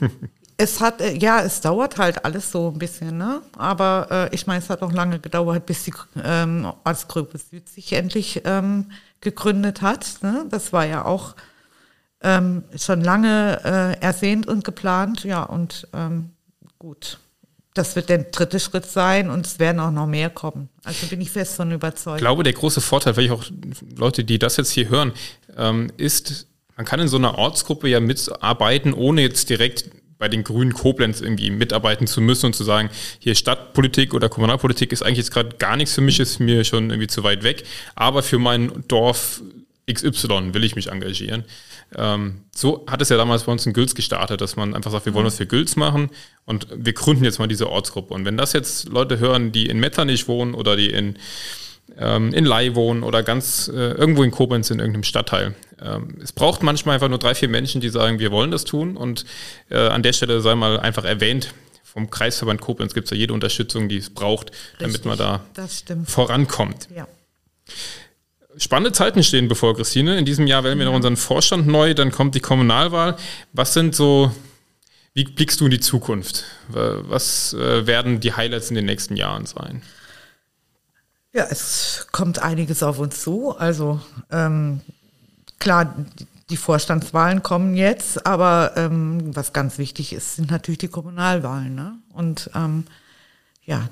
es 0.59 0.81
hat, 0.81 1.01
äh, 1.01 1.17
ja, 1.17 1.41
es 1.41 1.63
dauert 1.63 1.97
halt 1.97 2.27
alles 2.27 2.53
so 2.53 2.69
ein 2.69 2.79
bisschen, 2.79 3.17
ne? 3.17 3.41
Aber 3.57 4.09
äh, 4.31 4.35
ich 4.35 4.47
meine, 4.47 4.59
es 4.59 4.69
hat 4.69 4.83
auch 4.83 4.93
lange 4.93 5.19
gedauert, 5.19 5.65
bis 5.65 5.85
die 5.85 5.95
ähm, 6.23 6.71
Ortsgruppe 6.85 7.39
Süd 7.39 7.69
sich 7.71 7.95
endlich 7.95 8.43
ähm, 8.45 8.91
gegründet 9.23 9.81
hat. 9.81 10.19
Ne? 10.21 10.45
Das 10.51 10.75
war 10.75 10.85
ja 10.85 11.07
auch 11.07 11.35
ähm, 12.23 12.65
schon 12.77 13.03
lange 13.03 13.61
äh, 13.65 14.05
ersehnt 14.05 14.47
und 14.47 14.65
geplant. 14.65 15.25
Ja, 15.25 15.43
und 15.43 15.89
ähm, 15.93 16.31
gut. 16.79 17.19
Das 17.75 17.97
wird 17.97 18.11
der 18.11 18.19
dritte 18.19 18.61
Schritt 18.61 18.85
sein 18.85 19.31
und 19.31 19.47
es 19.47 19.59
werden 19.59 19.81
auch 19.81 19.91
noch 19.91 20.07
mehr 20.07 20.29
kommen. 20.29 20.69
Also 20.85 21.07
bin 21.07 21.23
ich 21.23 21.31
fest 21.31 21.57
von 21.57 21.73
überzeugt. 21.73 22.19
Ich 22.19 22.23
glaube, 22.23 22.43
der 22.43 22.53
große 22.53 22.83
Vorteil, 22.83 23.15
vielleicht 23.15 23.33
auch 23.33 23.45
Leute, 23.97 24.25
die 24.25 24.39
das 24.39 24.59
jetzt 24.59 24.71
hier 24.71 24.91
hören, 24.91 25.13
ähm, 25.57 25.91
ist, 25.97 26.47
man 26.77 26.85
kann 26.85 27.01
in 27.01 27.09
so 27.09 27.17
einer 27.17 27.39
Ortsgruppe 27.39 27.89
ja 27.89 28.01
mitarbeiten, 28.01 28.93
ohne 28.93 29.23
jetzt 29.23 29.49
direkt 29.49 29.91
bei 30.19 30.29
den 30.29 30.45
Grünen 30.45 30.73
Koblenz 30.73 31.21
irgendwie 31.21 31.51
mitarbeiten 31.51 32.07
zu 32.07 32.21
müssen 32.21 32.47
und 32.47 32.55
zu 32.55 32.63
sagen, 32.63 32.91
hier 33.19 33.35
Stadtpolitik 33.35 34.15
oder 34.15 34.29
Kommunalpolitik 34.29 34.93
ist 34.93 35.03
eigentlich 35.03 35.19
jetzt 35.19 35.33
gerade 35.33 35.57
gar 35.57 35.77
nichts 35.77 35.95
für 35.95 36.01
mich, 36.01 36.21
ist 36.21 36.39
mir 36.39 36.63
schon 36.65 36.91
irgendwie 36.91 37.09
zu 37.09 37.25
weit 37.25 37.43
weg. 37.43 37.65
Aber 37.97 38.23
für 38.23 38.39
mein 38.39 38.85
Dorf 38.87 39.43
XY 39.91 40.55
will 40.55 40.63
ich 40.63 40.77
mich 40.77 40.93
engagieren. 40.93 41.45
Ähm, 41.97 42.43
so 42.55 42.85
hat 42.87 43.03
es 43.03 43.09
ja 43.09 43.17
damals 43.17 43.45
bei 43.45 43.53
uns 43.53 43.67
in 43.67 43.73
Gülz 43.73 43.95
gestartet, 43.95 44.41
dass 44.41 44.57
man 44.57 44.75
einfach 44.75 44.91
sagt, 44.91 45.07
wir 45.07 45.15
wollen 45.15 45.27
was 45.27 45.37
für 45.37 45.47
Gülz 45.47 45.77
machen 45.77 46.11
und 46.45 46.67
wir 46.75 46.93
gründen 46.93 47.25
jetzt 47.25 47.39
mal 47.39 47.49
diese 47.49 47.69
Ortsgruppe. 47.69 48.15
Und 48.15 48.25
wenn 48.25 48.37
das 48.37 48.53
jetzt 48.53 48.89
Leute 48.89 49.19
hören, 49.19 49.53
die 49.53 49.67
in 49.67 49.79
Metternich 49.79 50.29
wohnen 50.29 50.55
oder 50.55 50.77
die 50.77 50.91
in, 50.91 51.17
ähm, 51.99 52.33
in 52.33 52.45
Lai 52.45 52.75
wohnen 52.75 53.03
oder 53.03 53.23
ganz 53.23 53.69
äh, 53.69 53.93
irgendwo 53.93 54.23
in 54.23 54.31
Koblenz 54.31 54.71
in 54.71 54.79
irgendeinem 54.79 55.05
Stadtteil, 55.05 55.55
ähm, 55.81 56.19
es 56.23 56.33
braucht 56.33 56.63
manchmal 56.63 56.95
einfach 56.95 57.09
nur 57.09 57.19
drei, 57.19 57.35
vier 57.35 57.49
Menschen, 57.49 57.81
die 57.81 57.89
sagen, 57.89 58.19
wir 58.19 58.31
wollen 58.31 58.51
das 58.51 58.65
tun 58.65 58.97
und 58.97 59.25
äh, 59.71 59.77
an 59.77 60.03
der 60.03 60.13
Stelle 60.13 60.41
sei 60.41 60.55
mal 60.55 60.81
einfach 60.81 61.05
erwähnt, 61.05 61.55
vom 61.93 62.09
Kreisverband 62.09 62.61
Koblenz 62.63 62.95
gibt 62.95 63.05
es 63.05 63.11
ja 63.11 63.19
jede 63.19 63.35
Unterstützung, 63.35 63.91
die 63.91 63.99
es 63.99 64.09
braucht, 64.09 64.51
damit 64.79 65.05
man 65.05 65.19
da 65.19 65.45
vorankommt. 66.07 66.89
Ja. 66.97 67.07
Spannende 68.57 68.93
Zeiten 68.93 69.23
stehen 69.23 69.49
bevor, 69.49 69.75
Christine. 69.77 70.19
In 70.19 70.25
diesem 70.25 70.47
Jahr 70.47 70.65
wählen 70.65 70.79
wir 70.79 70.87
noch 70.87 70.95
unseren 70.95 71.17
Vorstand 71.17 71.67
neu, 71.67 71.95
dann 71.95 72.11
kommt 72.11 72.35
die 72.35 72.41
Kommunalwahl. 72.41 73.17
Was 73.53 73.75
sind 73.75 73.95
so, 73.95 74.31
wie 75.15 75.25
blickst 75.25 75.61
du 75.61 75.67
in 75.67 75.71
die 75.71 75.81
Zukunft? 75.81 76.45
Was 76.69 77.55
äh, 77.55 77.87
werden 77.87 78.21
die 78.21 78.35
Highlights 78.35 78.69
in 78.71 78.77
den 78.77 78.85
nächsten 78.85 79.17
Jahren 79.17 79.47
sein? 79.47 79.83
Ja, 81.33 81.47
es 81.49 82.07
kommt 82.13 82.41
einiges 82.41 82.83
auf 82.83 82.99
uns 82.99 83.23
zu. 83.23 83.57
Also 83.57 84.01
ähm, 84.31 84.83
klar, 85.59 85.95
die 86.51 86.59
Vorstandswahlen 86.59 87.43
kommen 87.43 87.75
jetzt, 87.75 88.27
aber 88.27 88.73
ähm, 88.77 89.35
was 89.35 89.55
ganz 89.55 89.79
wichtig 89.79 90.13
ist, 90.13 90.37
sind 90.37 90.51
natürlich 90.51 90.79
die 90.79 90.89
Kommunalwahlen. 90.89 91.75
Ne? 91.75 91.95
Und 92.13 92.51
ähm, 92.55 92.85
ja, 93.65 93.89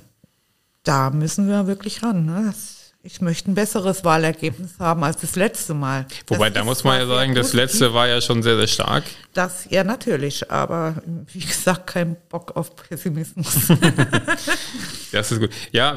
da 0.85 1.09
müssen 1.09 1.49
wir 1.49 1.67
wirklich 1.67 2.03
ran. 2.03 2.27
Ne? 2.27 2.45
Das, 2.47 2.80
ich 3.03 3.21
möchte 3.21 3.51
ein 3.51 3.55
besseres 3.55 4.05
Wahlergebnis 4.05 4.73
haben 4.79 5.03
als 5.05 5.21
das 5.21 5.35
letzte 5.37 5.73
Mal. 5.73 6.07
Wobei, 6.27 6.51
das 6.51 6.55
da 6.59 6.65
muss 6.65 6.85
man 6.85 6.99
ja 6.99 7.07
sagen, 7.07 7.35
das 7.35 7.55
letzte 7.55 7.95
war 7.95 8.07
ja 8.07 8.21
schon 8.21 8.43
sehr, 8.43 8.57
sehr 8.57 8.67
stark. 8.67 9.05
Das, 9.33 9.67
ja, 9.71 9.85
natürlich, 9.85 10.51
aber 10.51 11.03
wie 11.33 11.41
gesagt, 11.41 11.87
kein 11.87 12.17
Bock 12.29 12.57
auf 12.57 12.77
Pessimismus. 12.77 13.69
das 15.13 15.33
ist 15.33 15.41
gut. 15.41 15.51
Ja, 15.73 15.97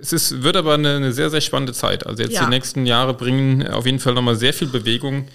es 0.00 0.12
ist, 0.12 0.42
wird 0.42 0.56
aber 0.56 0.74
eine, 0.74 0.96
eine 0.96 1.12
sehr, 1.12 1.30
sehr 1.30 1.40
spannende 1.40 1.72
Zeit. 1.72 2.06
Also 2.06 2.22
jetzt 2.22 2.34
ja. 2.34 2.44
die 2.44 2.50
nächsten 2.50 2.86
Jahre 2.86 3.12
bringen 3.14 3.66
auf 3.66 3.86
jeden 3.86 3.98
Fall 3.98 4.14
nochmal 4.14 4.36
sehr 4.36 4.54
viel 4.54 4.68
Bewegung 4.68 5.26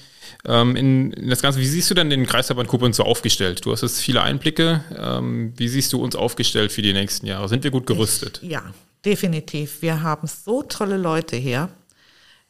ähm, 0.48 0.78
in, 0.78 1.12
in, 1.12 1.30
das 1.30 1.42
Ganze. 1.42 1.60
Wie 1.60 1.68
siehst 1.68 1.90
du 1.90 1.94
denn 1.94 2.10
den 2.10 2.26
Kreisverband 2.26 2.70
Koblenz 2.70 2.98
so 2.98 3.04
aufgestellt? 3.04 3.66
Du 3.66 3.72
hast 3.74 3.82
jetzt 3.82 4.00
viele 4.00 4.22
Einblicke. 4.22 4.84
Ähm, 4.98 5.54
wie 5.58 5.68
siehst 5.68 5.92
du 5.92 6.02
uns 6.02 6.16
aufgestellt 6.16 6.72
für 6.72 6.82
die 6.82 6.94
nächsten 6.94 7.28
Jahre? 7.28 7.50
Sind 7.50 7.66
wir 7.66 7.72
gut 7.72 7.86
gerüstet? 7.86 8.40
Ja, 8.42 8.64
definitiv. 9.06 9.82
Wir 9.82 10.02
haben 10.02 10.28
so 10.28 10.64
tolle 10.64 10.98
Leute 10.98 11.36
hier. 11.36 11.70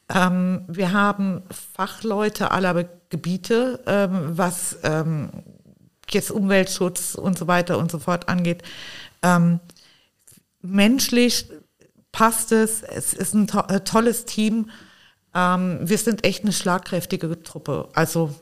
Ähm, 0.10 0.64
wir 0.68 0.93
haben 0.93 1.43
Fachleute 1.74 2.51
aller 2.51 2.86
Gebiete, 3.10 3.84
ähm, 3.86 4.38
was 4.38 4.78
ähm, 4.84 5.30
jetzt 6.10 6.32
Umweltschutz 6.32 7.16
und 7.16 7.38
so 7.38 7.47
weiter 7.47 7.78
und 7.78 7.91
so 7.91 7.99
fort 7.99 8.30
angeht. 8.30 8.64
Ähm, 9.22 9.60
menschlich 10.62 11.49
passt 12.12 12.51
es, 12.51 12.82
es 12.84 13.14
ist 13.14 13.34
ein 13.34 13.47
to 13.47 13.60
äh, 13.68 13.82
tolles 13.82 14.26
Team. 14.26 14.70
Ähm, 15.34 15.80
wir 15.82 15.97
sind 15.97 16.24
echt 16.24 16.43
eine 16.43 16.53
schlagkräftige 16.53 17.43
Truppe. 17.43 17.89
Also 17.93 18.34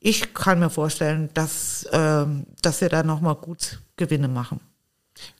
ich 0.00 0.34
kann 0.34 0.58
mir 0.58 0.70
vorstellen, 0.70 1.30
dass, 1.34 1.86
ähm, 1.92 2.46
dass 2.62 2.80
wir 2.80 2.88
da 2.88 3.02
nochmal 3.02 3.36
gut 3.36 3.80
Gewinne 3.96 4.28
machen. 4.28 4.60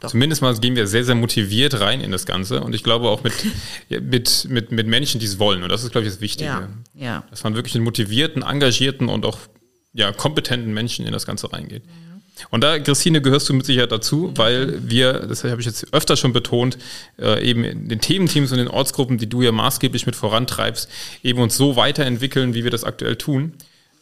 Doch. 0.01 0.11
Zumindest 0.11 0.43
mal 0.43 0.55
gehen 0.59 0.77
wir 0.77 0.87
sehr, 0.87 1.05
sehr 1.05 1.15
motiviert 1.15 1.81
rein 1.81 2.01
in 2.01 2.11
das 2.11 2.27
Ganze 2.27 2.61
und 2.61 2.75
ich 2.75 2.83
glaube 2.83 3.09
auch 3.09 3.23
mit, 3.23 3.33
mit, 4.03 4.47
mit, 4.49 4.73
mit 4.73 4.87
Menschen, 4.87 5.21
die 5.21 5.27
es 5.27 5.39
wollen. 5.39 5.63
Und 5.63 5.71
das 5.71 5.85
ist, 5.85 5.93
glaube 5.93 6.07
ich, 6.07 6.13
das 6.13 6.21
Wichtige. 6.21 6.51
Ja, 6.51 6.69
ja. 6.95 7.25
Dass 7.31 7.45
man 7.45 7.55
wirklich 7.55 7.75
einen 7.75 7.85
motivierten, 7.85 8.43
engagierten 8.43 9.09
und 9.09 9.25
auch 9.25 9.39
ja, 9.93 10.13
kompetenten 10.13 10.75
Menschen 10.75 11.07
in 11.07 11.13
das 11.13 11.27
Ganze 11.27 11.53
reingeht. 11.53 11.87
Mhm. 11.87 12.07
Und 12.51 12.63
da, 12.63 12.79
Christine, 12.79 13.23
gehörst 13.23 13.49
du 13.49 13.55
mit 13.55 13.65
Sicherheit 13.65 13.93
dazu, 13.93 14.33
weil 14.37 14.79
wir, 14.89 15.13
das 15.15 15.43
habe 15.45 15.61
ich 15.61 15.67
jetzt 15.67 15.93
öfter 15.95 16.17
schon 16.17 16.35
betont, 16.35 16.77
äh, 17.19 17.43
eben 17.43 17.65
in 17.65 17.89
den 17.89 18.01
Thementeams 18.01 18.53
und 18.53 18.59
den 18.59 18.69
Ortsgruppen, 18.69 19.17
die 19.17 19.29
du 19.29 19.41
ja 19.41 19.53
maßgeblich 19.53 20.05
mit 20.05 20.17
vorantreibst, 20.17 20.91
eben 21.23 21.41
uns 21.41 21.57
so 21.57 21.77
weiterentwickeln, 21.77 22.53
wie 22.53 22.65
wir 22.65 22.71
das 22.71 22.85
aktuell 22.85 23.17
tun. 23.17 23.55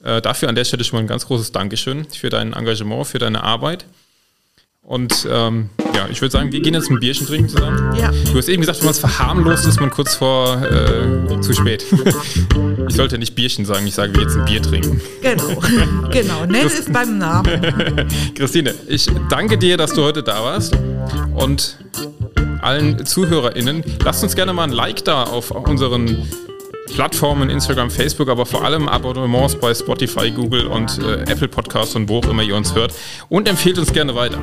Äh, 0.03 0.21
dafür 0.21 0.49
an 0.49 0.57
der 0.57 0.65
Stelle 0.65 0.83
schon 0.83 0.97
mal 0.97 1.05
ein 1.05 1.07
ganz 1.07 1.27
großes 1.27 1.53
Dankeschön 1.53 2.07
für 2.07 2.29
dein 2.29 2.53
Engagement, 2.55 3.07
für 3.07 3.19
deine 3.19 3.45
Arbeit. 3.45 3.87
Und 4.85 5.27
ähm, 5.31 5.71
ja, 5.95 6.09
ich 6.11 6.21
würde 6.21 6.33
sagen, 6.33 6.53
wir 6.53 6.61
gehen 6.61 6.75
jetzt 6.75 6.91
ein 6.91 7.01
Bierchen 7.01 7.27
trinken 7.27 7.49
zusammen. 7.49 7.97
Ja. 7.97 8.11
Du 8.11 8.37
hast 8.37 8.49
eben 8.49 8.61
gesagt, 8.61 8.81
wenn 8.81 8.87
man 8.87 8.93
es 8.93 8.99
verharmlost, 8.99 9.67
ist 9.67 9.81
man 9.81 9.89
kurz 9.89 10.15
vor 10.15 10.61
äh, 10.63 11.41
zu 11.41 11.55
spät. 11.55 11.87
ich 12.89 12.95
sollte 12.95 13.17
nicht 13.17 13.35
Bierchen 13.35 13.65
sagen, 13.65 13.87
ich 13.87 13.95
sage, 13.95 14.15
wir 14.15 14.23
jetzt 14.23 14.37
ein 14.37 14.45
Bier 14.45 14.61
trinken. 14.61 15.01
Genau, 15.23 15.49
genau. 16.11 16.45
Nenn 16.49 16.67
es 16.67 16.85
beim 16.93 17.17
Namen. 17.17 18.07
Christine, 18.35 18.75
ich 18.87 19.11
danke 19.31 19.57
dir, 19.57 19.79
dass 19.79 19.95
du 19.95 20.03
heute 20.03 20.23
da 20.23 20.43
warst. 20.43 20.77
Und 21.35 21.79
allen 22.61 23.07
ZuhörerInnen, 23.07 23.83
lasst 24.05 24.23
uns 24.23 24.35
gerne 24.35 24.53
mal 24.53 24.65
ein 24.65 24.73
Like 24.73 25.03
da 25.07 25.23
auf 25.23 25.51
unseren 25.51 26.29
Plattformen, 26.87 27.51
Instagram, 27.51 27.91
Facebook, 27.91 28.29
aber 28.29 28.47
vor 28.47 28.65
allem 28.65 28.89
Abonnements 28.89 29.57
bei 29.57 29.75
Spotify, 29.75 30.31
Google 30.31 30.67
und 30.67 30.99
äh, 30.99 31.23
Apple 31.31 31.49
Podcasts 31.49 31.95
und 31.97 32.09
wo 32.09 32.19
auch 32.19 32.29
immer 32.29 32.43
ihr 32.43 32.57
uns 32.57 32.75
hört. 32.75 32.93
Und 33.29 33.49
empfehlt 33.49 33.79
uns 33.79 33.93
gerne 33.93 34.15
weiter. 34.15 34.39